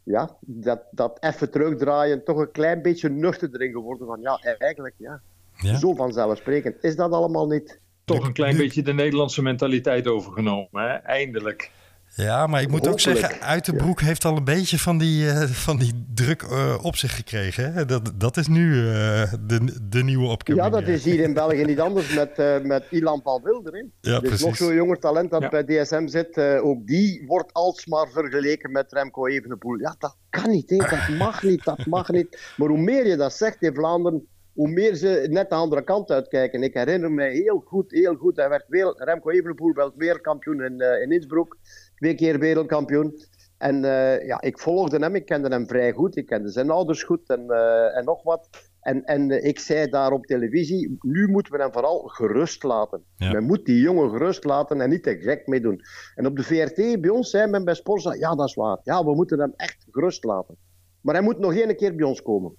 ja, 0.04 0.38
dat, 0.41 0.82
dat 0.91 1.17
even 1.19 1.52
terugdraaien, 1.52 2.24
toch 2.24 2.38
een 2.38 2.52
klein 2.52 2.82
beetje 2.82 3.10
nuchter 3.10 3.50
erin 3.54 3.72
geworden. 3.72 4.08
Van 4.08 4.22
ja, 4.22 4.39
eigenlijk, 4.58 4.95
ja. 4.98 5.22
ja. 5.56 5.78
Zo 5.78 5.93
vanzelfsprekend. 5.93 6.84
Is 6.84 6.95
dat 6.95 7.12
allemaal 7.12 7.48
niet? 7.48 7.80
Toch 8.15 8.26
een 8.26 8.34
klein 8.34 8.58
beetje 8.58 8.82
de 8.82 8.93
Nederlandse 8.93 9.41
mentaliteit 9.41 10.08
overgenomen. 10.08 10.84
Hè? 10.84 10.93
Eindelijk. 10.93 11.72
Ja, 12.15 12.48
maar 12.48 12.62
ik 12.62 12.69
moet 12.69 12.88
ook 12.88 13.00
zeggen, 13.00 13.41
uit 13.41 13.65
de 13.65 13.76
broek 13.76 14.02
heeft 14.02 14.26
al 14.26 14.38
een 14.38 14.43
beetje 14.43 14.80
van 14.80 14.98
die, 14.98 15.26
uh, 15.26 15.41
van 15.41 15.78
die 15.78 16.06
druk 16.13 16.41
uh, 16.41 16.78
op 16.82 16.95
zich 16.95 17.15
gekregen. 17.15 17.74
Hè? 17.74 17.86
Dat, 17.86 18.12
dat 18.15 18.38
is 18.38 18.48
nu 18.48 18.74
uh, 18.74 19.34
de, 19.39 19.78
de 19.89 20.04
nieuwe 20.04 20.28
opkoming. 20.28 20.63
Ja, 20.63 20.69
dat 20.69 20.88
is 20.88 21.04
hier 21.04 21.19
in 21.19 21.34
België 21.34 21.63
niet 21.63 21.80
anders 21.80 22.13
met, 22.13 22.63
met 22.63 22.86
Ilan 22.89 23.22
Paul 23.22 23.41
Wilder. 23.43 23.74
Hè? 23.74 24.12
Ja, 24.12 24.19
dus 24.19 24.43
nog 24.43 24.56
zo'n 24.56 24.74
jonger 24.74 25.00
talent 25.00 25.32
dat 25.32 25.41
ja. 25.41 25.50
bij 25.50 25.63
DSM 25.63 26.08
zit, 26.08 26.38
ook 26.39 26.88
die 26.88 27.24
wordt 27.28 27.54
alsmaar 27.54 28.08
vergeleken 28.08 28.72
met 28.72 28.91
Remco 28.91 29.28
Evenepoel. 29.28 29.80
Ja, 29.80 29.95
dat 30.00 30.15
kan 30.30 30.50
niet, 30.50 30.69
hè? 30.69 30.78
dat 30.78 31.17
mag 31.17 31.43
niet, 31.43 31.63
dat 31.63 31.86
mag 31.86 32.10
niet. 32.10 32.54
Maar 32.58 32.67
hoe 32.67 32.82
meer 32.82 33.08
je 33.08 33.15
dat 33.15 33.34
zegt 33.34 33.62
in 33.62 33.74
Vlaanderen, 33.74 34.28
hoe 34.60 34.69
meer 34.69 34.95
ze 34.95 35.28
net 35.30 35.50
de 35.50 35.56
andere 35.56 35.84
kant 35.84 36.12
uitkijken. 36.12 36.63
Ik 36.63 36.74
herinner 36.74 37.12
me 37.12 37.24
heel 37.24 37.60
goed, 37.65 37.91
heel 37.91 38.15
goed. 38.15 38.36
Hij 38.36 38.50
werd 38.50 38.65
weer, 38.67 38.93
Remco 38.98 39.30
Evenepoel 39.30 39.74
werd 39.74 39.95
wereldkampioen 39.95 40.63
in, 40.63 40.82
uh, 40.82 41.02
in 41.02 41.12
Innsbruck. 41.12 41.56
Twee 41.95 42.15
keer 42.15 42.40
wereldkampioen. 42.40 43.13
En 43.58 43.75
uh, 43.83 44.25
ja, 44.25 44.42
ik 44.42 44.60
volgde 44.60 44.98
hem, 44.98 45.15
ik 45.15 45.25
kende 45.25 45.50
hem 45.50 45.67
vrij 45.67 45.92
goed. 45.92 46.15
Ik 46.15 46.25
kende 46.25 46.50
zijn 46.50 46.69
ouders 46.69 47.04
goed 47.04 47.29
en, 47.29 47.46
uh, 47.48 47.98
en 47.98 48.06
nog 48.06 48.23
wat. 48.23 48.50
En, 48.81 49.04
en 49.04 49.44
ik 49.44 49.60
zei 49.60 49.90
daar 49.90 50.12
op 50.12 50.25
televisie, 50.25 50.98
nu 51.02 51.27
moeten 51.27 51.54
we 51.54 51.62
hem 51.62 51.73
vooral 51.73 52.00
gerust 52.00 52.63
laten. 52.63 53.04
Ja. 53.15 53.31
Men 53.31 53.44
moet 53.44 53.65
die 53.65 53.81
jongen 53.81 54.10
gerust 54.10 54.44
laten 54.44 54.81
en 54.81 54.90
niet 54.90 55.04
te 55.04 55.17
gek 55.19 55.48
mee 55.48 55.62
doen. 55.62 55.81
En 56.15 56.25
op 56.25 56.36
de 56.36 56.44
VRT 56.44 57.02
bij 57.02 57.10
ons 57.10 57.29
zei 57.29 57.50
men 57.50 57.63
bij 57.63 57.75
Sporza, 57.75 58.13
ja 58.13 58.36
dat 58.36 58.48
is 58.48 58.56
waar. 58.56 58.79
Ja, 58.83 59.06
we 59.06 59.15
moeten 59.15 59.40
hem 59.40 59.54
echt 59.56 59.86
gerust 59.92 60.23
laten. 60.23 60.56
Maar 61.02 61.15
hij 61.15 61.23
moet 61.23 61.40
nog 61.40 61.54
één 61.54 61.75
keer 61.75 61.96
bij 61.96 62.06
ons 62.06 62.21
komen. 62.21 62.56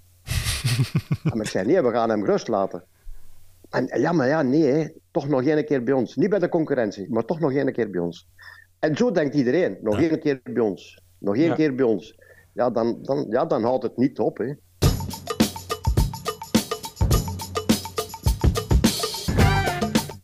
Maar 1.25 1.45
ik 1.45 1.49
zei, 1.49 1.67
nee, 1.67 1.83
we 1.83 1.91
gaan 1.91 2.11
hem 2.11 2.25
rust 2.25 2.49
laten. 2.49 2.85
En 3.71 4.01
ja, 4.01 4.13
maar 4.13 4.29
ja, 4.29 4.43
nee, 4.43 4.93
toch 5.11 5.29
nog 5.29 5.45
één 5.45 5.65
keer 5.65 5.83
bij 5.83 5.95
ons. 5.95 6.17
Niet 6.17 6.31
bij 6.31 6.39
de 6.39 6.49
concurrentie, 6.49 7.11
maar 7.11 7.25
toch 7.25 7.41
nog 7.41 7.53
één 7.53 7.73
keer 7.73 7.91
bij 7.91 8.01
ons. 8.01 8.29
En 8.79 8.97
zo 8.97 9.11
denkt 9.11 9.35
iedereen, 9.35 9.79
nog 9.83 10.01
één 10.01 10.21
keer 10.21 10.41
bij 10.45 10.63
ons. 10.63 11.03
nog 11.19 11.37
één 11.37 11.55
keer 11.55 11.75
bij 11.75 11.85
ons. 11.85 12.19
Ja, 12.53 12.71
dan, 12.71 12.99
dan, 13.03 13.27
ja, 13.31 13.45
dan 13.45 13.63
houdt 13.63 13.83
het 13.83 13.97
niet 13.97 14.19
op. 14.19 14.39
Hè. 14.39 14.53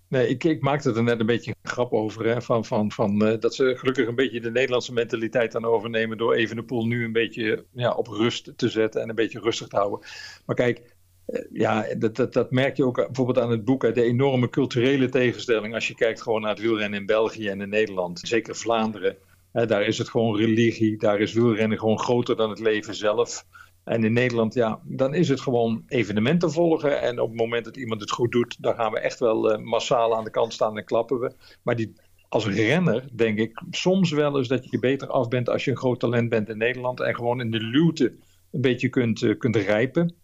Nee, 0.08 0.28
ik, 0.28 0.44
ik, 0.44 0.60
maakte 0.60 0.92
er 0.92 1.02
net 1.02 1.20
een 1.20 1.26
beetje 1.26 1.50
een 1.50 1.70
grap 1.70 1.92
over. 1.92 2.26
Hè, 2.26 2.42
van, 2.42 2.64
van, 2.64 2.92
van, 2.92 3.26
uh, 3.26 3.40
dat 3.40 3.54
ze 3.54 3.74
gelukkig 3.76 4.06
een 4.06 4.14
beetje 4.14 4.40
de 4.40 4.50
Nederlandse 4.50 4.92
mentaliteit 4.92 5.56
aan 5.56 5.64
overnemen. 5.64 6.18
door 6.18 6.34
even 6.34 6.56
de 6.56 6.64
pool 6.64 6.86
nu 6.86 7.04
een 7.04 7.12
beetje 7.12 7.64
ja, 7.72 7.92
op 7.92 8.06
rust 8.06 8.52
te 8.56 8.68
zetten 8.68 9.02
en 9.02 9.08
een 9.08 9.14
beetje 9.14 9.40
rustig 9.40 9.68
te 9.68 9.76
houden. 9.76 10.00
Maar 10.46 10.56
kijk, 10.56 10.96
uh, 11.26 11.40
ja, 11.52 11.86
dat, 11.98 12.16
dat, 12.16 12.32
dat, 12.32 12.50
merk 12.50 12.76
je 12.76 12.84
ook 12.84 12.96
bijvoorbeeld 12.96 13.38
aan 13.38 13.50
het 13.50 13.64
boek. 13.64 13.82
Hè, 13.82 13.92
de 13.92 14.02
enorme 14.02 14.48
culturele 14.48 15.08
tegenstelling. 15.08 15.74
als 15.74 15.88
je 15.88 15.94
kijkt 15.94 16.22
gewoon 16.22 16.40
naar 16.40 16.50
het 16.50 16.60
wielrennen 16.60 17.00
in 17.00 17.06
België 17.06 17.48
en 17.48 17.60
in 17.60 17.68
Nederland. 17.68 18.20
Zeker 18.22 18.56
Vlaanderen. 18.56 19.16
Hè, 19.52 19.66
daar 19.66 19.82
is 19.82 19.98
het 19.98 20.08
gewoon 20.08 20.36
religie. 20.36 20.96
Daar 20.98 21.20
is 21.20 21.32
wielrennen 21.32 21.78
gewoon 21.78 21.98
groter 21.98 22.36
dan 22.36 22.50
het 22.50 22.60
leven 22.60 22.94
zelf. 22.94 23.44
En 23.86 24.04
in 24.04 24.12
Nederland, 24.12 24.54
ja, 24.54 24.80
dan 24.84 25.14
is 25.14 25.28
het 25.28 25.40
gewoon 25.40 25.84
evenementen 25.88 26.52
volgen. 26.52 27.00
En 27.00 27.20
op 27.20 27.28
het 27.28 27.38
moment 27.38 27.64
dat 27.64 27.76
iemand 27.76 28.00
het 28.00 28.10
goed 28.10 28.32
doet, 28.32 28.62
dan 28.62 28.74
gaan 28.74 28.92
we 28.92 29.00
echt 29.00 29.18
wel 29.18 29.52
uh, 29.52 29.64
massaal 29.64 30.16
aan 30.16 30.24
de 30.24 30.30
kant 30.30 30.52
staan 30.52 30.78
en 30.78 30.84
klappen 30.84 31.20
we. 31.20 31.32
Maar 31.62 31.76
die, 31.76 31.92
als 32.28 32.46
renner 32.46 33.08
denk 33.12 33.38
ik 33.38 33.62
soms 33.70 34.10
wel 34.10 34.36
eens 34.36 34.48
dat 34.48 34.70
je 34.70 34.78
beter 34.78 35.08
af 35.08 35.28
bent 35.28 35.48
als 35.48 35.64
je 35.64 35.70
een 35.70 35.76
groot 35.76 36.00
talent 36.00 36.28
bent 36.28 36.48
in 36.48 36.58
Nederland. 36.58 37.00
En 37.00 37.14
gewoon 37.14 37.40
in 37.40 37.50
de 37.50 37.60
luwte 37.60 38.14
een 38.52 38.60
beetje 38.60 38.88
kunt, 38.88 39.22
uh, 39.22 39.38
kunt 39.38 39.56
rijpen. 39.56 40.14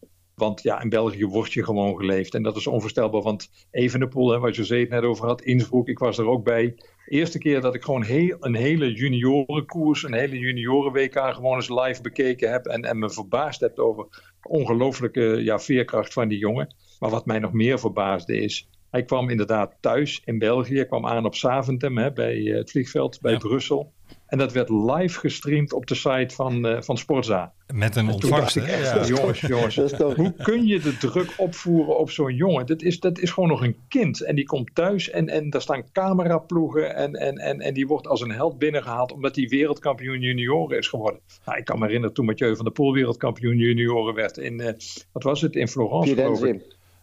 Want 0.43 0.63
ja, 0.63 0.83
in 0.83 0.89
België 0.89 1.27
wordt 1.27 1.53
je 1.53 1.65
gewoon 1.65 1.97
geleefd. 1.97 2.35
En 2.35 2.43
dat 2.43 2.57
is 2.57 2.67
onvoorstelbaar. 2.67 3.23
Want 3.23 3.51
Evenepoel, 3.71 4.31
hè, 4.31 4.39
wat 4.39 4.57
José 4.57 4.77
het 4.77 4.89
net 4.89 5.03
over 5.03 5.27
had, 5.27 5.43
Innsbruck, 5.43 5.87
ik 5.87 5.99
was 5.99 6.19
er 6.19 6.27
ook 6.27 6.45
bij. 6.45 6.75
Eerste 7.07 7.39
keer 7.39 7.61
dat 7.61 7.75
ik 7.75 7.83
gewoon 7.83 8.03
heel, 8.03 8.37
een 8.41 8.55
hele 8.55 8.93
juniorenkoers, 8.93 10.03
een 10.03 10.15
hele 10.15 10.39
junioren-WK 10.39 11.35
gewoon 11.35 11.55
eens 11.55 11.69
live 11.69 12.03
bekeken 12.03 12.51
heb. 12.51 12.67
En, 12.67 12.83
en 12.83 12.99
me 12.99 13.11
verbaasd 13.11 13.61
heb 13.61 13.79
over 13.79 14.07
de 14.43 14.49
ongelooflijke 14.49 15.23
ja, 15.23 15.59
veerkracht 15.59 16.13
van 16.13 16.29
die 16.29 16.39
jongen. 16.39 16.75
Maar 16.99 17.11
wat 17.11 17.27
mij 17.27 17.39
nog 17.39 17.53
meer 17.53 17.79
verbaasde 17.79 18.37
is, 18.37 18.69
hij 18.91 19.05
kwam 19.05 19.29
inderdaad 19.29 19.77
thuis 19.81 20.23
in 20.25 20.39
België. 20.39 20.75
Hij 20.75 20.87
kwam 20.87 21.07
aan 21.07 21.25
op 21.25 21.35
Saventem 21.35 21.99
hè, 21.99 22.13
bij 22.13 22.37
het 22.37 22.71
vliegveld 22.71 23.21
bij 23.21 23.33
ja. 23.33 23.39
Brussel. 23.39 23.93
En 24.27 24.39
dat 24.39 24.53
werd 24.53 24.69
live 24.69 25.19
gestreamd 25.19 25.73
op 25.73 25.87
de 25.87 25.95
site 25.95 26.35
van, 26.35 26.67
uh, 26.67 26.81
van 26.81 26.99
Sportza. 26.99 27.53
Met 27.75 27.97
een 27.97 28.09
ontvangst, 28.09 28.57
ik, 28.57 28.67
ja. 28.67 29.07
Jongens, 29.17 29.41
jongens, 29.41 29.77
hoe 29.93 30.35
kun 30.43 30.67
je 30.67 30.81
de 30.81 30.97
druk 30.97 31.35
opvoeren 31.37 31.99
op 31.99 32.11
zo'n 32.11 32.35
jongen? 32.35 32.67
Dat 32.67 32.83
is, 32.83 33.01
dat 33.01 33.19
is 33.19 33.31
gewoon 33.31 33.49
nog 33.49 33.63
een 33.63 33.77
kind. 33.89 34.21
En 34.21 34.35
die 34.35 34.45
komt 34.45 34.75
thuis 34.75 35.11
en, 35.11 35.29
en 35.29 35.51
daar 35.51 35.61
staan 35.61 35.85
cameraploegen. 35.93 36.95
En, 36.95 37.15
en, 37.15 37.39
en, 37.39 37.61
en 37.61 37.75
die 37.75 37.87
wordt 37.87 38.07
als 38.07 38.21
een 38.21 38.33
held 38.33 38.59
binnengehaald 38.59 39.13
omdat 39.13 39.37
hij 39.37 39.49
wereldkampioen 39.49 40.21
junioren 40.21 40.79
is 40.79 40.89
geworden. 40.89 41.21
Nou, 41.45 41.59
ik 41.59 41.65
kan 41.65 41.79
me 41.79 41.85
herinneren 41.85 42.15
toen 42.15 42.27
Mathieu 42.27 42.57
van 42.57 42.65
der 42.65 42.75
Poel 42.75 42.93
wereldkampioen 42.93 43.57
junioren 43.57 44.15
werd 44.15 44.37
in, 44.37 44.61
uh, 44.61 44.67
wat 45.13 45.23
was 45.23 45.41
het, 45.41 45.57
in 45.57 45.69
Florence. 45.69 46.61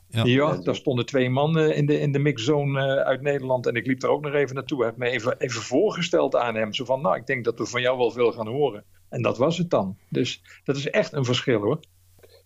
Ja, 0.10 0.24
ja 0.26 0.57
daar 0.57 0.76
stonden 0.76 1.05
twee 1.05 1.30
mannen 1.30 1.76
in 1.76 1.86
de, 1.86 1.99
in 1.99 2.12
de 2.12 2.20
mixzone 2.20 2.95
uh, 2.95 3.01
uit 3.01 3.22
Nederland. 3.22 3.66
En 3.66 3.76
ik 3.76 3.86
liep 3.86 4.03
er 4.03 4.10
ook 4.10 4.22
nog 4.22 4.34
even 4.34 4.55
naartoe. 4.55 4.84
Heb 4.84 4.97
me 4.97 5.10
even, 5.10 5.39
even 5.39 5.62
voorgesteld 5.62 6.36
aan 6.36 6.55
hem. 6.55 6.74
Zo 6.74 6.86
van, 6.86 7.01
nou, 7.01 7.16
ik 7.16 7.28
denk 7.28 7.45
dat 7.45 7.57
we 7.57 7.66
van 7.66 7.82
jou 7.82 7.97
wel 7.97 8.12
veel 8.12 8.32
gaan 8.32 8.47
horen. 8.47 8.84
En 9.10 9.22
dat 9.22 9.38
was 9.38 9.57
het 9.57 9.70
dan. 9.70 9.97
Dus 10.10 10.41
dat 10.64 10.76
is 10.76 10.89
echt 10.89 11.14
een 11.14 11.26
verschil 11.26 11.62
hoor. 11.62 11.80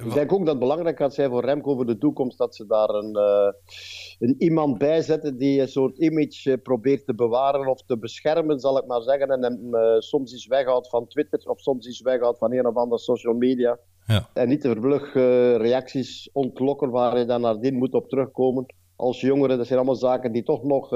Ik 0.05 0.13
denk 0.13 0.33
ook 0.33 0.39
dat 0.39 0.47
het 0.47 0.59
belangrijk 0.59 0.97
gaat 0.97 1.13
zijn 1.13 1.29
voor 1.29 1.45
Remco 1.45 1.75
voor 1.75 1.85
de 1.85 1.97
toekomst 1.97 2.37
dat 2.37 2.55
ze 2.55 2.65
daar 2.65 2.89
een, 2.89 3.17
uh, 3.17 3.51
een 4.19 4.35
iemand 4.37 4.77
bij 4.77 5.01
zetten 5.01 5.37
die 5.37 5.61
een 5.61 5.67
soort 5.67 5.97
image 5.97 6.49
uh, 6.49 6.55
probeert 6.63 7.05
te 7.05 7.15
bewaren 7.15 7.67
of 7.67 7.81
te 7.81 7.97
beschermen, 7.97 8.59
zal 8.59 8.77
ik 8.77 8.85
maar 8.85 9.01
zeggen. 9.01 9.29
En 9.29 9.43
hem 9.43 9.75
uh, 9.75 9.99
soms 9.99 10.31
eens 10.31 10.47
weghoudt 10.47 10.89
van 10.89 11.07
Twitter 11.07 11.49
of 11.49 11.59
soms 11.59 11.85
eens 11.85 12.01
weghoudt 12.01 12.37
van 12.37 12.53
een 12.53 12.67
of 12.67 12.75
andere 12.75 13.01
social 13.01 13.33
media. 13.33 13.79
Ja. 14.07 14.29
En 14.33 14.47
niet 14.47 14.61
te 14.61 14.75
vlug 14.79 15.13
reacties 15.61 16.29
ontlokken 16.33 16.89
waar 16.89 17.17
je 17.17 17.25
dan 17.25 17.41
nadien 17.41 17.77
moet 17.77 17.93
op 17.93 18.09
terugkomen. 18.09 18.65
Als 18.95 19.21
jongeren, 19.21 19.57
dat 19.57 19.65
zijn 19.67 19.79
allemaal 19.79 19.97
zaken 19.97 20.31
die 20.31 20.43
toch 20.43 20.63
nog, 20.63 20.89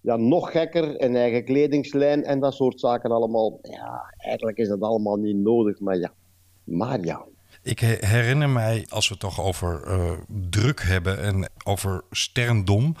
ja, 0.00 0.16
nog 0.16 0.50
gekker, 0.50 1.02
een 1.02 1.16
eigen 1.16 1.44
kledingslijn 1.44 2.24
en 2.24 2.40
dat 2.40 2.54
soort 2.54 2.80
zaken 2.80 3.10
allemaal. 3.10 3.58
Ja, 3.62 4.14
eigenlijk 4.16 4.58
is 4.58 4.68
dat 4.68 4.80
allemaal 4.80 5.16
niet 5.16 5.36
nodig, 5.36 5.80
maar 5.80 5.98
ja. 5.98 6.12
Maar 6.64 7.04
ja. 7.04 7.26
Ik 7.62 7.80
herinner 7.80 8.48
mij, 8.48 8.86
als 8.88 9.08
we 9.08 9.14
het 9.14 9.22
toch 9.22 9.40
over 9.40 9.82
uh, 9.86 10.12
druk 10.50 10.82
hebben 10.82 11.22
en 11.22 11.50
over 11.64 12.02
sterndom. 12.10 12.96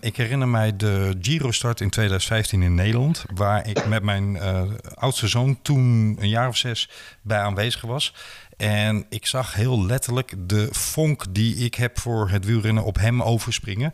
Ik 0.00 0.16
herinner 0.16 0.48
mij 0.48 0.76
de 0.76 1.16
Giro-start 1.20 1.80
in 1.80 1.90
2015 1.90 2.62
in 2.62 2.74
Nederland. 2.74 3.24
Waar 3.34 3.68
ik 3.68 3.86
met 3.86 4.02
mijn 4.02 4.34
uh, 4.34 4.62
oudste 4.94 5.28
zoon 5.28 5.58
toen 5.62 6.16
een 6.20 6.28
jaar 6.28 6.48
of 6.48 6.56
zes 6.56 6.90
bij 7.22 7.38
aanwezig 7.38 7.80
was. 7.80 8.14
En 8.56 9.06
ik 9.08 9.26
zag 9.26 9.54
heel 9.54 9.84
letterlijk 9.84 10.34
de 10.36 10.68
vonk 10.70 11.24
die 11.30 11.56
ik 11.56 11.74
heb 11.74 11.98
voor 11.98 12.30
het 12.30 12.44
wielrennen 12.44 12.84
op 12.84 12.98
hem 12.98 13.22
overspringen 13.22 13.92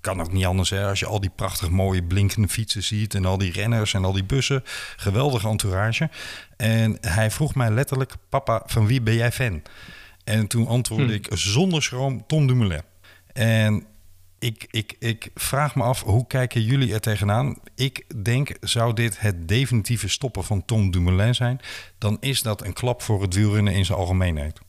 kan 0.00 0.20
ook 0.20 0.32
niet 0.32 0.44
anders 0.44 0.70
hè, 0.70 0.86
als 0.88 1.00
je 1.00 1.06
al 1.06 1.20
die 1.20 1.30
prachtig 1.36 1.70
mooie 1.70 2.02
blinkende 2.02 2.48
fietsen 2.48 2.82
ziet 2.82 3.14
en 3.14 3.24
al 3.24 3.38
die 3.38 3.52
renners 3.52 3.94
en 3.94 4.04
al 4.04 4.12
die 4.12 4.24
bussen. 4.24 4.62
Geweldige 4.96 5.48
entourage. 5.48 6.10
En 6.56 6.98
hij 7.00 7.30
vroeg 7.30 7.54
mij 7.54 7.70
letterlijk, 7.70 8.14
papa, 8.28 8.62
van 8.66 8.86
wie 8.86 9.00
ben 9.00 9.14
jij 9.14 9.32
fan? 9.32 9.62
En 10.24 10.46
toen 10.46 10.66
antwoordde 10.66 11.06
hm. 11.06 11.12
ik 11.12 11.26
zonder 11.30 11.82
schroom 11.82 12.26
Tom 12.26 12.46
Dumoulin. 12.46 12.82
En 13.32 13.86
ik, 14.38 14.66
ik, 14.70 14.96
ik 14.98 15.30
vraag 15.34 15.74
me 15.74 15.82
af, 15.82 16.02
hoe 16.02 16.26
kijken 16.26 16.62
jullie 16.62 16.92
er 16.92 17.00
tegenaan? 17.00 17.56
Ik 17.74 18.24
denk, 18.24 18.56
zou 18.60 18.94
dit 18.94 19.20
het 19.20 19.48
definitieve 19.48 20.08
stoppen 20.08 20.44
van 20.44 20.64
Tom 20.64 20.90
Dumoulin 20.90 21.34
zijn? 21.34 21.60
Dan 21.98 22.16
is 22.20 22.42
dat 22.42 22.64
een 22.64 22.72
klap 22.72 23.02
voor 23.02 23.22
het 23.22 23.34
wielrennen 23.34 23.74
in 23.74 23.84
zijn 23.84 23.98
algemeenheid. 23.98 24.60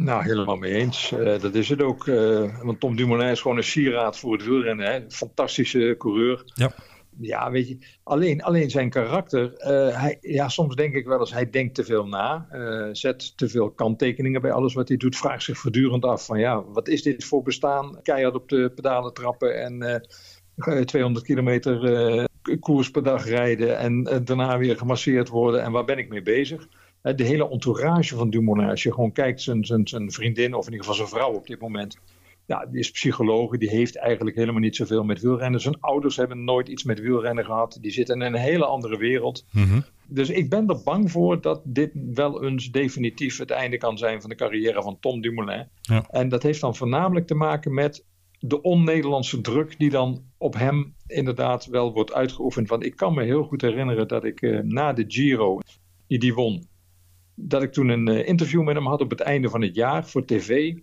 Nou, 0.00 0.22
helemaal 0.22 0.56
mee 0.56 0.72
eens. 0.72 1.12
Uh, 1.12 1.40
dat 1.40 1.54
is 1.54 1.68
het 1.68 1.82
ook. 1.82 2.06
Uh, 2.06 2.62
want 2.62 2.80
Tom 2.80 2.96
Dumoulin 2.96 3.28
is 3.28 3.40
gewoon 3.40 3.56
een 3.56 3.64
sieraad 3.64 4.18
voor 4.18 4.32
het 4.32 4.44
wielrennen. 4.44 4.92
Hè? 4.92 5.00
Fantastische 5.08 5.94
coureur. 5.98 6.42
Ja. 6.54 6.72
Ja, 7.18 7.50
weet 7.50 7.68
je. 7.68 7.78
Alleen, 8.02 8.42
alleen 8.42 8.70
zijn 8.70 8.90
karakter. 8.90 9.52
Uh, 9.58 10.00
hij, 10.00 10.18
ja, 10.20 10.48
soms 10.48 10.74
denk 10.74 10.94
ik 10.94 11.06
wel 11.06 11.18
eens, 11.18 11.32
hij 11.32 11.50
denkt 11.50 11.74
te 11.74 11.84
veel 11.84 12.06
na. 12.06 12.46
zet 12.92 13.36
te 13.36 13.48
veel 13.48 13.70
kanttekeningen 13.70 14.40
bij 14.40 14.52
alles 14.52 14.74
wat 14.74 14.88
hij 14.88 14.96
doet. 14.96 15.16
Vraagt 15.16 15.42
zich 15.42 15.58
voortdurend 15.58 16.04
af 16.04 16.24
van 16.24 16.38
ja, 16.38 16.64
wat 16.64 16.88
is 16.88 17.02
dit 17.02 17.24
voor 17.24 17.42
bestaan? 17.42 18.02
Keihard 18.02 18.34
op 18.34 18.48
de 18.48 18.72
pedalen 18.74 19.14
trappen 19.14 19.62
en 19.62 20.02
200 20.86 21.24
kilometer 21.24 22.28
koers 22.60 22.90
per 22.90 23.02
dag 23.02 23.26
rijden. 23.26 23.78
En 23.78 24.02
daarna 24.24 24.58
weer 24.58 24.76
gemasseerd 24.76 25.28
worden. 25.28 25.62
En 25.62 25.72
waar 25.72 25.84
ben 25.84 25.98
ik 25.98 26.08
mee 26.08 26.22
bezig? 26.22 26.68
De 27.02 27.24
hele 27.24 27.50
entourage 27.50 28.16
van 28.16 28.30
Dumoulin, 28.30 28.68
als 28.68 28.82
je 28.82 28.92
gewoon 28.92 29.12
kijkt, 29.12 29.40
zijn, 29.40 29.64
zijn, 29.64 29.88
zijn 29.88 30.12
vriendin, 30.12 30.54
of 30.54 30.66
in 30.66 30.72
ieder 30.72 30.86
geval 30.86 31.06
zijn 31.06 31.20
vrouw 31.20 31.32
op 31.34 31.46
dit 31.46 31.60
moment, 31.60 31.98
ja, 32.46 32.66
die 32.66 32.80
is 32.80 32.90
psycholoog, 32.90 33.58
die 33.58 33.68
heeft 33.68 33.96
eigenlijk 33.96 34.36
helemaal 34.36 34.60
niet 34.60 34.76
zoveel 34.76 35.04
met 35.04 35.20
wielrennen. 35.20 35.60
Zijn 35.60 35.80
ouders 35.80 36.16
hebben 36.16 36.44
nooit 36.44 36.68
iets 36.68 36.84
met 36.84 37.00
wielrennen 37.00 37.44
gehad, 37.44 37.78
die 37.80 37.90
zitten 37.90 38.22
in 38.22 38.34
een 38.34 38.40
hele 38.40 38.64
andere 38.64 38.96
wereld. 38.96 39.44
Mm-hmm. 39.50 39.84
Dus 40.08 40.30
ik 40.30 40.50
ben 40.50 40.68
er 40.68 40.82
bang 40.84 41.10
voor 41.10 41.40
dat 41.40 41.60
dit 41.64 41.90
wel 42.14 42.44
eens 42.44 42.70
definitief 42.70 43.38
het 43.38 43.50
einde 43.50 43.76
kan 43.76 43.98
zijn 43.98 44.20
van 44.20 44.30
de 44.30 44.36
carrière 44.36 44.82
van 44.82 44.98
Tom 45.00 45.20
Dumoulin. 45.20 45.68
Ja. 45.80 46.04
En 46.10 46.28
dat 46.28 46.42
heeft 46.42 46.60
dan 46.60 46.76
voornamelijk 46.76 47.26
te 47.26 47.34
maken 47.34 47.74
met 47.74 48.04
de 48.38 48.62
on-Nederlandse 48.62 49.40
druk 49.40 49.78
die 49.78 49.90
dan 49.90 50.22
op 50.38 50.54
hem 50.54 50.94
inderdaad 51.06 51.66
wel 51.66 51.92
wordt 51.92 52.12
uitgeoefend. 52.12 52.68
Want 52.68 52.84
ik 52.84 52.96
kan 52.96 53.14
me 53.14 53.24
heel 53.24 53.42
goed 53.42 53.60
herinneren 53.60 54.08
dat 54.08 54.24
ik 54.24 54.42
uh, 54.42 54.60
na 54.60 54.92
de 54.92 55.04
Giro, 55.08 55.58
die 56.06 56.18
die 56.18 56.34
won, 56.34 56.66
dat 57.42 57.62
ik 57.62 57.72
toen 57.72 57.88
een 57.88 58.08
uh, 58.08 58.28
interview 58.28 58.62
met 58.62 58.74
hem 58.74 58.86
had 58.86 59.00
op 59.00 59.10
het 59.10 59.20
einde 59.20 59.48
van 59.48 59.62
het 59.62 59.74
jaar 59.74 60.08
voor 60.08 60.24
tv. 60.24 60.74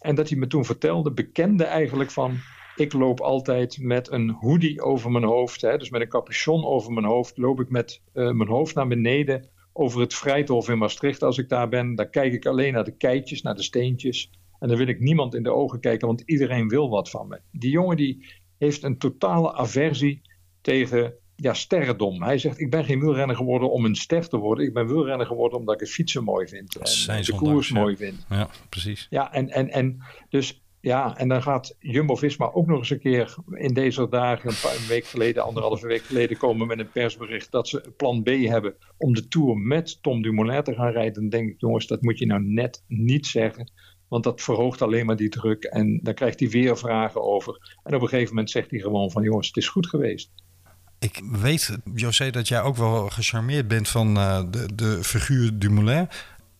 En 0.00 0.14
dat 0.14 0.28
hij 0.28 0.38
me 0.38 0.46
toen 0.46 0.64
vertelde, 0.64 1.12
bekende 1.12 1.64
eigenlijk 1.64 2.10
van... 2.10 2.36
ik 2.76 2.92
loop 2.92 3.20
altijd 3.20 3.78
met 3.80 4.10
een 4.10 4.30
hoodie 4.30 4.82
over 4.82 5.10
mijn 5.10 5.24
hoofd. 5.24 5.60
Hè, 5.60 5.76
dus 5.76 5.90
met 5.90 6.00
een 6.00 6.08
capuchon 6.08 6.64
over 6.64 6.92
mijn 6.92 7.06
hoofd. 7.06 7.36
Loop 7.36 7.60
ik 7.60 7.68
met 7.68 8.02
uh, 8.14 8.30
mijn 8.30 8.48
hoofd 8.48 8.74
naar 8.74 8.88
beneden 8.88 9.48
over 9.72 10.00
het 10.00 10.14
Vrijthof 10.14 10.68
in 10.68 10.78
Maastricht 10.78 11.22
als 11.22 11.38
ik 11.38 11.48
daar 11.48 11.68
ben. 11.68 11.94
Dan 11.94 12.10
kijk 12.10 12.32
ik 12.32 12.46
alleen 12.46 12.72
naar 12.72 12.84
de 12.84 12.96
keitjes, 12.96 13.42
naar 13.42 13.54
de 13.54 13.62
steentjes. 13.62 14.30
En 14.58 14.68
dan 14.68 14.76
wil 14.76 14.86
ik 14.86 15.00
niemand 15.00 15.34
in 15.34 15.42
de 15.42 15.52
ogen 15.52 15.80
kijken, 15.80 16.06
want 16.06 16.22
iedereen 16.24 16.68
wil 16.68 16.88
wat 16.88 17.10
van 17.10 17.28
me. 17.28 17.40
Die 17.50 17.70
jongen 17.70 17.96
die 17.96 18.26
heeft 18.58 18.82
een 18.82 18.98
totale 18.98 19.52
aversie 19.52 20.22
tegen 20.60 21.14
ja, 21.42 21.54
sterrendom. 21.54 22.22
Hij 22.22 22.38
zegt, 22.38 22.60
ik 22.60 22.70
ben 22.70 22.84
geen 22.84 23.00
wielrenner 23.00 23.36
geworden 23.36 23.70
om 23.70 23.84
een 23.84 23.96
ster 23.96 24.28
te 24.28 24.36
worden. 24.36 24.66
Ik 24.66 24.72
ben 24.72 24.86
wielrenner 24.86 25.26
geworden 25.26 25.58
omdat 25.58 25.74
ik 25.74 25.80
het 25.80 25.90
fietsen 25.90 26.24
mooi 26.24 26.48
vind. 26.48 26.76
En 27.06 27.22
de 27.22 27.34
koers 27.34 27.68
ja. 27.68 27.80
mooi 27.80 27.96
vind. 27.96 28.26
Ja, 28.28 28.48
precies. 28.68 29.06
Ja, 29.10 29.32
en, 29.32 29.50
en, 29.50 29.70
en 29.70 30.02
dus 30.28 30.62
ja, 30.80 31.16
en 31.16 31.28
dan 31.28 31.42
gaat 31.42 31.76
Jumbo-Visma 31.78 32.50
ook 32.52 32.66
nog 32.66 32.78
eens 32.78 32.90
een 32.90 32.98
keer 32.98 33.34
in 33.50 33.74
deze 33.74 34.08
dagen, 34.08 34.48
een, 34.48 34.56
paar, 34.62 34.76
een 34.76 34.88
week 34.88 35.04
geleden, 35.04 35.44
anderhalve 35.44 35.86
week 35.86 36.02
geleden, 36.02 36.36
komen 36.36 36.66
met 36.66 36.78
een 36.78 36.90
persbericht 36.90 37.50
dat 37.50 37.68
ze 37.68 37.92
plan 37.96 38.22
B 38.22 38.28
hebben 38.28 38.74
om 38.96 39.14
de 39.14 39.28
Tour 39.28 39.56
met 39.56 40.02
Tom 40.02 40.22
Dumoulin 40.22 40.62
te 40.62 40.74
gaan 40.74 40.92
rijden. 40.92 41.12
Dan 41.12 41.28
denk 41.28 41.50
ik, 41.50 41.60
jongens, 41.60 41.86
dat 41.86 42.02
moet 42.02 42.18
je 42.18 42.26
nou 42.26 42.42
net 42.42 42.84
niet 42.88 43.26
zeggen. 43.26 43.70
Want 44.08 44.24
dat 44.24 44.42
verhoogt 44.42 44.82
alleen 44.82 45.06
maar 45.06 45.16
die 45.16 45.28
druk 45.28 45.64
en 45.64 46.00
dan 46.02 46.14
krijgt 46.14 46.40
hij 46.40 46.48
weer 46.48 46.78
vragen 46.78 47.22
over. 47.22 47.78
En 47.82 47.94
op 47.94 48.02
een 48.02 48.08
gegeven 48.08 48.34
moment 48.34 48.50
zegt 48.50 48.70
hij 48.70 48.80
gewoon 48.80 49.10
van, 49.10 49.22
jongens, 49.22 49.46
het 49.46 49.56
is 49.56 49.68
goed 49.68 49.86
geweest. 49.86 50.32
Ik 51.02 51.22
weet, 51.40 51.78
José, 51.94 52.30
dat 52.30 52.48
jij 52.48 52.62
ook 52.62 52.76
wel 52.76 53.08
gecharmeerd 53.08 53.68
bent 53.68 53.88
van 53.88 54.16
uh, 54.16 54.42
de, 54.50 54.74
de 54.74 55.04
figuur 55.04 55.58
Dumoulin. 55.58 56.08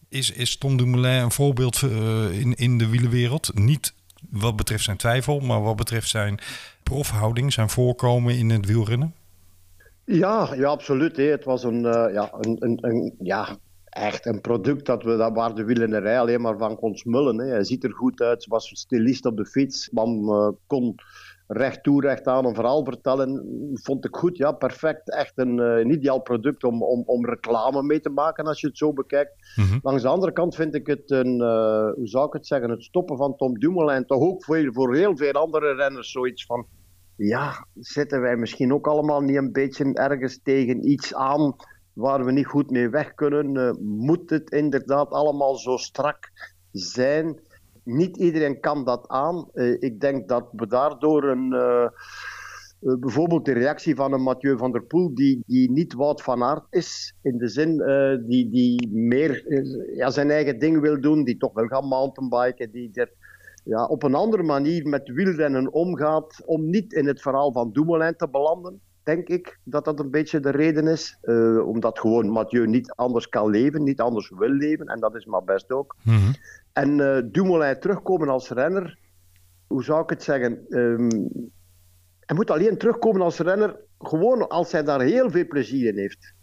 Is, 0.09 0.31
is 0.31 0.57
Tom 0.57 0.77
Dumoulin 0.77 1.23
een 1.23 1.31
voorbeeld 1.31 1.83
uh, 1.83 2.41
in, 2.41 2.55
in 2.55 2.79
de 2.79 2.89
wielenwereld? 2.89 3.51
Niet 3.55 3.95
wat 4.31 4.57
betreft 4.57 4.85
zijn 4.85 4.97
twijfel, 4.97 5.41
maar 5.41 5.63
wat 5.63 5.77
betreft 5.77 6.09
zijn 6.09 6.39
profhouding, 6.83 7.53
zijn 7.53 7.71
voorkomen 7.71 8.37
in 8.37 8.51
het 8.51 8.67
wielrennen? 8.67 9.15
Ja, 10.05 10.55
ja 10.55 10.69
absoluut. 10.69 11.17
Het 11.17 11.45
was 11.45 11.65
een, 11.65 11.85
uh, 11.85 12.07
ja, 12.13 12.31
een, 12.41 12.57
een, 12.61 12.79
een, 12.81 13.15
ja, 13.19 13.57
echt 13.85 14.27
een 14.27 14.41
product 14.41 14.87
dat 14.87 15.03
we, 15.03 15.17
dat 15.17 15.35
waar 15.35 15.55
de 15.55 15.65
wielrennerij 15.65 16.21
alleen 16.21 16.41
maar 16.41 16.59
van 16.59 16.77
kon 16.77 16.97
smullen. 16.97 17.39
Hij 17.39 17.65
ziet 17.65 17.85
er 17.85 17.93
goed 17.93 18.21
uit, 18.21 18.47
was 18.47 18.71
stilist 18.75 19.27
op 19.27 19.37
de 19.37 19.47
fiets, 19.47 19.89
uh, 19.93 20.49
kon 20.67 20.95
recht 21.53 21.83
toe, 21.83 22.01
recht 22.01 22.27
aan 22.27 22.45
een 22.45 22.55
verhaal 22.55 22.85
vertellen. 22.85 23.43
Vond 23.73 24.05
ik 24.05 24.17
goed, 24.17 24.37
ja, 24.37 24.53
perfect. 24.53 25.11
Echt 25.11 25.33
een, 25.35 25.59
uh, 25.59 25.79
een 25.79 25.91
ideaal 25.91 26.21
product 26.21 26.65
om, 26.65 26.83
om, 26.83 27.03
om 27.07 27.27
reclame 27.27 27.83
mee 27.83 28.01
te 28.01 28.11
maken 28.11 28.45
als 28.45 28.61
je 28.61 28.67
het 28.67 28.79
zo 28.79 28.93
bekijkt. 28.93 29.33
Mm-hmm. 29.57 29.79
Langs 29.83 30.03
de 30.03 30.09
andere 30.09 30.33
kant 30.33 30.55
vind 30.55 30.75
ik 30.75 30.87
het 30.87 31.11
een, 31.11 31.41
uh, 31.41 31.93
hoe 31.95 32.09
zou 32.09 32.27
ik 32.27 32.33
het 32.33 32.47
zeggen, 32.47 32.71
het 32.71 32.83
stoppen 32.83 33.17
van 33.17 33.37
Tom 33.37 33.59
Dumoulin 33.59 34.07
toch 34.07 34.23
ook 34.23 34.45
voor, 34.45 34.69
voor 34.73 34.95
heel 34.95 35.17
veel 35.17 35.33
andere 35.33 35.75
renners 35.75 36.11
zoiets 36.11 36.47
van, 36.47 36.67
ja, 37.17 37.67
zitten 37.75 38.21
wij 38.21 38.37
misschien 38.37 38.73
ook 38.73 38.87
allemaal 38.87 39.21
niet 39.21 39.37
een 39.37 39.53
beetje 39.53 39.93
ergens 39.93 40.41
tegen 40.43 40.89
iets 40.89 41.15
aan 41.15 41.57
waar 41.93 42.25
we 42.25 42.33
niet 42.33 42.47
goed 42.47 42.71
mee 42.71 42.89
weg 42.89 43.15
kunnen? 43.15 43.55
Uh, 43.55 43.71
moet 43.81 44.31
het 44.31 44.51
inderdaad 44.51 45.11
allemaal 45.11 45.57
zo 45.57 45.77
strak 45.77 46.31
zijn? 46.71 47.41
Niet 47.83 48.17
iedereen 48.17 48.61
kan 48.61 48.85
dat 48.85 49.09
aan. 49.09 49.49
Uh, 49.55 49.77
ik 49.79 50.01
denk 50.01 50.29
dat 50.29 50.49
we 50.53 50.67
daardoor 50.67 51.25
een. 51.25 51.53
Uh, 51.53 51.87
uh, 52.81 52.95
bijvoorbeeld 52.99 53.45
de 53.45 53.53
reactie 53.53 53.95
van 53.95 54.13
een 54.13 54.23
Mathieu 54.23 54.57
van 54.57 54.73
der 54.73 54.83
Poel, 54.83 55.15
die, 55.15 55.43
die 55.47 55.71
niet 55.71 55.95
Wout 55.95 56.23
van 56.23 56.43
Aert 56.43 56.67
is, 56.71 57.15
in 57.23 57.39
de 57.39 57.49
zin 57.49 57.77
die, 58.27 58.51
die 58.51 58.89
meer 58.93 59.45
ja, 59.95 60.11
zijn 60.11 60.31
eigen 60.31 60.59
ding 60.59 60.81
wil 60.81 61.01
doen, 61.01 61.25
die 61.25 61.37
toch 61.37 61.53
wil 61.53 61.67
gaan 61.67 61.89
mountainbiken, 61.89 62.71
die 62.71 62.91
er 62.93 63.13
ja, 63.65 63.87
op 63.87 64.03
een 64.03 64.15
andere 64.15 64.43
manier 64.43 64.89
met 64.89 65.09
wielrennen 65.09 65.73
omgaat, 65.73 66.43
om 66.47 66.71
niet 66.71 66.93
in 66.93 67.07
het 67.07 67.21
verhaal 67.21 67.53
van 67.53 67.73
Dumoulin 67.73 68.17
te 68.17 68.29
belanden 68.29 68.81
denk 69.03 69.29
ik 69.29 69.59
dat 69.65 69.85
dat 69.85 70.01
een 70.01 70.11
beetje 70.11 70.41
de 70.41 70.51
reden 70.51 70.87
is. 70.87 71.19
Uh, 71.23 71.67
omdat 71.67 71.99
gewoon 71.99 72.29
Mathieu 72.29 72.67
niet 72.67 72.91
anders 72.91 73.29
kan 73.29 73.51
leven, 73.51 73.83
niet 73.83 74.01
anders 74.01 74.31
wil 74.31 74.49
leven. 74.49 74.87
En 74.87 75.01
dat 75.01 75.15
is 75.15 75.25
maar 75.25 75.45
best 75.45 75.71
ook. 75.71 75.97
Mm-hmm. 76.03 76.35
En 76.73 76.99
uh, 76.99 77.19
Dumoulin 77.25 77.81
terugkomen 77.81 78.29
als 78.29 78.51
renner, 78.51 78.99
hoe 79.67 79.85
zou 79.85 80.03
ik 80.03 80.11
het 80.11 80.23
zeggen? 80.23 80.65
Um, 80.69 81.09
hij 82.21 82.37
moet 82.37 82.51
alleen 82.51 82.79
terugkomen 82.79 83.21
als 83.21 83.39
renner, 83.39 83.77
gewoon 83.99 84.49
als 84.49 84.73
hij 84.73 84.83
daar 84.83 85.01
heel 85.01 85.31
veel 85.31 85.47
plezier 85.47 85.89
in 85.89 85.99
heeft. 85.99 86.35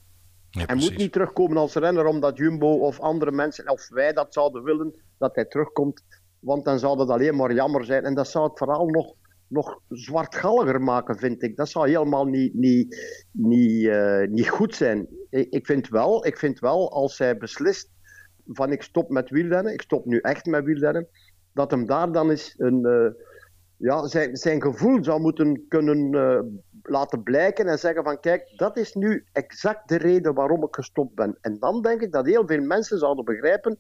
Ja, 0.50 0.66
hij 0.66 0.76
moet 0.76 0.98
niet 0.98 1.12
terugkomen 1.12 1.58
als 1.58 1.74
renner 1.74 2.06
omdat 2.06 2.38
Jumbo 2.38 2.68
of 2.68 3.00
andere 3.00 3.32
mensen, 3.32 3.70
of 3.70 3.90
wij 3.90 4.14
dat 4.14 4.34
zouden 4.34 4.64
willen, 4.64 4.94
dat 5.18 5.36
hij 5.36 5.46
terugkomt. 5.46 6.04
Want 6.40 6.66
dan 6.66 6.80
zou 6.80 6.98
dat 6.98 7.10
alleen 7.10 7.36
maar 7.36 7.54
jammer 7.54 7.86
zijn. 7.86 8.04
En 8.04 8.14
dat 8.14 8.28
zou 8.28 8.48
het 8.48 8.58
verhaal 8.58 8.88
nog 8.88 9.14
nog 9.50 9.82
zwartgalliger 9.90 10.82
maken, 10.82 11.18
vind 11.18 11.44
ik. 11.44 11.56
Dat 11.56 11.70
zou 11.70 11.90
helemaal 11.90 12.26
niet, 12.26 12.54
niet, 12.54 12.96
niet, 13.32 13.92
niet 14.30 14.50
goed 14.50 14.76
zijn. 14.76 15.08
Ik, 15.30 15.66
vind 15.66 15.88
wel, 15.88 16.26
ik 16.26 16.38
vind 16.38 16.60
wel, 16.60 16.92
als 16.92 17.18
hij 17.18 17.38
beslist 17.38 17.90
van 18.46 18.72
ik 18.72 18.82
stop 18.82 19.10
met 19.10 19.30
wielrennen, 19.30 19.74
ik 19.74 19.82
stop 19.82 20.06
nu 20.06 20.18
echt 20.18 20.46
met 20.46 20.64
wielrennen, 20.64 21.08
dat 21.54 21.72
hem 21.72 21.86
daar 21.86 22.12
dan 22.12 22.30
eens 22.30 22.54
een, 22.58 22.86
uh, 22.86 23.10
ja, 23.78 24.08
zijn, 24.08 24.38
zijn 24.38 24.62
gevoel 24.62 25.04
zou 25.04 25.22
moeten 25.22 25.66
kunnen 25.68 26.14
uh, 26.14 26.40
laten 26.84 27.24
blijken 27.24 27.68
en 27.68 27.80
zeggen 27.80 28.04
van 28.04 28.20
kijk, 28.20 28.54
dat 28.56 28.78
is 28.78 28.94
nu 28.94 29.26
exact 29.32 29.90
de 29.90 29.98
reden 29.98 30.34
waarom 30.34 30.64
ik 30.64 30.76
gestopt 30.76 31.16
ben. 31.16 31.38
En 31.42 31.60
dan 31.60 31.82
denk 31.82 32.02
ik 32.02 32.12
dat 32.12 32.26
heel 32.26 32.48
veel 32.48 32.62
mensen 32.62 32.98
zouden 32.98 33.26
begrijpen, 33.26 33.78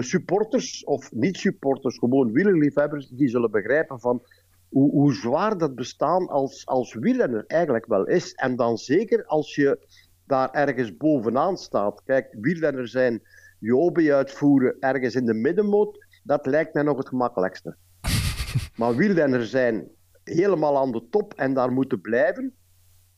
supporters 0.00 0.84
of 0.84 1.12
niet-supporters, 1.12 1.98
gewoon 1.98 2.32
wielerliefhebbers, 2.32 3.08
die 3.08 3.28
zullen 3.28 3.50
begrijpen 3.50 4.00
van 4.00 4.22
hoe, 4.68 4.90
hoe 4.90 5.14
zwaar 5.14 5.58
dat 5.58 5.74
bestaan 5.74 6.28
als, 6.28 6.66
als 6.66 6.94
wielrenner 6.94 7.44
eigenlijk 7.46 7.86
wel 7.86 8.06
is. 8.06 8.32
En 8.32 8.56
dan 8.56 8.78
zeker 8.78 9.24
als 9.24 9.54
je 9.54 9.86
daar 10.26 10.50
ergens 10.50 10.96
bovenaan 10.96 11.56
staat. 11.56 12.02
Kijk, 12.04 12.36
wielrenner 12.40 12.88
zijn 12.88 13.22
je 13.58 14.14
uitvoeren 14.14 14.76
ergens 14.80 15.14
in 15.14 15.26
de 15.26 15.34
middenmoot, 15.34 16.06
dat 16.22 16.46
lijkt 16.46 16.74
mij 16.74 16.82
nog 16.82 16.96
het 16.96 17.08
gemakkelijkste. 17.08 17.76
Maar 18.76 18.96
wielrenner 18.96 19.46
zijn 19.46 19.88
helemaal 20.24 20.78
aan 20.78 20.92
de 20.92 21.06
top 21.10 21.34
en 21.34 21.54
daar 21.54 21.72
moeten 21.72 22.00
blijven. 22.00 22.54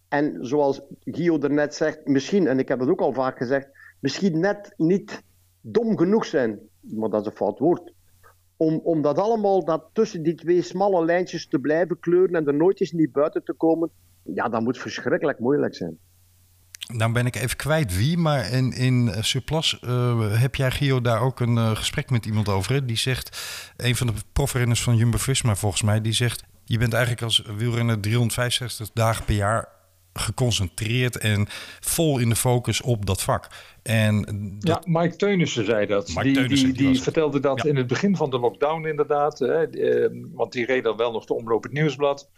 En 0.09 0.37
zoals 0.41 0.83
Gio 1.05 1.41
er 1.41 1.51
net 1.51 1.75
zegt, 1.75 2.07
misschien, 2.07 2.47
en 2.47 2.59
ik 2.59 2.69
heb 2.69 2.81
het 2.81 2.89
ook 2.89 3.01
al 3.01 3.13
vaak 3.13 3.39
gezegd, 3.39 3.69
misschien 4.01 4.41
net 4.41 4.75
niet 4.77 5.23
dom 5.61 5.99
genoeg 5.99 6.25
zijn, 6.25 6.59
maar 6.81 7.11
dat 7.11 7.21
is 7.21 7.27
een 7.27 7.37
fout 7.37 7.59
woord, 7.59 7.93
om, 8.59 8.81
om 8.85 9.03
dat 9.03 9.19
allemaal 9.19 9.65
dat 9.65 9.91
tussen 9.93 10.23
die 10.23 10.35
twee 10.35 10.63
smalle 10.63 11.05
lijntjes 11.05 11.49
te 11.49 11.59
blijven 11.59 12.01
kleuren 12.01 12.35
en 12.35 12.47
er 12.47 12.55
nooit 12.55 12.81
eens 12.81 12.93
niet 12.93 13.13
buiten 13.13 13.45
te 13.45 13.53
komen, 13.53 13.91
ja, 14.23 14.49
dat 14.49 14.61
moet 14.61 14.79
verschrikkelijk 14.79 15.39
moeilijk 15.39 15.75
zijn. 15.75 15.99
Dan 16.97 17.13
ben 17.13 17.27
ik 17.27 17.37
even 17.37 17.57
kwijt 17.57 17.97
wie, 17.97 18.17
maar 18.17 18.53
in, 18.53 18.73
in 18.73 19.11
Surplus 19.21 19.81
uh, 19.85 20.41
heb 20.41 20.55
jij, 20.55 20.71
Gio, 20.71 21.01
daar 21.01 21.21
ook 21.21 21.41
een 21.41 21.57
uh, 21.57 21.77
gesprek 21.77 22.11
met 22.11 22.27
iemand 22.27 22.49
over. 22.49 22.73
Hè? 22.73 22.85
Die 22.85 22.97
zegt, 22.97 23.39
een 23.77 23.97
van 23.97 24.07
de 24.07 24.13
profrenners 24.33 24.83
van 24.83 24.97
Jumbo-Visma 24.97 25.55
volgens 25.55 25.83
mij, 25.83 26.01
die 26.01 26.13
zegt... 26.13 26.45
je 26.65 26.79
bent 26.79 26.93
eigenlijk 26.93 27.23
als 27.23 27.43
wielrenner 27.57 28.01
365 28.01 28.91
dagen 28.93 29.25
per 29.25 29.35
jaar 29.35 29.78
geconcentreerd 30.13 31.19
en 31.19 31.47
vol 31.81 32.19
in 32.19 32.29
de 32.29 32.37
focus 32.37 32.83
op 32.83 33.07
dat 33.07 33.23
vak. 33.23 33.49
En 33.83 34.23
dat... 34.59 34.85
Ja, 34.85 35.01
Mike 35.01 35.17
Teunissen 35.17 35.65
zei 35.65 35.87
dat. 35.87 36.09
Mike 36.09 36.23
die, 36.23 36.35
Teunissen, 36.35 36.73
die, 36.73 36.91
die, 36.93 37.03
vertelde 37.03 37.41
dat 37.41 37.67
in 37.67 37.77
het 37.77 37.87
begin 37.87 38.17
van 38.17 38.31
de 38.31 38.39
lockdown 38.39 38.87
inderdaad. 38.87 39.39
Hè, 39.39 39.71
eh, 39.71 40.11
want 40.33 40.53
die 40.53 40.67
reed 40.67 40.85
dan 40.85 40.97
wel 40.97 41.13
nog 41.13 41.25
de 41.25 41.35
omloop 41.35 41.63
het 41.63 41.73
nieuwsblad. 41.73 42.29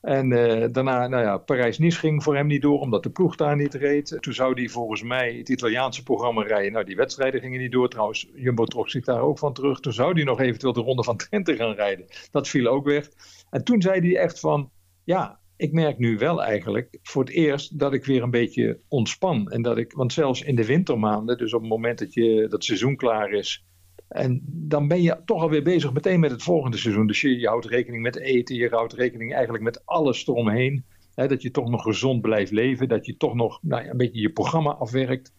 En 0.00 0.30
uh, 0.30 0.64
daarna, 0.72 1.08
nou 1.08 1.22
ja, 1.22 1.38
Parijs-Nice 1.38 1.98
ging 1.98 2.22
voor 2.22 2.36
hem 2.36 2.46
niet 2.46 2.62
door, 2.62 2.80
omdat 2.80 3.02
de 3.02 3.10
ploeg 3.10 3.36
daar 3.36 3.56
niet 3.56 3.74
reed. 3.74 4.16
Toen 4.20 4.32
zou 4.32 4.54
hij 4.54 4.68
volgens 4.68 5.02
mij 5.02 5.34
het 5.34 5.48
Italiaanse 5.48 6.02
programma 6.02 6.42
rijden. 6.42 6.72
Nou, 6.72 6.84
die 6.84 6.96
wedstrijden 6.96 7.40
gingen 7.40 7.60
niet 7.60 7.72
door. 7.72 7.88
Trouwens, 7.88 8.28
Jumbo 8.34 8.64
trok 8.64 8.90
zich 8.90 9.04
daar 9.04 9.20
ook 9.20 9.38
van 9.38 9.52
terug. 9.52 9.80
Toen 9.80 9.92
zou 9.92 10.12
hij 10.12 10.24
nog 10.24 10.40
eventueel 10.40 10.72
de 10.72 10.80
Ronde 10.80 11.04
van 11.04 11.16
Trente 11.16 11.56
gaan 11.56 11.74
rijden. 11.74 12.06
Dat 12.30 12.48
viel 12.48 12.66
ook 12.66 12.84
weg. 12.84 13.08
En 13.50 13.64
toen 13.64 13.82
zei 13.82 14.00
hij 14.00 14.22
echt 14.22 14.40
van, 14.40 14.70
ja, 15.04 15.40
ik 15.56 15.72
merk 15.72 15.98
nu 15.98 16.18
wel 16.18 16.42
eigenlijk 16.42 16.98
voor 17.02 17.24
het 17.24 17.32
eerst 17.32 17.78
dat 17.78 17.92
ik 17.92 18.04
weer 18.04 18.22
een 18.22 18.30
beetje 18.30 18.80
ontspan. 18.88 19.50
En 19.50 19.62
dat 19.62 19.78
ik, 19.78 19.92
want 19.92 20.12
zelfs 20.12 20.42
in 20.42 20.56
de 20.56 20.66
wintermaanden, 20.66 21.38
dus 21.38 21.54
op 21.54 21.60
het 21.60 21.70
moment 21.70 21.98
dat 21.98 22.14
je, 22.14 22.40
dat 22.40 22.52
het 22.52 22.64
seizoen 22.64 22.96
klaar 22.96 23.30
is. 23.30 23.64
En 24.08 24.42
dan 24.46 24.88
ben 24.88 25.02
je 25.02 25.20
toch 25.24 25.42
alweer 25.42 25.62
bezig 25.62 25.92
meteen 25.92 26.20
met 26.20 26.30
het 26.30 26.42
volgende 26.42 26.76
seizoen. 26.76 27.06
Dus 27.06 27.20
je, 27.20 27.46
houdt 27.48 27.66
rekening 27.66 28.02
met 28.02 28.16
eten, 28.16 28.56
je 28.56 28.68
houdt 28.68 28.92
rekening 28.92 29.32
eigenlijk 29.34 29.64
met 29.64 29.86
alles 29.86 30.26
eromheen. 30.26 30.84
Hè, 31.14 31.28
dat 31.28 31.42
je 31.42 31.50
toch 31.50 31.68
nog 31.68 31.82
gezond 31.82 32.20
blijft 32.20 32.52
leven, 32.52 32.88
dat 32.88 33.06
je 33.06 33.16
toch 33.16 33.34
nog 33.34 33.58
nou 33.62 33.84
ja, 33.84 33.90
een 33.90 33.96
beetje 33.96 34.20
je 34.20 34.30
programma 34.30 34.70
afwerkt. 34.70 35.32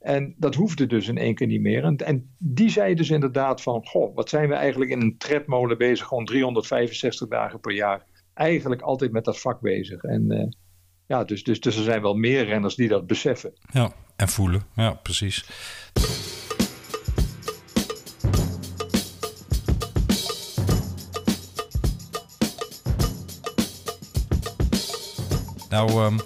En 0.00 0.34
dat 0.38 0.54
hoefde 0.54 0.86
dus 0.86 1.08
in 1.08 1.18
één 1.18 1.34
keer 1.34 1.46
niet 1.46 1.60
meer. 1.60 1.84
En, 1.84 1.96
en, 1.96 2.30
die 2.38 2.68
zei 2.68 2.94
dus 2.94 3.10
inderdaad 3.10 3.62
van, 3.62 3.86
goh, 3.86 4.14
wat 4.14 4.28
zijn 4.28 4.48
we 4.48 4.54
eigenlijk 4.54 4.90
in 4.90 5.00
een 5.00 5.18
tredmolen 5.18 5.78
bezig, 5.78 6.06
gewoon 6.06 6.24
365 6.24 7.28
dagen 7.28 7.60
per 7.60 7.72
jaar 7.72 8.06
eigenlijk 8.34 8.82
altijd 8.82 9.12
met 9.12 9.24
dat 9.24 9.40
vak 9.40 9.60
bezig. 9.60 10.02
En 10.02 10.32
uh, 10.32 10.46
ja, 11.06 11.24
dus, 11.24 11.44
dus, 11.44 11.60
dus 11.60 11.76
er 11.76 11.82
zijn 11.82 12.02
wel 12.02 12.14
meer 12.14 12.44
renners 12.44 12.74
die 12.74 12.88
dat 12.88 13.06
beseffen. 13.06 13.52
Ja, 13.72 13.92
en 14.16 14.28
voelen. 14.28 14.62
Ja, 14.74 14.92
precies. 14.92 15.44
Nou, 25.68 26.04
um, 26.04 26.18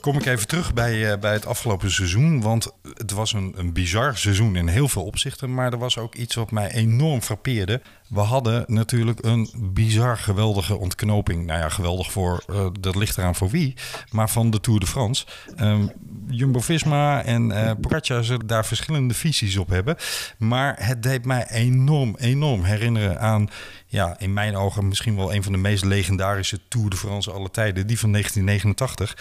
kom 0.00 0.16
ik 0.16 0.26
even 0.26 0.46
terug 0.46 0.74
bij, 0.74 1.12
uh, 1.12 1.18
bij 1.18 1.32
het 1.32 1.46
afgelopen 1.46 1.90
seizoen. 1.90 2.40
Want 2.40 2.72
het 2.94 3.12
was 3.12 3.32
een, 3.32 3.54
een 3.56 3.72
bizar 3.72 4.16
seizoen 4.16 4.56
in 4.56 4.68
heel 4.68 4.88
veel 4.88 5.04
opzichten. 5.04 5.54
Maar 5.54 5.72
er 5.72 5.78
was 5.78 5.98
ook 5.98 6.14
iets 6.14 6.34
wat 6.34 6.50
mij 6.50 6.70
enorm 6.70 7.22
frappeerde. 7.22 7.82
We 8.08 8.20
hadden 8.20 8.64
natuurlijk 8.66 9.24
een 9.24 9.50
bizar 9.72 10.16
geweldige 10.16 10.76
ontknoping. 10.76 11.46
Nou 11.46 11.60
ja, 11.60 11.68
geweldig 11.68 12.12
voor, 12.12 12.44
uh, 12.50 12.66
dat 12.80 12.94
ligt 12.94 13.18
eraan 13.18 13.34
voor 13.34 13.48
wie. 13.48 13.74
Maar 14.10 14.30
van 14.30 14.50
de 14.50 14.60
Tour 14.60 14.80
de 14.80 14.86
France. 14.86 15.26
Um, 15.60 15.92
Jumbo-Visma 16.28 17.22
en 17.22 17.50
uh, 17.50 18.20
zullen 18.20 18.46
daar 18.46 18.66
verschillende 18.66 19.14
visies 19.14 19.56
op 19.56 19.68
hebben. 19.68 19.96
Maar 20.38 20.76
het 20.78 21.02
deed 21.02 21.24
mij 21.24 21.46
enorm, 21.50 22.16
enorm 22.18 22.64
herinneren 22.64 23.20
aan... 23.20 23.48
ja, 23.86 24.18
in 24.18 24.32
mijn 24.32 24.56
ogen 24.56 24.88
misschien 24.88 25.16
wel 25.16 25.34
een 25.34 25.42
van 25.42 25.52
de 25.52 25.58
meest 25.58 25.84
legendarische 25.84 26.60
Tour 26.68 26.90
de 26.90 26.96
France 26.96 27.30
alle 27.30 27.50
tijden. 27.50 27.86
Die 27.86 27.98
van 27.98 28.12
1989. 28.12 29.16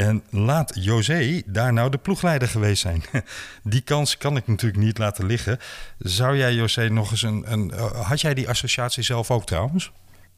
En 0.00 0.22
laat 0.30 0.72
José 0.74 1.42
daar 1.46 1.72
nou 1.72 1.90
de 1.90 1.98
ploegleider 1.98 2.48
geweest 2.48 2.82
zijn. 2.82 3.02
Die 3.72 3.82
kans 3.82 4.18
kan 4.18 4.36
ik 4.36 4.46
natuurlijk 4.46 4.82
niet 4.82 4.98
laten 4.98 5.26
liggen. 5.26 5.58
Zou 5.98 6.36
jij, 6.36 6.54
José, 6.54 6.88
nog 6.88 7.10
eens 7.10 7.22
een. 7.22 7.52
een 7.52 7.70
uh, 7.74 8.08
had 8.08 8.20
jij 8.20 8.34
die 8.34 8.48
associatie 8.48 9.02
zelf 9.02 9.30
ook 9.30 9.44
trouwens? 9.44 9.92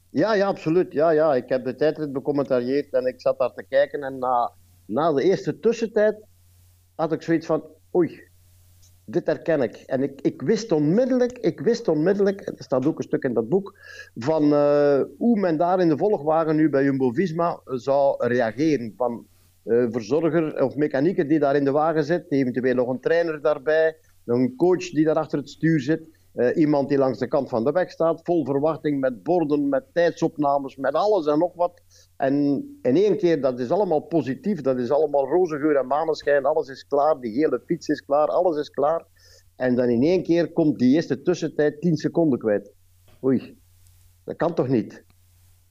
Ja, 0.09 0.35
ja, 0.35 0.47
absoluut. 0.47 0.93
Ja, 0.93 1.09
ja. 1.09 1.35
Ik 1.35 1.49
heb 1.49 1.63
de 1.63 1.75
tijdrit 1.75 2.13
becommentarieerd 2.13 2.93
en 2.93 3.05
ik 3.05 3.21
zat 3.21 3.39
daar 3.39 3.53
te 3.53 3.65
kijken. 3.69 4.03
En 4.03 4.19
na, 4.19 4.51
na 4.85 5.13
de 5.13 5.23
eerste 5.23 5.59
tussentijd 5.59 6.15
had 6.95 7.11
ik 7.11 7.21
zoiets 7.21 7.45
van, 7.45 7.63
oei, 7.95 8.21
dit 9.05 9.27
herken 9.27 9.61
ik. 9.61 9.75
En 9.75 10.03
ik, 10.03 10.21
ik 10.21 10.41
wist 10.41 10.71
onmiddellijk, 10.71 11.37
ik 11.37 11.59
wist 11.59 11.87
onmiddellijk, 11.87 12.41
er 12.41 12.63
staat 12.63 12.85
ook 12.85 12.97
een 12.97 13.03
stuk 13.03 13.23
in 13.23 13.33
dat 13.33 13.49
boek, 13.49 13.77
van 14.15 14.43
uh, 14.43 15.01
hoe 15.17 15.39
men 15.39 15.57
daar 15.57 15.79
in 15.79 15.89
de 15.89 15.97
volgwagen 15.97 16.55
nu 16.55 16.69
bij 16.69 16.83
Jumbo-Visma 16.83 17.59
zou 17.65 18.27
reageren. 18.27 18.93
Van 18.97 19.25
verzorger 19.65 20.63
of 20.63 20.75
mechanieker 20.75 21.27
die 21.27 21.39
daar 21.39 21.55
in 21.55 21.63
de 21.63 21.71
wagen 21.71 22.03
zit, 22.03 22.31
eventueel 22.31 22.75
nog 22.75 22.89
een 22.89 22.99
trainer 22.99 23.41
daarbij, 23.41 23.97
een 24.25 24.55
coach 24.55 24.89
die 24.89 25.05
daar 25.05 25.15
achter 25.15 25.37
het 25.37 25.49
stuur 25.49 25.79
zit. 25.79 26.21
Uh, 26.35 26.55
iemand 26.55 26.89
die 26.89 26.97
langs 26.97 27.19
de 27.19 27.27
kant 27.27 27.49
van 27.49 27.63
de 27.63 27.71
weg 27.71 27.91
staat, 27.91 28.21
vol 28.23 28.45
verwachting, 28.45 28.99
met 28.99 29.23
borden, 29.23 29.69
met 29.69 29.83
tijdsopnames, 29.93 30.75
met 30.75 30.93
alles 30.93 31.25
en 31.25 31.39
nog 31.39 31.53
wat. 31.55 31.81
En 32.17 32.33
in 32.81 32.95
één 32.95 33.17
keer, 33.17 33.41
dat 33.41 33.59
is 33.59 33.71
allemaal 33.71 33.99
positief, 33.99 34.61
dat 34.61 34.77
is 34.77 34.91
allemaal 34.91 35.27
roze 35.27 35.57
geur 35.57 35.75
en 35.75 35.87
maneschijn, 35.87 36.45
alles 36.45 36.67
is 36.67 36.87
klaar, 36.87 37.19
die 37.19 37.31
hele 37.31 37.61
fiets 37.65 37.87
is 37.87 38.01
klaar, 38.01 38.27
alles 38.27 38.57
is 38.57 38.69
klaar. 38.69 39.05
En 39.55 39.75
dan 39.75 39.89
in 39.89 40.03
één 40.03 40.23
keer 40.23 40.51
komt 40.51 40.79
die 40.79 40.95
eerste 40.95 41.21
tussentijd 41.21 41.81
10 41.81 41.97
seconden 41.97 42.39
kwijt. 42.39 42.71
Oei, 43.23 43.57
dat 44.23 44.35
kan 44.35 44.53
toch 44.53 44.67
niet? 44.67 45.03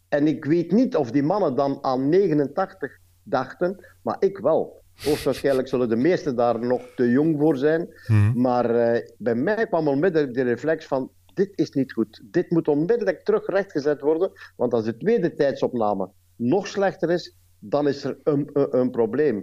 En 0.08 0.26
ik 0.26 0.44
weet 0.44 0.72
niet 0.72 0.96
of 0.96 1.10
die 1.10 1.22
mannen 1.22 1.56
dan 1.56 1.78
aan 1.84 2.08
89 2.08 2.98
dachten, 3.22 3.86
maar 4.02 4.16
ik 4.18 4.38
wel. 4.38 4.80
Hoogstwaarschijnlijk 5.04 5.68
zullen 5.68 5.88
de 5.88 5.96
meesten 5.96 6.36
daar 6.36 6.58
nog 6.58 6.82
te 6.96 7.10
jong 7.10 7.38
voor 7.38 7.56
zijn. 7.56 7.88
Hmm. 8.06 8.32
Maar 8.40 8.94
uh, 8.94 9.00
bij 9.18 9.34
mij 9.34 9.66
kwam 9.66 9.88
onmiddellijk 9.88 10.34
de 10.34 10.42
reflex 10.42 10.86
van: 10.86 11.10
dit 11.34 11.52
is 11.54 11.70
niet 11.70 11.92
goed. 11.92 12.22
Dit 12.24 12.50
moet 12.50 12.68
onmiddellijk 12.68 13.24
terug 13.24 13.46
rechtgezet 13.46 14.00
worden. 14.00 14.32
Want 14.56 14.74
als 14.74 14.84
de 14.84 14.96
tweede 14.96 15.34
tijdsopname 15.34 16.10
nog 16.36 16.66
slechter 16.66 17.10
is, 17.10 17.36
dan 17.58 17.88
is 17.88 18.04
er 18.04 18.18
een, 18.22 18.50
een, 18.52 18.78
een 18.78 18.90
probleem. 18.90 19.42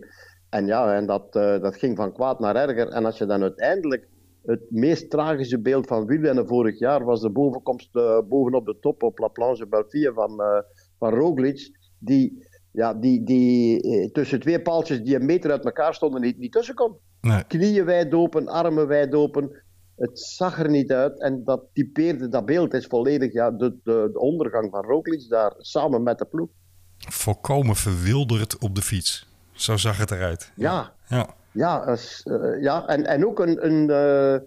En 0.49 0.65
ja, 0.65 0.95
en 0.95 1.05
dat, 1.05 1.35
uh, 1.35 1.59
dat 1.59 1.77
ging 1.77 1.97
van 1.97 2.13
kwaad 2.13 2.39
naar 2.39 2.55
erger. 2.55 2.87
En 2.87 3.05
als 3.05 3.17
je 3.17 3.25
dan 3.25 3.41
uiteindelijk 3.41 4.07
het 4.45 4.71
meest 4.71 5.09
tragische 5.09 5.59
beeld 5.59 5.87
van 5.87 6.05
wielrennen 6.05 6.47
vorig 6.47 6.79
jaar 6.79 7.03
was 7.03 7.21
de 7.21 7.29
bovenkomst 7.29 7.95
uh, 7.95 8.19
bovenop 8.27 8.65
de 8.65 8.77
top 8.79 9.03
op 9.03 9.19
La 9.19 9.27
Planche 9.27 9.67
Belfië 9.67 10.11
van, 10.13 10.41
uh, 10.41 10.59
van 10.99 11.13
Roglic, 11.13 11.77
die 11.97 12.47
ja, 12.79 12.93
die, 12.93 13.23
die 13.23 13.81
eh, 13.81 14.11
tussen 14.11 14.39
twee 14.39 14.61
paaltjes 14.61 15.01
die 15.01 15.15
een 15.15 15.25
meter 15.25 15.51
uit 15.51 15.65
elkaar 15.65 15.93
stonden 15.93 16.21
niet, 16.21 16.37
niet 16.37 16.51
tussen 16.51 16.75
kon. 16.75 16.95
Nee. 17.21 17.43
Knieën 17.43 17.85
wijd 17.85 18.13
open, 18.13 18.47
armen 18.47 18.87
wijd 18.87 19.13
open. 19.13 19.63
Het 19.95 20.19
zag 20.19 20.59
er 20.59 20.69
niet 20.69 20.91
uit 20.91 21.21
en 21.21 21.43
dat 21.43 21.61
typeerde, 21.73 22.29
dat 22.29 22.45
beeld 22.45 22.73
is 22.73 22.85
volledig 22.85 23.33
ja, 23.33 23.51
de, 23.51 23.77
de, 23.83 24.09
de 24.13 24.19
ondergang 24.19 24.71
van 24.71 24.83
Roglic 24.83 25.29
daar 25.29 25.53
samen 25.57 26.03
met 26.03 26.17
de 26.17 26.25
ploeg. 26.25 26.49
Volkomen 26.97 27.75
verwilderd 27.75 28.57
op 28.57 28.75
de 28.75 28.81
fiets. 28.81 29.27
Zo 29.51 29.77
zag 29.77 29.97
het 29.97 30.11
eruit. 30.11 30.51
Ja, 30.55 30.93
ja. 31.07 31.35
ja, 31.51 31.97
uh, 32.25 32.61
ja. 32.61 32.87
En, 32.87 33.05
en 33.05 33.25
ook 33.25 33.39
een. 33.39 33.65
een 33.65 33.89
uh, 33.89 34.39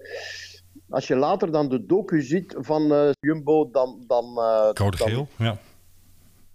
als 0.88 1.06
je 1.06 1.16
later 1.16 1.52
dan 1.52 1.68
de 1.68 1.86
docu 1.86 2.22
ziet 2.22 2.54
van 2.58 2.92
uh, 2.92 3.10
Jumbo, 3.20 3.70
dan. 3.70 4.04
dan 4.06 4.34
Code 4.74 4.96
geel, 4.96 5.28
ja 5.36 5.58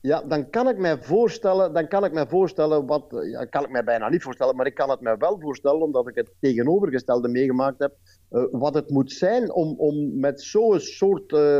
ja, 0.02 0.22
dan 0.22 0.50
kan 0.50 0.70
ik 0.70 0.78
mij 0.78 0.98
voorstellen, 0.98 1.74
dan 1.74 1.88
kan 1.88 2.06
ik 2.06 2.14
mij 2.14 2.28
voorstellen 2.28 2.86
wat, 2.86 3.04
ja, 3.32 3.45
kan 3.45 3.64
ik 3.64 3.70
mij 3.70 3.84
bijna 3.84 4.10
niet 4.10 4.24
voorstellen, 4.24 4.56
maar 4.56 4.66
ik 4.66 4.76
kan 4.76 4.89
het 4.89 5.02
mij 5.02 5.18
wel 5.18 5.39
voorstellen, 5.39 5.82
omdat 5.82 6.08
ik 6.08 6.16
het 6.16 6.32
tegenovergestelde 6.39 7.28
meegemaakt 7.28 7.80
heb, 7.80 7.95
uh, 8.32 8.43
wat 8.52 8.74
het 8.74 8.89
moet 8.89 9.12
zijn 9.12 9.52
om, 9.54 9.76
om 9.78 10.20
met 10.20 10.41
zo'n 10.41 10.80
soort 10.80 11.32
uh, 11.32 11.60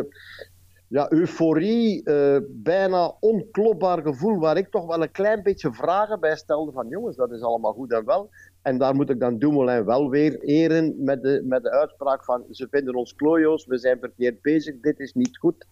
ja, 0.88 1.12
euforie, 1.12 2.04
bijna 2.48 3.16
onklopbaar 3.20 4.02
gevoel, 4.02 4.40
waar 4.40 4.58
ik 4.58 4.70
toch 4.70 4.86
wel 4.86 5.02
een 5.02 5.12
klein 5.12 5.44
beetje 5.44 5.74
vragen 5.74 6.20
bij 6.20 6.36
stelde 6.36 6.72
van 6.72 6.88
jongens, 6.88 7.16
dat 7.16 7.32
is 7.32 7.42
allemaal 7.42 7.74
goed 7.74 7.92
en 7.92 8.06
wel. 8.06 8.30
En 8.62 8.78
daar 8.78 8.96
moet 8.96 9.10
ik 9.10 9.20
dan 9.20 9.38
Dumoulin 9.38 9.86
wel 9.86 10.10
weer 10.10 10.40
eren 10.40 11.04
met 11.04 11.24
de, 11.24 11.42
met 11.46 11.64
de 11.64 11.72
uitspraak 11.72 12.24
van 12.24 12.46
ze 12.50 12.68
vinden 12.72 12.96
ons 12.96 13.16
klojo's, 13.16 13.66
we 13.66 13.78
zijn 13.78 14.00
verkeerd 14.00 14.42
bezig, 14.42 14.76
dit 14.82 15.00
is 15.00 15.14
niet 15.14 15.38
goed. 15.38 15.66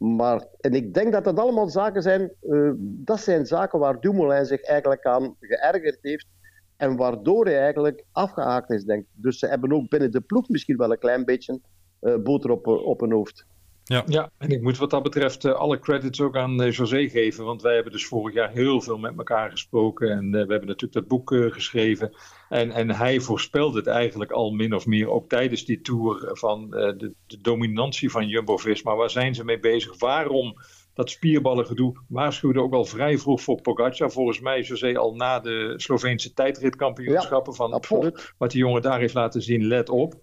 Maar, 0.00 0.46
en 0.60 0.72
ik 0.72 0.94
denk 0.94 1.12
dat 1.12 1.24
dat 1.24 1.38
allemaal 1.38 1.68
zaken 1.68 2.02
zijn, 2.02 2.32
uh, 2.42 2.72
dat 2.78 3.20
zijn 3.20 3.46
zaken 3.46 3.78
waar 3.78 4.00
Dumoulin 4.00 4.46
zich 4.46 4.62
eigenlijk 4.62 5.06
aan 5.06 5.36
geërgerd 5.40 5.98
heeft. 6.02 6.26
En 6.76 6.96
waardoor 6.96 7.44
hij 7.44 7.60
eigenlijk 7.60 8.04
afgehaakt 8.12 8.70
is, 8.70 8.84
denk 8.84 9.00
ik. 9.00 9.08
Dus 9.12 9.38
ze 9.38 9.46
hebben 9.46 9.72
ook 9.72 9.88
binnen 9.88 10.10
de 10.10 10.20
ploeg 10.20 10.48
misschien 10.48 10.76
wel 10.76 10.90
een 10.92 10.98
klein 10.98 11.24
beetje 11.24 11.60
uh, 12.00 12.16
boter 12.16 12.50
op, 12.50 12.66
op 12.66 13.00
hun 13.00 13.12
hoofd. 13.12 13.46
Ja. 13.90 14.02
ja, 14.06 14.30
en 14.38 14.50
ik 14.50 14.62
moet 14.62 14.78
wat 14.78 14.90
dat 14.90 15.02
betreft 15.02 15.44
uh, 15.44 15.52
alle 15.52 15.78
credits 15.78 16.20
ook 16.20 16.36
aan 16.36 16.62
uh, 16.62 16.72
José 16.72 17.08
geven. 17.08 17.44
Want 17.44 17.62
wij 17.62 17.74
hebben 17.74 17.92
dus 17.92 18.06
vorig 18.06 18.34
jaar 18.34 18.50
heel 18.50 18.80
veel 18.80 18.98
met 18.98 19.16
elkaar 19.16 19.50
gesproken. 19.50 20.10
En 20.10 20.24
uh, 20.24 20.30
we 20.30 20.38
hebben 20.38 20.66
natuurlijk 20.66 20.92
dat 20.92 21.08
boek 21.08 21.34
geschreven. 21.52 22.16
En, 22.48 22.70
en 22.70 22.90
hij 22.90 23.20
voorspelde 23.20 23.78
het 23.78 23.86
eigenlijk 23.86 24.30
al 24.30 24.50
min 24.50 24.74
of 24.74 24.86
meer, 24.86 25.10
ook 25.10 25.28
tijdens 25.28 25.64
die 25.64 25.80
tour, 25.80 26.30
van 26.32 26.70
de, 26.70 27.12
de, 27.26 27.40
dominantie 27.40 28.10
van 28.10 28.28
Jumbo-Visma. 28.28 28.94
Waar 28.94 29.10
zijn 29.10 29.34
ze 29.34 29.44
mee 29.44 29.60
bezig? 29.60 29.98
Waarom 29.98 30.54
dat 30.94 31.10
spierballengedoe? 31.10 31.96
Waarschuwde 32.08 32.60
ook 32.60 32.74
al 32.74 32.84
vrij 32.84 33.18
vroeg 33.18 33.40
voor 33.40 33.60
Pogacar. 33.60 34.10
Volgens 34.10 34.40
mij, 34.40 34.60
José, 34.60 34.96
al 34.96 35.14
na 35.14 35.40
de 35.40 35.74
Sloveense 35.76 36.32
tijdritkampioenschappen. 36.32 37.52
Ja, 37.52 37.80
van, 37.80 38.14
wat 38.38 38.50
die 38.50 38.60
jongen 38.60 38.82
daar 38.82 38.98
heeft 38.98 39.14
laten 39.14 39.42
zien, 39.42 39.66
let 39.66 39.88
op. 39.88 40.14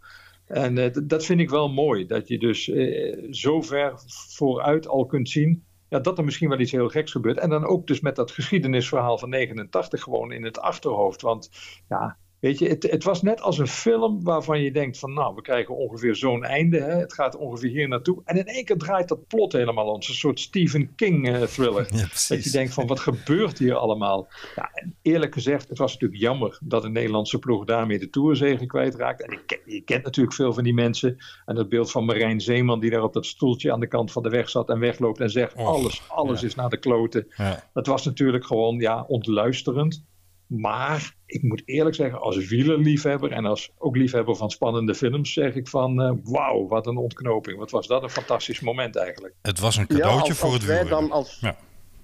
En 0.48 0.78
uh, 0.78 0.88
dat 1.04 1.26
vind 1.26 1.40
ik 1.40 1.50
wel 1.50 1.70
mooi, 1.70 2.06
dat 2.06 2.28
je 2.28 2.40
dus 2.40 2.68
uh, 2.68 3.28
zo 3.32 3.62
ver 3.62 3.94
vooruit 4.28 4.88
al 4.88 5.06
kunt 5.06 5.30
zien 5.30 5.66
ja, 5.90 6.00
dat 6.00 6.18
er 6.18 6.24
misschien 6.24 6.50
wel 6.50 6.60
iets 6.60 6.72
heel 6.72 6.90
geks 6.90 7.12
gebeurt. 7.12 7.38
En 7.38 7.50
dan 7.50 7.66
ook 7.66 7.88
dus 7.88 8.00
met 8.00 8.16
dat 8.16 8.32
geschiedenisverhaal 8.32 9.18
van 9.18 9.30
89 9.30 10.04
gewoon 10.04 10.32
in 10.32 10.44
het 10.44 10.60
achterhoofd. 10.60 11.22
Want 11.22 11.50
ja, 11.90 12.18
Weet 12.40 12.60
je, 12.60 12.68
het, 12.68 12.92
het, 12.92 13.04
was 13.04 13.22
net 13.22 13.42
als 13.42 13.58
een 13.58 13.68
film 13.68 14.24
waarvan 14.24 14.62
je 14.62 14.72
denkt 14.72 15.00
van 15.00 15.14
nou, 15.14 15.36
we 15.36 15.42
krijgen 15.42 15.76
ongeveer 15.76 16.16
zo'n 16.16 16.44
einde. 16.44 16.80
Hè? 16.80 16.96
Het 16.96 17.14
gaat 17.14 17.36
ongeveer 17.36 17.70
hier 17.70 17.88
naartoe. 17.88 18.22
En 18.26 18.38
in 18.38 18.46
één 18.46 18.66
keer 18.66 18.78
draait 18.78 19.08
dat 19.08 19.28
plot 19.28 19.52
helemaal 19.52 19.88
om. 19.88 19.96
Een 19.96 20.02
soort 20.02 20.40
Stephen 20.40 20.96
King 20.96 21.30
uh, 21.30 21.42
thriller. 21.42 21.88
Ja, 21.98 22.08
dat 22.28 22.44
je 22.44 22.50
denkt 22.50 22.74
van 22.74 22.88
wat 22.88 23.00
gebeurt 23.00 23.58
hier 23.58 23.76
allemaal? 23.76 24.28
Ja, 24.56 24.70
en 24.74 24.96
eerlijk 25.02 25.34
gezegd, 25.34 25.70
het 25.70 25.78
was 25.78 25.94
natuurlijk 25.94 26.22
jammer 26.22 26.60
dat 26.64 26.82
de 26.82 26.90
Nederlandse 26.90 27.40
ploeg 27.40 27.66
daarmee 27.66 28.00
de 28.00 28.10
Tourzegen 28.10 28.68
kwijtraakt. 28.68 29.22
En 29.22 29.40
je, 29.46 29.62
je 29.66 29.82
kent 29.82 30.04
natuurlijk 30.04 30.36
veel 30.36 30.54
van 30.54 30.64
die 30.64 30.74
mensen. 30.74 31.18
En 31.46 31.56
dat 31.56 31.70
beeld 31.70 31.92
van 31.92 32.06
Marijn 32.06 32.42
Zeeman 32.42 32.80
die 32.80 32.90
daar 32.90 33.04
op 33.04 33.14
dat 33.14 33.26
stoeltje 33.26 33.72
aan 33.72 33.80
de 33.80 33.88
kant 33.88 34.12
van 34.12 34.24
de 34.24 34.30
weg 34.30 34.50
zat 34.50 34.70
en 34.70 34.80
wegloopt 34.80 35.20
en 35.20 35.30
zegt 35.30 35.56
alles, 35.56 36.02
alles 36.08 36.44
is 36.44 36.56
naar 36.56 36.70
de 36.70 36.80
kloten. 36.80 37.28
Dat 37.74 37.88
was 37.88 38.06
natuurlijk 38.06 38.46
gewoon 38.46 38.80
ja, 38.80 39.06
ontluisterend. 39.08 40.06
Maar 40.48 41.16
ik 41.26 41.44
moet 41.44 41.62
eerlijk 41.66 41.96
zeggen, 41.96 42.20
als 42.20 42.48
wielerliefhebber 42.48 43.32
en 43.32 43.46
als 43.46 43.72
ook 43.78 43.96
liefhebber 43.96 44.36
van 44.36 44.50
spannende 44.50 44.96
films, 44.96 45.34
zeg 45.34 45.56
ik 45.56 45.68
van 45.68 46.02
uh, 46.02 46.12
wauw, 46.24 46.68
wat 46.68 46.88
een 46.88 46.98
ontknoping. 46.98 47.58
Wat 47.58 47.72
was 47.72 47.88
dat 47.88 48.04
een 48.04 48.10
fantastisch 48.10 48.60
moment 48.60 48.96
eigenlijk. 48.96 49.34
Het 49.42 49.60
was 49.60 49.78
een 49.78 49.88
cadeautje 49.88 50.34
voor 50.34 50.54
het 50.54 50.66
wielrennen. 50.66 50.90
Dan 50.90 51.12
als, 51.12 51.40
ja. 51.40 51.56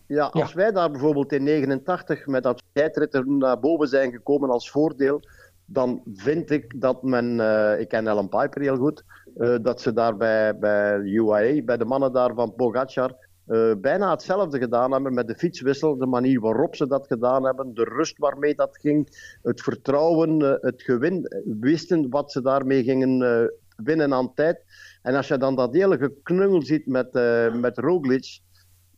ja. 0.07 0.25
als 0.25 0.53
wij 0.53 0.71
daar 0.71 0.91
bijvoorbeeld 0.91 1.31
in 1.31 1.43
89 1.43 2.25
met 2.25 2.43
dat 2.43 2.63
tijdrit 2.73 3.25
naar 3.25 3.59
boven 3.59 3.87
zijn 3.87 4.11
gekomen 4.11 4.49
als 4.49 4.69
voordeel, 4.69 5.21
dan 5.65 6.01
vind 6.13 6.51
ik 6.51 6.81
dat 6.81 7.03
men, 7.03 7.39
uh, 7.39 7.79
ik 7.79 7.87
ken 7.87 8.07
Ellen 8.07 8.29
Piper 8.29 8.61
heel 8.61 8.77
goed, 8.77 9.03
uh, 9.37 9.55
dat 9.61 9.81
ze 9.81 9.93
daar 9.93 10.17
bij, 10.17 10.57
bij 10.57 10.97
UAE, 10.97 11.63
bij 11.63 11.77
de 11.77 11.85
mannen 11.85 12.13
daar 12.13 12.33
van 12.33 12.55
Pogacar, 12.55 13.15
uh, 13.47 13.71
bijna 13.77 14.09
hetzelfde 14.09 14.59
gedaan 14.59 14.91
hebben 14.91 15.13
met 15.13 15.27
de 15.27 15.35
fietswissel, 15.35 15.97
de 15.97 16.05
manier 16.05 16.39
waarop 16.39 16.75
ze 16.75 16.87
dat 16.87 17.07
gedaan 17.07 17.45
hebben, 17.45 17.73
de 17.73 17.83
rust 17.83 18.17
waarmee 18.17 18.55
dat 18.55 18.77
ging, 18.81 19.07
het 19.41 19.61
vertrouwen, 19.61 20.41
uh, 20.41 20.53
het 20.59 20.81
gewin, 20.81 21.43
wisten 21.59 22.09
wat 22.09 22.31
ze 22.31 22.41
daarmee 22.41 22.83
gingen 22.83 23.21
uh, 23.21 23.85
winnen 23.85 24.13
aan 24.13 24.33
tijd. 24.33 24.63
En 25.01 25.15
als 25.15 25.27
je 25.27 25.37
dan 25.37 25.55
dat 25.55 25.73
hele 25.73 25.97
geknungel 25.97 26.61
ziet 26.61 26.87
met, 26.87 27.13
met 27.53 27.77
Roglic, 27.77 28.39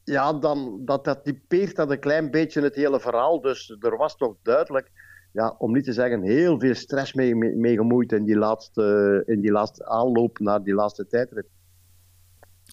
ja, 0.03 0.33
dan 0.33 0.81
dat, 0.85 1.05
dat 1.05 1.23
typeert 1.23 1.75
dat 1.75 1.91
een 1.91 1.99
klein 1.99 2.31
beetje 2.31 2.61
het 2.61 2.75
hele 2.75 2.99
verhaal. 2.99 3.41
Dus 3.41 3.77
er 3.79 3.97
was 3.97 4.17
toch 4.17 4.35
duidelijk, 4.41 4.91
ja, 5.31 5.55
om 5.57 5.71
niet 5.73 5.83
te 5.83 5.93
zeggen, 5.93 6.21
heel 6.21 6.59
veel 6.59 6.75
stress 6.75 7.13
mee, 7.13 7.35
mee, 7.35 7.55
mee 7.55 7.75
gemoeid 7.75 8.11
in 8.11 8.25
die, 8.25 8.37
laatste, 8.37 9.23
in 9.25 9.41
die 9.41 9.51
laatste 9.51 9.85
aanloop 9.85 10.39
naar 10.39 10.63
die 10.63 10.73
laatste 10.73 11.07
tijdrit. 11.07 11.45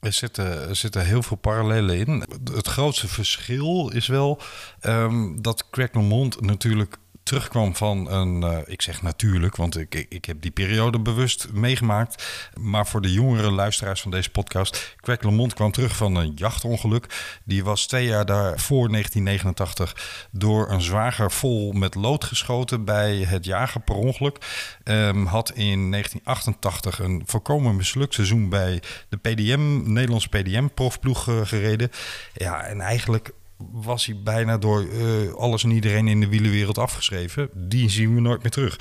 Er 0.03 0.13
zitten, 0.13 0.69
er 0.69 0.77
zitten 0.77 1.05
heel 1.05 1.23
veel 1.23 1.37
parallellen 1.37 1.99
in. 1.99 2.25
Het 2.55 2.67
grootste 2.67 3.09
verschil 3.09 3.91
is 3.95 4.07
wel 4.07 4.41
um, 4.83 5.43
dat 5.43 5.71
Craig 5.71 5.93
Mond 5.93 6.41
natuurlijk 6.41 6.97
terugkwam 7.23 7.77
van 7.77 8.11
een, 8.11 8.43
uh, 8.43 8.59
ik 8.65 8.83
zeg 8.83 9.03
natuurlijk, 9.03 9.57
want 9.57 9.79
ik, 9.79 10.07
ik 10.09 10.25
heb 10.25 10.43
die 10.43 10.51
periode 10.51 11.01
bewust 11.01 11.49
meegemaakt. 11.53 12.51
Maar 12.61 12.87
voor 12.87 13.01
de 13.01 13.13
jongere 13.13 13.51
luisteraars 13.51 14.01
van 14.01 14.11
deze 14.11 14.31
podcast, 14.31 14.97
Craig 15.01 15.23
LeMond 15.23 15.55
kwam 15.55 15.73
terug 15.73 15.97
van 15.97 16.15
een 16.15 16.33
jachtongeluk. 16.35 17.39
Die 17.45 17.65
was 17.65 17.87
twee 17.87 18.07
jaar 18.07 18.27
daarvoor, 18.27 18.89
1989, 18.89 20.29
door 20.31 20.71
een 20.71 20.83
zwager 20.83 21.31
vol 21.31 21.73
met 21.73 21.95
lood 21.95 22.25
geschoten 22.25 22.85
bij 22.85 23.17
het 23.17 23.45
jagen 23.45 23.85
per 23.85 23.95
ongeluk. 23.95 24.39
Um, 24.85 25.27
had 25.27 25.51
in 25.51 25.91
1988 25.91 26.99
een 26.99 27.23
volkomen 27.27 27.77
mislukt 27.77 28.15
seizoen 28.15 28.49
bij 28.49 28.83
de 29.09 29.17
PDM, 29.17 29.93
Nederlandse 29.93 30.29
PDM-profploeg 30.29 31.29
uh, 31.29 31.41
gereden. 31.45 31.91
Ja, 32.35 32.63
en 32.65 32.81
eigenlijk 32.81 33.33
was 33.73 34.07
hij 34.07 34.17
bijna 34.23 34.59
door 34.59 34.85
uh, 34.85 35.33
alles 35.33 35.65
en 35.65 35.71
iedereen 35.71 36.09
in 36.09 36.21
de 36.21 36.29
wielenwereld 36.29 36.79
afgeschreven. 36.79 37.51
Die 37.55 37.91
zien 37.91 38.15
we 38.15 38.21
nooit 38.21 38.43
meer 38.43 38.51
terug. 38.51 38.79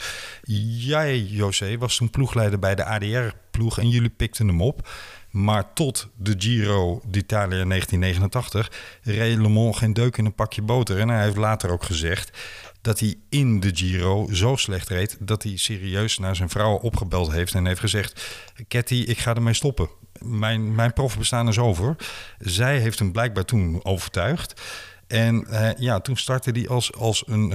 Jij, 0.77 1.19
José, 1.19 1.77
was 1.77 1.95
toen 1.95 2.09
ploegleider 2.09 2.59
bij 2.59 2.75
de 2.75 2.85
ADR-ploeg 2.85 3.79
en 3.79 3.89
jullie 3.89 4.09
pikten 4.09 4.47
hem 4.47 4.61
op. 4.61 4.89
Maar 5.31 5.73
tot 5.73 6.07
de 6.17 6.35
Giro 6.37 7.01
d'Italia 7.07 7.65
1989 7.65 8.71
reed 9.01 9.37
Le 9.37 9.49
Mans 9.49 9.77
geen 9.77 9.93
deuk 9.93 10.17
in 10.17 10.25
een 10.25 10.35
pakje 10.35 10.61
boter. 10.61 10.99
En 10.99 11.09
hij 11.09 11.23
heeft 11.23 11.37
later 11.37 11.69
ook 11.69 11.83
gezegd 11.83 12.37
dat 12.81 12.99
hij 12.99 13.15
in 13.29 13.59
de 13.59 13.71
Giro 13.73 14.27
zo 14.31 14.55
slecht 14.55 14.89
reed... 14.89 15.17
dat 15.19 15.43
hij 15.43 15.57
serieus 15.57 16.17
naar 16.17 16.35
zijn 16.35 16.49
vrouw 16.49 16.75
opgebeld 16.75 17.31
heeft 17.31 17.53
en 17.53 17.65
heeft 17.65 17.79
gezegd... 17.79 18.39
Ketty, 18.67 18.95
ik 18.95 19.17
ga 19.17 19.35
ermee 19.35 19.53
stoppen. 19.53 19.89
Mijn, 20.25 20.75
mijn 20.75 20.93
profbestaan 20.93 21.47
is 21.47 21.59
over. 21.59 21.95
Zij 22.37 22.77
heeft 22.77 22.99
hem 22.99 23.11
blijkbaar 23.11 23.45
toen 23.45 23.79
overtuigd... 23.83 24.61
En 25.07 25.45
uh, 25.49 25.69
ja, 25.77 25.99
toen 25.99 26.17
startte 26.17 26.51
hij 26.51 26.67
als, 26.67 26.93
als 26.97 27.23
een 27.27 27.53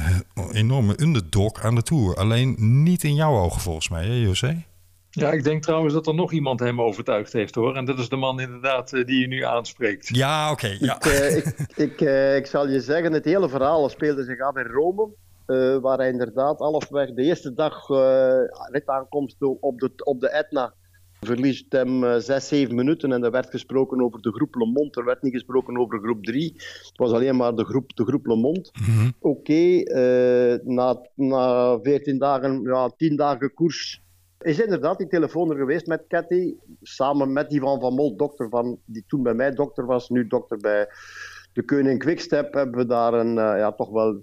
enorme 0.53 1.01
underdog 1.01 1.63
aan 1.63 1.75
de 1.75 1.83
Tour. 1.83 2.17
Alleen 2.17 2.57
niet 2.83 3.03
in 3.03 3.15
jouw 3.15 3.37
ogen 3.37 3.61
volgens 3.61 3.89
mij, 3.89 4.07
hè 4.07 4.13
José? 4.13 4.65
Ja, 5.11 5.33
ik 5.33 5.45
denk 5.45 5.63
trouwens 5.63 5.95
dat 5.95 6.07
er 6.07 6.15
nog 6.15 6.33
iemand 6.33 6.61
hem 6.61 6.81
overtuigd 6.81 7.33
heeft 7.33 7.55
hoor. 7.55 7.77
En 7.77 7.85
dat 7.85 7.99
is 7.99 8.09
de 8.09 8.17
man 8.17 8.41
inderdaad 8.41 8.93
eh, 8.93 9.05
die 9.05 9.21
je 9.21 9.27
nu 9.27 9.45
aanspreekt. 9.45 10.17
Ja, 10.17 10.51
oké. 10.51 10.77
ja. 10.79 10.97
Ik, 10.97 11.07
uh, 11.07 11.37
ik, 11.37 11.55
ik, 11.77 12.01
uh, 12.01 12.37
ik, 12.37 12.47
zal 12.47 12.69
je 12.69 12.81
zeggen, 12.81 13.13
het 13.13 13.25
hele 13.25 13.49
verhaal 13.49 13.89
speelde 13.89 14.25
zich 14.25 14.41
af 14.41 14.57
in 14.57 14.67
Rome. 14.67 15.09
waar 15.81 15.99
hij 15.99 16.09
inderdaad 16.09 16.59
halfweg 16.59 17.15
de 17.15 17.23
eerste 17.23 17.55
dag 17.55 17.89
rit 18.71 18.87
aankomst 18.87 19.37
op 19.61 19.81
de, 19.81 19.91
op 20.05 20.21
de 20.21 20.31
Etna 20.31 20.75
verliest 21.21 21.73
hem 21.73 22.21
6, 22.21 22.49
7 22.49 22.75
minuten. 22.75 23.13
En 23.13 23.25
er 23.25 23.31
werd 23.31 23.51
gesproken 23.51 24.01
over 24.01 24.21
de 24.21 24.33
groep 24.33 24.55
Le 24.55 24.67
Monde. 24.67 25.01
Er 25.01 25.05
werd 25.05 25.23
niet 25.23 25.33
gesproken 25.33 25.79
over 25.79 25.99
groep 25.99 26.25
3. 26.25 26.53
Het 26.55 26.97
was 26.97 27.13
alleen 27.13 27.37
maar 27.37 27.55
de 27.55 27.65
groep, 27.65 27.97
de 27.97 28.05
groep 28.05 28.27
Le 28.27 28.37
Monde. 28.37 28.71
Mm 28.73 28.95
-hmm. 28.95 29.13
Oké, 29.21 29.53
okay, 29.53 30.61
na, 30.65 31.01
na 31.15 31.79
14 31.83 32.19
dagen, 32.19 32.63
ja, 32.63 32.91
10 32.97 33.17
dagen 33.17 33.55
koers 33.55 34.05
is 34.47 34.61
inderdaad 34.61 34.99
die 34.99 35.07
telefoon 35.07 35.51
er 35.51 35.57
geweest 35.57 35.87
met 35.87 36.05
Cathy, 36.09 36.55
samen 36.83 37.33
met 37.33 37.51
die 37.51 37.61
van 37.61 37.81
Van 37.81 37.95
Mol, 37.95 38.17
dokter 38.17 38.49
van, 38.49 38.79
die 38.85 39.05
toen 39.07 39.23
bij 39.23 39.35
mij 39.35 39.51
dokter 39.51 39.87
was, 39.87 40.09
nu 40.09 40.27
dokter 40.27 40.59
bij 40.59 40.89
de 41.53 41.65
Koning 41.65 41.99
Quickstep, 41.99 42.55
hebben 42.55 42.77
we 42.77 42.87
daar 42.87 43.13
een 43.13 43.37
uh, 43.37 43.59
ja, 43.59 43.73
toch 43.73 43.91
wel 43.91 44.23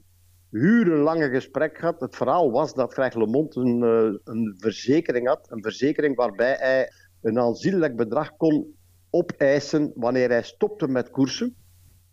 urenlange 0.53 1.29
gesprek 1.29 1.77
gehad. 1.77 1.99
Het 1.99 2.15
verhaal 2.15 2.51
was 2.51 2.73
dat 2.73 2.93
Greg 2.93 3.13
LeMond 3.13 3.55
een, 3.55 3.83
uh, 3.83 4.19
een 4.23 4.55
verzekering 4.57 5.27
had, 5.27 5.47
een 5.49 5.61
verzekering 5.61 6.15
waarbij 6.15 6.55
hij 6.59 6.91
een 7.21 7.39
aanzienlijk 7.39 7.95
bedrag 7.95 8.37
kon 8.37 8.75
opeisen 9.09 9.91
wanneer 9.95 10.29
hij 10.29 10.43
stopte 10.43 10.87
met 10.87 11.09
koersen. 11.09 11.55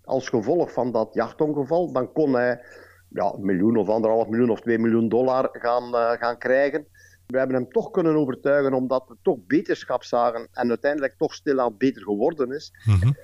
Als 0.04 0.28
gevolg 0.28 0.72
van 0.72 0.92
dat 0.92 1.14
jachtongeval, 1.14 1.92
dan 1.92 2.12
kon 2.12 2.34
hij 2.34 2.64
ja, 3.08 3.32
een 3.32 3.44
miljoen 3.44 3.76
of 3.76 3.88
anderhalf 3.88 4.28
miljoen 4.28 4.50
of 4.50 4.60
twee 4.60 4.78
miljoen 4.78 5.08
dollar 5.08 5.48
gaan, 5.52 5.94
uh, 5.94 6.10
gaan 6.10 6.38
krijgen. 6.38 6.86
We 7.26 7.38
hebben 7.38 7.56
hem 7.56 7.68
toch 7.68 7.90
kunnen 7.90 8.16
overtuigen 8.16 8.72
omdat 8.72 9.04
we 9.08 9.16
toch 9.22 9.38
beterschap 9.46 10.04
zagen 10.04 10.48
en 10.52 10.68
uiteindelijk 10.68 11.14
toch 11.16 11.34
stilaan 11.34 11.76
beter 11.76 12.02
geworden 12.02 12.52
is. 12.52 12.72
-hmm. 12.82 13.16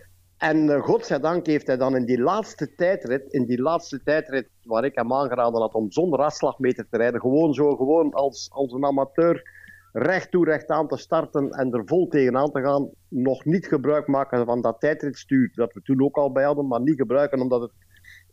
En 0.51 0.67
uh, 0.67 0.83
godzijdank 0.83 1.47
heeft 1.47 1.67
hij 1.67 1.77
dan 1.77 1.97
in 1.97 2.05
die 2.05 2.21
laatste 2.21 2.75
tijdrit, 2.75 3.33
in 3.33 3.45
die 3.45 3.63
laatste 3.63 4.03
tijdrit 4.03 4.49
waar 4.63 4.85
ik 4.85 4.95
hem 4.95 5.13
aangeraden 5.13 5.61
had 5.61 5.75
om 5.75 5.93
zonder 5.93 6.19
afslagmeter 6.19 6.87
te 6.91 6.97
rijden, 6.97 7.21
gewoon 7.21 7.55
zo, 7.55 7.77
gewoon 7.77 8.13
als, 8.13 8.49
als 8.53 8.73
een 8.73 8.85
amateur 8.85 9.51
recht 9.93 10.31
toe 10.31 10.45
recht 10.45 10.69
aan 10.69 10.89
te 10.89 10.97
starten 10.97 11.51
en 11.51 11.73
er 11.73 11.83
vol 11.87 12.09
tegenaan 12.09 12.51
te 12.51 12.61
gaan, 12.61 12.91
nog 13.09 13.45
niet 13.45 13.67
gebruik 13.67 14.07
maken 14.07 14.47
van 14.47 14.61
dat 14.61 14.81
tijdritstuur 14.81 15.51
dat 15.55 15.73
we 15.73 15.83
toen 15.83 16.03
ook 16.03 16.17
al 16.17 16.33
bij 16.33 16.45
hadden, 16.45 16.67
maar 16.67 16.81
niet 16.81 16.97
gebruiken 16.97 17.41
omdat 17.41 17.61
het 17.61 17.73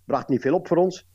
bracht 0.05 0.29
niet 0.29 0.41
veel 0.41 0.55
op 0.55 0.67
voor 0.67 0.77
ons. 0.77 1.07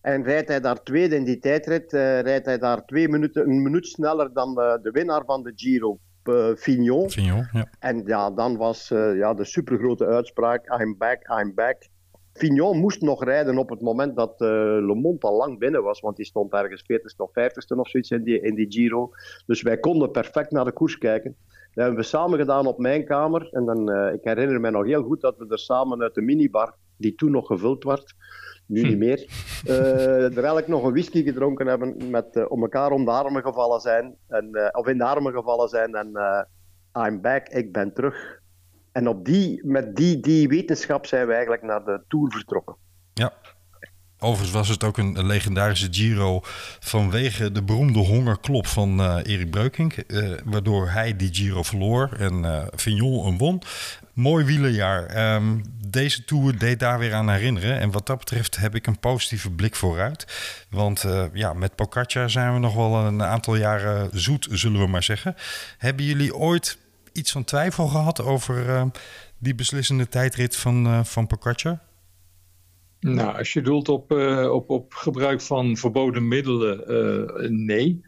En 0.00 0.22
rijdt 0.22 0.48
hij 0.48 0.60
daar 0.60 0.82
tweede 0.82 1.16
in 1.16 1.24
die 1.24 1.38
tijdrit, 1.38 1.92
uh, 1.92 2.20
rijdt 2.20 2.46
hij 2.46 2.58
daar 2.58 2.84
twee 2.84 3.08
minuten, 3.08 3.48
een 3.48 3.62
minuut 3.62 3.86
sneller 3.86 4.32
dan 4.32 4.54
de, 4.54 4.78
de 4.82 4.90
winnaar 4.90 5.24
van 5.24 5.42
de 5.42 5.52
Giro, 5.54 5.98
uh, 6.28 6.54
Fignon. 6.56 7.10
Fignon 7.10 7.48
ja. 7.52 7.68
En 7.78 8.02
ja, 8.06 8.30
dan 8.30 8.56
was 8.56 8.90
uh, 8.90 9.16
ja, 9.16 9.34
de 9.34 9.44
supergrote 9.44 10.06
uitspraak, 10.06 10.80
I'm 10.80 10.96
back, 10.98 11.28
I'm 11.40 11.54
back. 11.54 11.90
Fignon 12.32 12.78
moest 12.78 13.00
nog 13.00 13.24
rijden 13.24 13.58
op 13.58 13.68
het 13.68 13.80
moment 13.80 14.16
dat 14.16 14.32
uh, 14.40 14.48
Le 14.48 14.94
Monde 14.94 15.26
al 15.26 15.36
lang 15.36 15.58
binnen 15.58 15.82
was, 15.82 16.00
want 16.00 16.16
die 16.16 16.24
stond 16.24 16.52
ergens 16.52 16.82
40ste 16.82 17.16
of 17.16 17.30
50ste 17.30 17.76
of 17.76 17.88
zoiets 17.88 18.10
in 18.10 18.22
die, 18.22 18.40
in 18.40 18.54
die 18.54 18.72
Giro. 18.72 19.10
Dus 19.46 19.62
wij 19.62 19.78
konden 19.78 20.10
perfect 20.10 20.50
naar 20.50 20.64
de 20.64 20.72
koers 20.72 20.98
kijken. 20.98 21.36
Dat 21.74 21.84
hebben 21.84 21.96
we 21.96 22.06
samen 22.06 22.38
gedaan 22.38 22.66
op 22.66 22.78
mijn 22.78 23.04
kamer. 23.04 23.48
En 23.50 23.64
dan, 23.64 24.12
ik 24.12 24.20
herinner 24.22 24.60
me 24.60 24.70
nog 24.70 24.84
heel 24.84 25.02
goed 25.02 25.20
dat 25.20 25.36
we 25.38 25.46
er 25.48 25.58
samen 25.58 26.02
uit 26.02 26.14
de 26.14 26.20
minibar, 26.20 26.74
die 26.96 27.14
toen 27.14 27.30
nog 27.30 27.46
gevuld 27.46 27.84
werd, 27.84 28.14
nu 28.66 28.82
niet 28.82 28.98
meer. 28.98 29.26
Uh, 29.66 30.24
er 30.24 30.36
eigenlijk 30.36 30.68
nog 30.68 30.84
een 30.84 30.92
whisky 30.92 31.22
gedronken 31.22 31.66
hebben, 31.66 32.10
met 32.10 32.26
uh, 32.32 32.44
om 32.48 32.62
elkaar 32.62 32.90
om 32.90 33.04
de 33.04 33.10
armen 33.10 33.42
gevallen 33.42 33.80
zijn, 33.80 34.14
en, 34.28 34.48
uh, 34.52 34.68
of 34.72 34.86
in 34.86 34.98
de 34.98 35.04
armen 35.04 35.32
gevallen 35.32 35.68
zijn 35.68 35.94
en 35.94 36.12
I'm 37.06 37.20
back, 37.20 37.48
ik 37.48 37.72
ben 37.72 37.92
terug. 37.94 38.40
En 38.92 39.08
op 39.08 39.24
die, 39.24 39.66
met 39.66 39.96
die, 39.96 40.20
die 40.20 40.48
wetenschap 40.48 41.06
zijn 41.06 41.26
we 41.26 41.32
eigenlijk 41.32 41.62
naar 41.62 41.84
de 41.84 42.02
Tour 42.08 42.30
vertrokken. 42.30 42.76
Ja. 43.14 43.32
Overigens 44.18 44.52
was 44.52 44.68
het 44.68 44.84
ook 44.84 44.98
een 44.98 45.26
legendarische 45.26 45.88
Giro 45.90 46.40
vanwege 46.80 47.52
de 47.52 47.62
beroemde 47.62 47.98
hongerklop 47.98 48.66
van 48.66 49.00
uh, 49.00 49.16
Erik 49.22 49.50
Breukink. 49.50 49.96
Uh, 50.06 50.32
waardoor 50.44 50.88
hij 50.88 51.16
die 51.16 51.34
Giro 51.34 51.62
verloor 51.62 52.12
en 52.18 52.34
uh, 52.38 52.62
Vignon 52.74 53.24
hem 53.24 53.38
won. 53.38 53.62
Mooi 54.12 54.44
wielerjaar. 54.44 55.34
Um, 55.34 55.62
deze 55.88 56.24
Tour 56.24 56.58
deed 56.58 56.80
daar 56.80 56.98
weer 56.98 57.14
aan 57.14 57.30
herinneren. 57.30 57.78
En 57.78 57.90
wat 57.90 58.06
dat 58.06 58.18
betreft 58.18 58.56
heb 58.56 58.74
ik 58.74 58.86
een 58.86 58.98
positieve 58.98 59.50
blik 59.50 59.74
vooruit. 59.74 60.26
Want 60.70 61.06
ja, 61.32 61.52
met 61.52 61.74
Pocaccia 61.74 62.28
zijn 62.28 62.52
we 62.52 62.58
nog 62.58 62.74
wel 62.74 62.94
een 62.94 63.22
aantal 63.22 63.56
jaren 63.56 64.10
zoet, 64.12 64.48
zullen 64.50 64.80
we 64.80 64.86
maar 64.86 65.02
zeggen. 65.02 65.34
Hebben 65.78 66.04
jullie 66.04 66.34
ooit 66.34 66.78
iets 67.12 67.32
van 67.32 67.44
twijfel 67.44 67.86
gehad 67.86 68.22
over 68.22 68.86
die 69.38 69.54
beslissende 69.54 70.08
tijdrit 70.08 70.56
van, 70.56 71.06
van 71.06 71.26
Pocaccia? 71.26 71.82
Nou, 73.00 73.38
als 73.38 73.52
je 73.52 73.60
doelt 73.60 73.88
op, 73.88 74.12
uh, 74.12 74.52
op, 74.52 74.70
op 74.70 74.94
gebruik 74.94 75.40
van 75.40 75.76
verboden 75.76 76.28
middelen, 76.28 77.64
nee. 77.64 78.04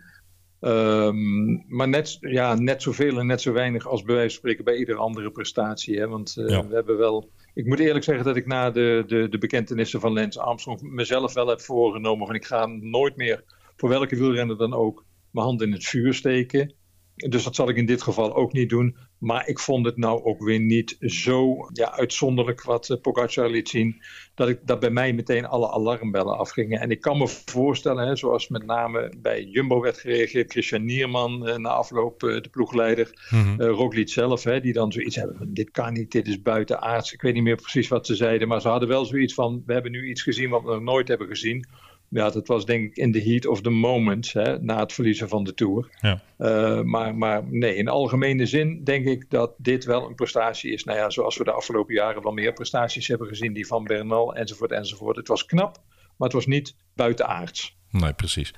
Um, 0.64 1.64
maar 1.68 1.88
net, 1.88 2.16
ja, 2.20 2.54
net 2.54 2.82
zoveel 2.82 3.18
en 3.18 3.26
net 3.26 3.40
zo 3.40 3.52
weinig 3.52 3.86
als 3.86 4.02
bij 4.02 4.14
wijze 4.14 4.30
van 4.30 4.38
spreken 4.38 4.64
bij 4.64 4.76
iedere 4.76 4.98
andere 4.98 5.30
prestatie. 5.30 5.98
Hè? 5.98 6.08
Want 6.08 6.36
uh, 6.38 6.48
ja. 6.48 6.66
we 6.66 6.74
hebben 6.74 6.98
wel. 6.98 7.30
Ik 7.54 7.66
moet 7.66 7.78
eerlijk 7.78 8.04
zeggen 8.04 8.24
dat 8.24 8.36
ik 8.36 8.46
na 8.46 8.70
de, 8.70 9.04
de, 9.06 9.28
de 9.28 9.38
bekentenissen 9.38 10.00
van 10.00 10.12
Lance 10.12 10.40
Armstrong 10.40 10.80
mezelf 10.82 11.32
wel 11.32 11.46
heb 11.46 11.60
voorgenomen 11.60 12.26
van 12.26 12.34
ik 12.34 12.44
ga 12.44 12.66
nooit 12.66 13.16
meer, 13.16 13.44
voor 13.76 13.88
welke 13.88 14.16
wielrenner 14.16 14.56
dan 14.56 14.74
ook, 14.74 15.04
mijn 15.30 15.46
hand 15.46 15.62
in 15.62 15.72
het 15.72 15.84
vuur 15.84 16.14
steken. 16.14 16.74
Dus 17.14 17.44
dat 17.44 17.54
zal 17.54 17.68
ik 17.68 17.76
in 17.76 17.86
dit 17.86 18.02
geval 18.02 18.34
ook 18.34 18.52
niet 18.52 18.68
doen. 18.68 18.96
Maar 19.18 19.48
ik 19.48 19.58
vond 19.58 19.86
het 19.86 19.96
nou 19.96 20.24
ook 20.24 20.42
weer 20.42 20.60
niet 20.60 20.96
zo 21.00 21.68
ja, 21.72 21.92
uitzonderlijk 21.92 22.62
wat 22.62 22.88
uh, 22.88 23.00
Pogacar 23.00 23.50
liet 23.50 23.68
zien. 23.68 24.02
Dat, 24.34 24.48
ik, 24.48 24.58
dat 24.62 24.80
bij 24.80 24.90
mij 24.90 25.12
meteen 25.12 25.46
alle 25.46 25.70
alarmbellen 25.70 26.38
afgingen. 26.38 26.80
En 26.80 26.90
ik 26.90 27.00
kan 27.00 27.18
me 27.18 27.28
voorstellen, 27.28 28.06
hè, 28.06 28.16
zoals 28.16 28.48
met 28.48 28.66
name 28.66 29.12
bij 29.18 29.42
Jumbo 29.42 29.80
werd 29.80 29.98
gereageerd. 29.98 30.50
Christian 30.50 30.84
Nierman 30.84 31.48
uh, 31.48 31.56
na 31.56 31.68
afloop, 31.68 32.22
uh, 32.22 32.42
de 32.42 32.48
ploegleider. 32.48 33.28
Mm 33.30 33.42
-hmm. 33.42 33.60
Roglic 33.60 34.08
zelf, 34.08 34.42
hè, 34.42 34.60
die 34.60 34.72
dan 34.72 34.92
zoiets 34.92 35.16
hebben. 35.16 35.54
Dit 35.54 35.70
kan 35.70 35.92
niet, 35.92 36.12
dit 36.12 36.26
is 36.26 36.42
buitenaards. 36.42 37.12
Ik 37.12 37.22
weet 37.22 37.34
niet 37.34 37.42
meer 37.42 37.56
precies 37.56 37.88
wat 37.88 38.06
ze 38.06 38.14
zeiden. 38.14 38.48
Maar 38.48 38.60
ze 38.60 38.68
hadden 38.68 38.88
wel 38.88 39.04
zoiets 39.04 39.34
van, 39.34 39.62
we 39.66 39.72
hebben 39.72 39.92
nu 39.92 40.08
iets 40.08 40.22
gezien 40.22 40.50
wat 40.50 40.62
we 40.62 40.70
nog 40.70 40.82
nooit 40.82 41.08
hebben 41.08 41.28
gezien 41.28 41.66
ja, 42.14 42.30
dat 42.30 42.46
was 42.46 42.66
denk 42.66 42.84
ik 42.84 42.96
in 42.96 43.12
the 43.12 43.20
heat 43.20 43.46
of 43.46 43.60
the 43.60 43.70
moment, 43.70 44.32
hè, 44.32 44.58
na 44.58 44.80
het 44.80 44.92
verliezen 44.92 45.28
van 45.28 45.44
de 45.44 45.54
Tour. 45.54 45.88
Ja. 46.00 46.22
Uh, 46.38 46.82
maar, 46.82 47.14
maar 47.14 47.44
nee, 47.46 47.76
in 47.76 47.88
algemene 47.88 48.46
zin 48.46 48.84
denk 48.84 49.06
ik 49.06 49.30
dat 49.30 49.54
dit 49.56 49.84
wel 49.84 50.08
een 50.08 50.14
prestatie 50.14 50.72
is. 50.72 50.84
Nou 50.84 50.98
ja, 50.98 51.10
zoals 51.10 51.36
we 51.36 51.44
de 51.44 51.52
afgelopen 51.52 51.94
jaren 51.94 52.22
wel 52.22 52.32
meer 52.32 52.52
prestaties 52.52 53.08
hebben 53.08 53.28
gezien, 53.28 53.52
die 53.52 53.66
van 53.66 53.84
Bernal 53.84 54.34
enzovoort 54.34 54.72
enzovoort. 54.72 55.16
Het 55.16 55.28
was 55.28 55.46
knap, 55.46 55.82
maar 56.16 56.28
het 56.28 56.32
was 56.32 56.46
niet 56.46 56.76
buitenaards. 56.94 57.76
Nee, 57.90 58.12
precies. 58.12 58.54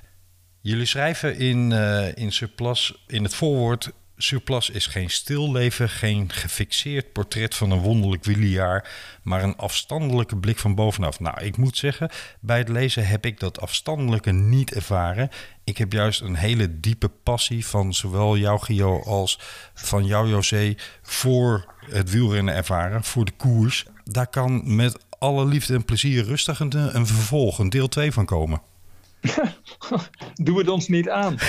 Jullie 0.61 0.85
schrijven 0.85 1.37
in, 1.37 1.71
uh, 1.71 2.15
in 2.15 2.31
Surplus 2.31 3.03
in 3.07 3.23
het 3.23 3.35
voorwoord 3.35 3.91
Surplus 4.19 4.69
is 4.69 4.85
geen 4.85 5.09
stilleven, 5.09 5.89
geen 5.89 6.31
gefixeerd 6.31 7.11
portret 7.11 7.55
van 7.55 7.71
een 7.71 7.79
wonderlijk 7.79 8.23
wielerjaar, 8.23 8.89
maar 9.23 9.43
een 9.43 9.55
afstandelijke 9.55 10.37
blik 10.37 10.59
van 10.59 10.75
bovenaf. 10.75 11.19
Nou, 11.19 11.41
ik 11.41 11.57
moet 11.57 11.77
zeggen, 11.77 12.09
bij 12.39 12.57
het 12.57 12.69
lezen 12.69 13.07
heb 13.07 13.25
ik 13.25 13.39
dat 13.39 13.61
afstandelijke 13.61 14.31
niet 14.31 14.73
ervaren. 14.73 15.29
Ik 15.63 15.77
heb 15.77 15.93
juist 15.93 16.21
een 16.21 16.35
hele 16.35 16.79
diepe 16.79 17.09
passie 17.09 17.65
van 17.65 17.93
zowel 17.93 18.37
jou, 18.37 18.59
Gio, 18.59 19.01
als 19.03 19.39
van 19.73 20.05
jou, 20.05 20.29
José, 20.29 20.75
voor 21.01 21.73
het 21.89 22.11
wielrennen 22.11 22.55
ervaren, 22.55 23.03
voor 23.03 23.25
de 23.25 23.35
koers. 23.37 23.85
Daar 24.03 24.27
kan 24.27 24.75
met 24.75 24.97
alle 25.19 25.45
liefde 25.45 25.73
en 25.73 25.85
plezier 25.85 26.23
rustig 26.23 26.59
een, 26.59 26.95
een 26.95 27.07
vervolg, 27.07 27.59
een 27.59 27.69
deel 27.69 27.87
2 27.87 28.11
van 28.11 28.25
komen. 28.25 28.61
Doe 30.43 30.57
het 30.57 30.69
ons 30.69 30.87
niet 30.87 31.09
aan. 31.09 31.33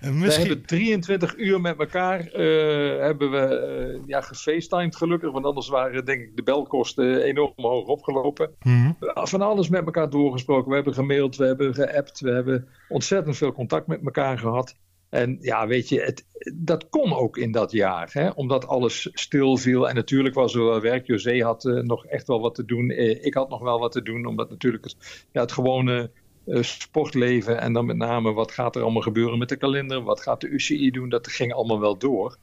Misschien... 0.00 0.20
We 0.20 0.32
hebben 0.32 0.66
23 0.66 1.36
uur 1.36 1.60
met 1.60 1.78
elkaar 1.78 2.20
uh, 2.20 3.00
hebben 3.00 3.30
we 3.30 3.98
uh, 3.98 4.06
ja, 4.06 4.20
gefacetimed 4.20 4.96
gelukkig. 4.96 5.32
Want 5.32 5.44
anders 5.44 5.68
waren 5.68 6.04
denk 6.04 6.20
ik 6.20 6.36
de 6.36 6.42
belkosten 6.42 7.22
enorm 7.22 7.52
hoog 7.56 7.86
opgelopen. 7.86 8.50
Mm 8.62 8.96
Van 9.00 9.40
alles 9.40 9.68
met 9.68 9.84
elkaar 9.84 10.10
doorgesproken. 10.10 10.68
We 10.68 10.74
hebben 10.74 10.94
gemaild, 10.94 11.36
we 11.36 11.46
hebben 11.46 11.74
geappt. 11.74 12.20
We 12.20 12.30
hebben 12.30 12.68
ontzettend 12.88 13.36
veel 13.36 13.52
contact 13.52 13.86
met 13.86 14.00
elkaar 14.04 14.38
gehad. 14.38 14.74
En 15.10 15.38
ja, 15.40 15.66
weet 15.66 15.88
je, 15.88 16.00
het, 16.00 16.26
dat 16.54 16.88
kon 16.88 17.14
ook 17.14 17.36
in 17.36 17.52
dat 17.52 17.72
jaar, 17.72 18.10
hè? 18.12 18.28
omdat 18.28 18.66
alles 18.66 19.08
stilviel. 19.12 19.88
En 19.88 19.94
natuurlijk 19.94 20.34
was 20.34 20.54
er 20.54 20.64
wel 20.64 20.80
werk. 20.80 21.06
José 21.06 21.42
had 21.42 21.64
uh, 21.64 21.82
nog 21.82 22.06
echt 22.06 22.26
wel 22.26 22.40
wat 22.40 22.54
te 22.54 22.64
doen. 22.64 22.90
Ik 23.20 23.34
had 23.34 23.48
nog 23.48 23.60
wel 23.60 23.78
wat 23.78 23.92
te 23.92 24.02
doen, 24.02 24.26
omdat 24.26 24.50
natuurlijk 24.50 24.84
het, 24.84 25.26
ja, 25.32 25.40
het 25.40 25.52
gewone 25.52 26.10
sportleven 26.46 27.60
en 27.60 27.72
dan 27.72 27.86
met 27.86 27.96
name 27.96 28.32
wat 28.32 28.52
gaat 28.52 28.76
er 28.76 28.82
allemaal 28.82 29.02
gebeuren 29.02 29.38
met 29.38 29.48
de 29.48 29.56
kalender, 29.56 30.02
wat 30.02 30.20
gaat 30.20 30.40
de 30.40 30.48
UCI 30.48 30.90
doen, 30.90 31.08
dat 31.08 31.28
ging 31.28 31.52
allemaal 31.52 31.80
wel 31.80 31.98
door. 31.98 32.38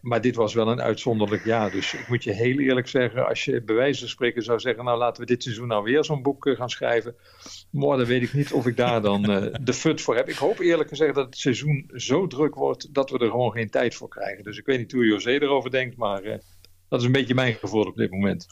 Maar 0.00 0.20
dit 0.20 0.36
was 0.36 0.54
wel 0.54 0.68
een 0.68 0.80
uitzonderlijk 0.80 1.44
jaar. 1.44 1.70
Dus 1.70 1.94
ik 1.94 2.08
moet 2.08 2.24
je 2.24 2.32
heel 2.32 2.58
eerlijk 2.58 2.88
zeggen, 2.88 3.28
als 3.28 3.44
je 3.44 3.62
bij 3.62 3.74
wijze 3.74 4.00
van 4.00 4.08
spreken 4.08 4.42
zou 4.42 4.60
zeggen, 4.60 4.84
nou 4.84 4.98
laten 4.98 5.22
we 5.22 5.28
dit 5.28 5.42
seizoen 5.42 5.68
nou 5.68 5.82
weer 5.84 6.04
zo'n 6.04 6.22
boek 6.22 6.48
gaan 6.56 6.70
schrijven. 6.70 7.14
Maar 7.70 7.96
dan 7.96 8.06
weet 8.06 8.22
ik 8.22 8.32
niet 8.32 8.52
of 8.52 8.66
ik 8.66 8.76
daar 8.76 9.02
dan 9.02 9.30
uh, 9.30 9.54
de 9.60 9.72
fut 9.72 10.00
voor 10.00 10.16
heb. 10.16 10.28
Ik 10.28 10.36
hoop 10.36 10.58
eerlijk 10.58 10.88
gezegd 10.88 11.14
dat 11.14 11.26
het 11.26 11.38
seizoen 11.38 11.90
zo 11.94 12.26
druk 12.26 12.54
wordt 12.54 12.94
dat 12.94 13.10
we 13.10 13.18
er 13.18 13.30
gewoon 13.30 13.52
geen 13.52 13.70
tijd 13.70 13.94
voor 13.94 14.08
krijgen. 14.08 14.44
Dus 14.44 14.58
ik 14.58 14.66
weet 14.66 14.78
niet 14.78 14.92
hoe 14.92 15.06
José 15.06 15.30
erover 15.30 15.70
denkt, 15.70 15.96
maar 15.96 16.24
uh, 16.24 16.34
dat 16.88 17.00
is 17.00 17.06
een 17.06 17.12
beetje 17.12 17.34
mijn 17.34 17.54
gevoel 17.54 17.84
op 17.84 17.96
dit 17.96 18.10
moment. 18.10 18.46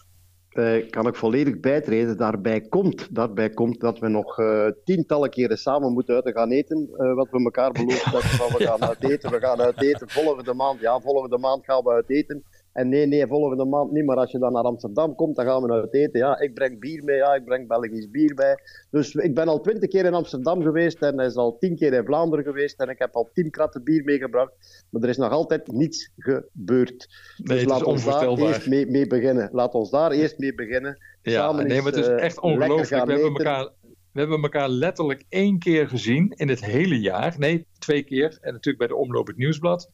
Uh, 0.55 0.91
kan 0.91 1.07
ik 1.07 1.15
volledig 1.15 1.61
bijtreden. 1.61 2.17
Daarbij 2.17 2.61
komt, 2.61 3.15
daarbij 3.15 3.51
komt 3.51 3.81
dat 3.81 3.99
we 3.99 4.09
nog 4.09 4.39
uh, 4.39 4.67
tientallen 4.85 5.31
keren 5.31 5.59
samen 5.59 5.93
moeten 5.93 6.15
uit 6.15 6.31
gaan 6.35 6.51
eten. 6.51 6.89
Uh, 6.97 7.15
wat 7.15 7.31
we 7.31 7.43
elkaar 7.45 7.73
beloofd 7.73 8.05
hebben. 8.05 8.23
Van 8.23 8.49
we 8.59 8.65
gaan 8.65 8.85
uit 8.89 9.11
eten, 9.11 9.31
we 9.31 9.41
gaan 9.41 9.61
uit 9.61 9.83
eten. 9.83 10.09
Volgende 10.09 10.55
maand, 10.55 10.81
ja, 10.81 11.01
volgende 11.01 11.39
maand 11.39 11.65
gaan 11.65 11.85
we 11.85 11.91
uit 11.91 12.11
eten. 12.11 12.45
En 12.73 12.89
nee, 12.89 13.07
nee, 13.07 13.27
volgende 13.27 13.64
maand 13.64 13.91
niet. 13.93 14.05
Maar 14.05 14.16
als 14.16 14.31
je 14.31 14.39
dan 14.39 14.53
naar 14.53 14.62
Amsterdam 14.62 15.14
komt, 15.14 15.37
dan 15.37 15.45
gaan 15.45 15.62
we 15.62 15.73
uit 15.73 15.95
eten. 15.95 16.21
Ja, 16.21 16.39
ik 16.39 16.55
breng 16.55 16.81
bier 16.81 17.05
mee. 17.05 17.16
Ja, 17.16 17.35
ik 17.35 17.45
breng 17.45 17.68
Belgisch 17.68 18.11
bier 18.11 18.35
bij. 18.35 18.59
Dus 18.91 19.14
ik 19.14 19.35
ben 19.35 19.49
al 19.49 19.61
twintig 19.61 19.89
keer 19.89 20.05
in 20.05 20.14
Amsterdam 20.14 20.62
geweest. 20.62 21.03
En 21.03 21.16
hij 21.16 21.27
is 21.27 21.37
al 21.37 21.59
tien 21.59 21.77
keer 21.77 21.93
in 21.93 22.05
Vlaanderen 22.05 22.45
geweest. 22.45 22.81
En 22.81 22.89
ik 22.89 22.99
heb 22.99 23.14
al 23.14 23.31
tien 23.33 23.51
kratten 23.51 23.85
bier 23.85 24.05
meegebracht. 24.05 24.85
Maar 24.91 25.03
er 25.03 25.09
is 25.09 25.16
nog 25.16 25.33
altijd 25.33 25.73
niets 25.73 26.11
gebeurd. 26.16 27.09
Nee, 27.37 27.59
dus 27.59 27.66
laat 27.66 27.85
ons 27.85 28.05
daar 28.05 28.29
eerst 28.29 28.66
mee, 28.66 28.87
mee, 28.87 29.07
beginnen. 29.07 29.49
Laat 29.53 29.75
ons 29.75 29.91
daar 29.91 30.11
eerst 30.11 30.39
mee 30.39 30.55
beginnen. 30.55 30.99
Ja, 31.23 31.33
Samen 31.33 31.66
nee, 31.66 31.83
maar 31.83 31.93
het 31.93 32.01
is 32.01 32.09
uh, 32.09 32.23
echt 32.23 32.41
ongelooflijk. 32.41 33.05
We 33.05 33.12
hebben, 33.12 33.33
elkaar, 33.33 33.68
we 34.12 34.21
hebben 34.21 34.43
elkaar 34.43 34.68
letterlijk 34.68 35.25
één 35.29 35.59
keer 35.59 35.89
gezien 35.89 36.33
in 36.37 36.49
het 36.49 36.64
hele 36.64 37.01
jaar. 37.01 37.35
Nee, 37.39 37.66
twee 37.79 38.03
keer. 38.03 38.39
En 38.41 38.53
natuurlijk 38.53 38.79
bij 38.79 38.87
de 38.87 38.97
Omloop 38.97 39.27
het 39.27 39.37
Nieuwsblad. 39.37 39.91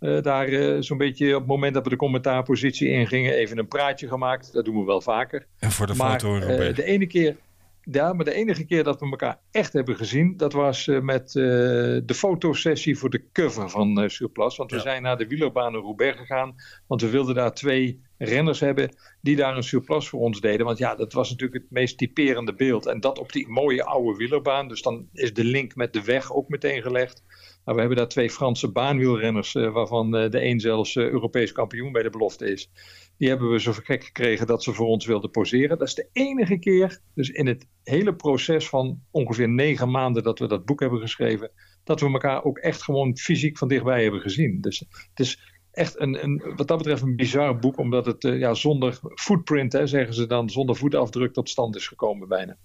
Uh, 0.00 0.22
daar 0.22 0.48
uh, 0.48 0.76
zo'n 0.80 0.98
beetje 0.98 1.34
op 1.34 1.40
het 1.40 1.48
moment 1.48 1.74
dat 1.74 1.84
we 1.84 1.90
de 1.90 1.96
commentaarpositie 1.96 2.88
ingingen, 2.88 3.32
even 3.32 3.58
een 3.58 3.68
praatje 3.68 4.08
gemaakt. 4.08 4.52
Dat 4.52 4.64
doen 4.64 4.78
we 4.78 4.84
wel 4.84 5.00
vaker. 5.00 5.46
En 5.58 5.70
voor 5.70 5.86
de 5.86 5.94
maar, 5.94 6.20
foto, 6.20 6.36
uh, 6.36 6.74
De 6.74 6.84
ene 6.84 7.06
keer, 7.06 7.36
ja, 7.82 8.12
maar 8.12 8.24
de 8.24 8.34
enige 8.34 8.64
keer 8.64 8.84
dat 8.84 9.00
we 9.00 9.10
elkaar 9.10 9.38
echt 9.50 9.72
hebben 9.72 9.96
gezien, 9.96 10.36
dat 10.36 10.52
was 10.52 10.86
met 10.86 11.32
de 11.32 12.14
fotosessie 12.14 12.98
voor 12.98 13.10
de 13.10 13.22
cover 13.32 13.70
van 13.70 14.10
Surplus. 14.10 14.56
Want 14.56 14.70
we 14.70 14.76
ja. 14.76 14.82
zijn 14.82 15.02
naar 15.02 15.18
de 15.18 15.26
wielerbaan 15.26 15.74
in 15.74 15.80
Roubaix 15.80 16.18
gegaan, 16.18 16.54
want 16.86 17.00
we 17.00 17.10
wilden 17.10 17.34
daar 17.34 17.54
twee 17.54 18.00
renners 18.18 18.60
hebben 18.60 18.96
die 19.20 19.36
daar 19.36 19.56
een 19.56 19.62
surplus 19.62 20.08
voor 20.08 20.20
ons 20.20 20.40
deden. 20.40 20.66
Want 20.66 20.78
ja, 20.78 20.94
dat 20.94 21.12
was 21.12 21.30
natuurlijk 21.30 21.62
het 21.62 21.72
meest 21.72 21.98
typerende 21.98 22.54
beeld. 22.54 22.86
En 22.86 23.00
dat 23.00 23.18
op 23.18 23.32
die 23.32 23.48
mooie 23.48 23.84
oude 23.84 24.18
wielerbaan. 24.18 24.68
Dus 24.68 24.82
dan 24.82 25.08
is 25.12 25.34
de 25.34 25.44
link 25.44 25.74
met 25.74 25.92
de 25.92 26.04
weg 26.04 26.32
ook 26.32 26.48
meteen 26.48 26.82
gelegd. 26.82 27.22
Nou, 27.68 27.80
we 27.80 27.86
hebben 27.86 28.04
daar 28.04 28.14
twee 28.14 28.30
Franse 28.30 28.72
baanwielrenners, 28.72 29.54
uh, 29.54 29.72
waarvan 29.72 30.16
uh, 30.16 30.30
de 30.30 30.44
een 30.44 30.60
zelfs 30.60 30.94
uh, 30.94 31.08
Europees 31.08 31.52
kampioen 31.52 31.92
bij 31.92 32.02
de 32.02 32.10
belofte 32.10 32.52
is. 32.52 32.70
Die 33.16 33.28
hebben 33.28 33.50
we 33.50 33.60
zo 33.60 33.72
gek 33.72 34.04
gekregen 34.04 34.46
dat 34.46 34.62
ze 34.62 34.72
voor 34.72 34.86
ons 34.86 35.06
wilden 35.06 35.30
poseren. 35.30 35.78
Dat 35.78 35.88
is 35.88 35.94
de 35.94 36.08
enige 36.12 36.58
keer, 36.58 37.00
dus 37.14 37.28
in 37.28 37.46
het 37.46 37.66
hele 37.82 38.14
proces 38.14 38.68
van 38.68 39.00
ongeveer 39.10 39.48
negen 39.48 39.90
maanden 39.90 40.22
dat 40.22 40.38
we 40.38 40.46
dat 40.46 40.64
boek 40.64 40.80
hebben 40.80 41.00
geschreven, 41.00 41.50
dat 41.84 42.00
we 42.00 42.06
elkaar 42.06 42.44
ook 42.44 42.58
echt 42.58 42.82
gewoon 42.82 43.16
fysiek 43.16 43.58
van 43.58 43.68
dichtbij 43.68 44.02
hebben 44.02 44.20
gezien. 44.20 44.60
Dus 44.60 44.78
het 44.88 45.20
is 45.20 45.40
echt 45.70 46.00
een, 46.00 46.24
een, 46.24 46.54
wat 46.56 46.68
dat 46.68 46.78
betreft 46.78 47.02
een 47.02 47.16
bizar 47.16 47.58
boek, 47.58 47.78
omdat 47.78 48.06
het 48.06 48.22
ja, 48.22 48.54
zonder 48.54 49.00
footprint, 49.14 49.72
hè, 49.72 49.86
zeggen 49.86 50.14
ze 50.14 50.26
dan, 50.26 50.50
zonder 50.50 50.76
voetafdruk 50.76 51.32
tot 51.32 51.48
stand 51.48 51.76
is 51.76 51.88
gekomen 51.88 52.28
bijna 52.28 52.56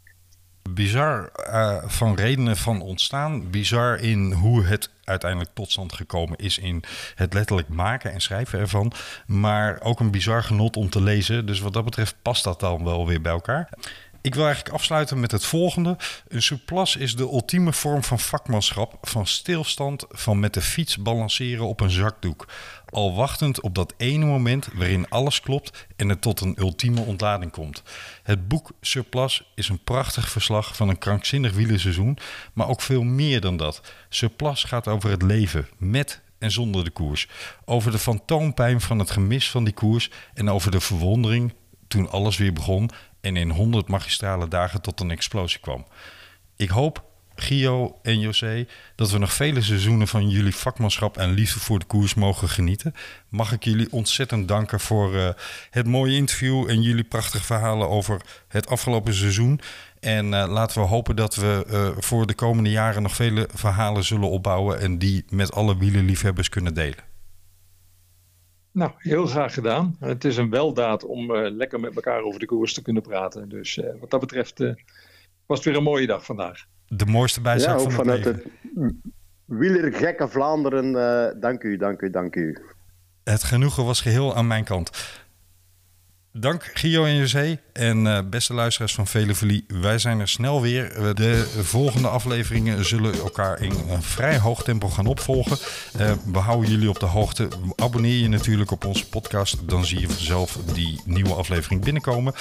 bizar 0.69 1.31
uh, 1.49 1.77
van 1.85 2.15
redenen 2.15 2.57
van 2.57 2.81
ontstaan. 2.81 3.49
Bizar 3.49 3.99
in 3.99 4.31
hoe 4.31 4.65
het 4.65 4.89
uiteindelijk 5.03 5.51
tot 5.53 5.71
stand 5.71 5.93
gekomen 5.93 6.37
is 6.37 6.57
in 6.57 6.83
het 7.15 7.33
letterlijk 7.33 7.67
maken 7.67 8.11
en 8.11 8.21
schrijven 8.21 8.59
ervan. 8.59 8.91
Maar 9.25 9.81
ook 9.81 9.99
een 9.99 10.11
bizar 10.11 10.43
genot 10.43 10.77
om 10.77 10.89
te 10.89 11.01
lezen. 11.01 11.45
Dus 11.45 11.59
wat 11.59 11.73
dat 11.73 11.85
betreft 11.85 12.15
past 12.21 12.43
dat 12.43 12.59
dan 12.59 12.83
wel 12.83 13.07
weer 13.07 13.21
bij 13.21 13.31
elkaar. 13.31 13.69
Ik 14.23 14.35
wil 14.35 14.45
eigenlijk 14.45 14.75
afsluiten 14.75 15.19
met 15.19 15.31
het 15.31 15.45
volgende. 15.45 15.97
Een 16.27 16.41
surplus 16.41 16.95
is 16.95 17.15
de 17.15 17.23
ultieme 17.23 17.73
vorm 17.73 18.03
van 18.03 18.19
vakmanschap, 18.19 18.97
van 19.01 19.27
stilstand, 19.27 20.05
van 20.09 20.39
met 20.39 20.53
de 20.53 20.61
fiets 20.61 20.97
balanceren 20.97 21.65
op 21.65 21.79
een 21.79 21.89
zakdoek. 21.89 22.47
Al 22.89 23.15
wachtend 23.15 23.61
op 23.61 23.75
dat 23.75 23.93
ene 23.97 24.25
moment 24.25 24.67
waarin 24.73 25.09
alles 25.09 25.39
klopt 25.39 25.87
en 25.95 26.09
het 26.09 26.21
tot 26.21 26.41
een 26.41 26.55
ultieme 26.59 27.01
ontlading 27.01 27.51
komt. 27.51 27.83
Het 28.23 28.47
boek 28.47 28.71
Surplus 28.81 29.51
is 29.55 29.69
een 29.69 29.83
prachtig 29.83 30.29
verslag 30.29 30.75
van 30.75 30.89
een 30.89 30.97
krankzinnig 30.97 31.53
wielerseizoen, 31.53 32.17
maar 32.53 32.67
ook 32.67 32.81
veel 32.81 33.03
meer 33.03 33.41
dan 33.41 33.57
dat. 33.57 33.81
Surplus 34.09 34.63
gaat 34.63 34.87
over 34.87 35.09
het 35.09 35.21
leven 35.21 35.67
met 35.77 36.21
en 36.39 36.51
zonder 36.51 36.83
de 36.83 36.91
koers. 36.91 37.27
Over 37.65 37.91
de 37.91 37.99
fantoompijn 37.99 38.81
van 38.81 38.99
het 38.99 39.11
gemis 39.11 39.49
van 39.49 39.63
die 39.63 39.73
koers 39.73 40.09
en 40.33 40.49
over 40.49 40.71
de 40.71 40.81
verwondering 40.81 41.53
toen 41.87 42.09
alles 42.09 42.37
weer 42.37 42.53
begon 42.53 42.89
en 43.23 43.37
in 43.37 43.49
100 43.49 43.87
magistrale 43.87 44.47
dagen 44.47 44.81
tot 44.81 44.99
een 44.99 45.11
explosie 45.11 45.59
kwam. 45.59 45.85
Ik 46.55 46.69
hoop, 46.69 47.03
Gio 47.35 47.99
en 48.01 48.19
José, 48.19 48.67
dat 48.95 49.11
we 49.11 49.17
nog 49.17 49.33
vele 49.33 49.61
seizoenen 49.61 50.07
van 50.07 50.29
jullie 50.29 50.55
vakmanschap 50.55 51.17
en 51.17 51.31
liefde 51.31 51.59
voor 51.59 51.79
de 51.79 51.85
koers 51.85 52.13
mogen 52.13 52.49
genieten. 52.49 52.93
Mag 53.29 53.51
ik 53.51 53.63
jullie 53.63 53.91
ontzettend 53.91 54.47
danken 54.47 54.79
voor 54.79 55.13
uh, 55.13 55.29
het 55.69 55.87
mooie 55.87 56.15
interview 56.15 56.69
en 56.69 56.81
jullie 56.81 57.03
prachtige 57.03 57.43
verhalen 57.43 57.89
over 57.89 58.21
het 58.47 58.67
afgelopen 58.67 59.13
seizoen. 59.13 59.59
En 59.99 60.25
uh, 60.25 60.45
laten 60.47 60.81
we 60.81 60.87
hopen 60.87 61.15
dat 61.15 61.35
we 61.35 61.65
uh, 61.69 62.01
voor 62.03 62.27
de 62.27 62.33
komende 62.33 62.69
jaren 62.69 63.01
nog 63.01 63.15
vele 63.15 63.49
verhalen 63.53 64.03
zullen 64.03 64.29
opbouwen 64.29 64.79
en 64.79 64.97
die 64.97 65.25
met 65.29 65.53
alle 65.53 65.77
wielerliefhebbers 65.77 66.49
kunnen 66.49 66.73
delen. 66.73 67.12
Nou, 68.73 68.91
heel 68.97 69.25
graag 69.25 69.53
gedaan. 69.53 69.95
Het 69.99 70.23
is 70.23 70.37
een 70.37 70.49
weldaad 70.49 71.05
om 71.05 71.31
uh, 71.31 71.51
lekker 71.51 71.79
met 71.79 71.95
elkaar 71.95 72.21
over 72.21 72.39
de 72.39 72.45
koers 72.45 72.73
te 72.73 72.81
kunnen 72.81 73.01
praten. 73.01 73.49
Dus 73.49 73.77
uh, 73.77 73.85
wat 73.99 74.09
dat 74.09 74.19
betreft 74.19 74.59
uh, 74.59 74.73
was 75.45 75.57
het 75.57 75.67
weer 75.67 75.77
een 75.77 75.83
mooie 75.83 76.07
dag 76.07 76.25
vandaag. 76.25 76.65
De 76.87 77.05
mooiste 77.05 77.41
bijzaak 77.41 77.77
ja, 77.77 77.83
van 77.83 77.91
vanuit 77.91 78.25
het 78.25 78.45
wielergekke 79.45 80.27
Vlaanderen. 80.27 80.91
dank 81.39 81.63
u, 81.63 81.77
dank 81.77 82.01
u, 82.01 82.09
dank 82.09 82.35
u. 82.35 82.57
Het 83.23 83.43
genoegen 83.43 83.85
was 83.85 84.01
geheel 84.01 84.35
aan 84.35 84.47
mijn 84.47 84.63
kant. 84.63 84.89
Dank 86.35 86.71
Gio 86.73 87.05
en 87.05 87.15
José 87.15 87.59
en 87.73 88.05
uh, 88.05 88.19
beste 88.29 88.53
luisteraars 88.53 88.93
van 88.93 89.07
Velevelie. 89.07 89.65
Wij 89.67 89.97
zijn 89.97 90.19
er 90.19 90.27
snel 90.27 90.61
weer. 90.61 91.15
De 91.15 91.47
volgende 91.61 92.07
afleveringen 92.07 92.85
zullen 92.85 93.13
elkaar 93.13 93.61
in 93.61 93.73
een 93.89 94.03
vrij 94.03 94.39
hoog 94.39 94.63
tempo 94.63 94.89
gaan 94.89 95.05
opvolgen. 95.05 95.57
Uh, 95.99 96.11
we 96.31 96.37
houden 96.37 96.69
jullie 96.69 96.89
op 96.89 96.99
de 96.99 97.05
hoogte. 97.05 97.47
Abonneer 97.75 98.21
je 98.21 98.27
natuurlijk 98.27 98.71
op 98.71 98.85
onze 98.85 99.07
podcast. 99.07 99.57
Dan 99.69 99.85
zie 99.85 99.99
je 99.99 100.09
vanzelf 100.09 100.57
die 100.73 101.01
nieuwe 101.05 101.33
aflevering 101.33 101.83
binnenkomen. 101.83 102.33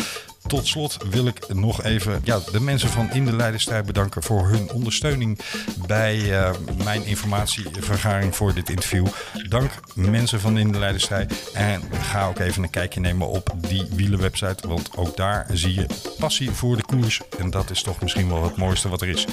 Tot 0.46 0.66
slot 0.66 0.96
wil 1.10 1.26
ik 1.26 1.54
nog 1.54 1.82
even 1.82 2.20
ja, 2.24 2.40
de 2.52 2.60
mensen 2.60 2.88
van 2.88 3.12
In 3.12 3.24
de 3.24 3.36
Leidenstrijd 3.36 3.86
bedanken 3.86 4.22
voor 4.22 4.48
hun 4.48 4.70
ondersteuning 4.70 5.38
bij 5.86 6.18
uh, 6.18 6.50
mijn 6.84 7.04
informatievergaring 7.04 8.36
voor 8.36 8.54
dit 8.54 8.68
interview. 8.68 9.06
Dank 9.48 9.70
mensen 9.94 10.40
van 10.40 10.58
In 10.58 10.72
de 10.72 10.78
Leidenstrijd. 10.78 11.50
En 11.52 11.82
ga 12.00 12.26
ook 12.26 12.38
even 12.38 12.62
een 12.62 12.70
kijkje 12.70 13.00
nemen 13.00 13.28
op 13.28 13.54
die 13.56 13.81
wielenwebsite, 13.90 14.68
want 14.68 14.96
ook 14.96 15.16
daar 15.16 15.46
zie 15.52 15.74
je 15.74 15.86
passie 16.18 16.50
voor 16.50 16.76
de 16.76 16.82
koers. 16.82 17.20
En 17.38 17.50
dat 17.50 17.70
is 17.70 17.82
toch 17.82 18.00
misschien 18.02 18.28
wel 18.28 18.44
het 18.44 18.56
mooiste 18.56 18.88
wat 18.88 19.02
er 19.02 19.08
is. 19.08 19.26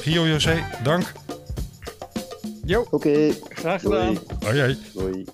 Gio 0.00 0.26
José, 0.26 0.64
dank. 0.82 1.12
Jo, 2.64 2.86
oké. 2.90 3.32
Graag 3.48 3.80
gedaan. 3.80 4.18
Hoi. 4.40 4.60
Hoi. 4.60 4.78
Hoi. 4.94 5.24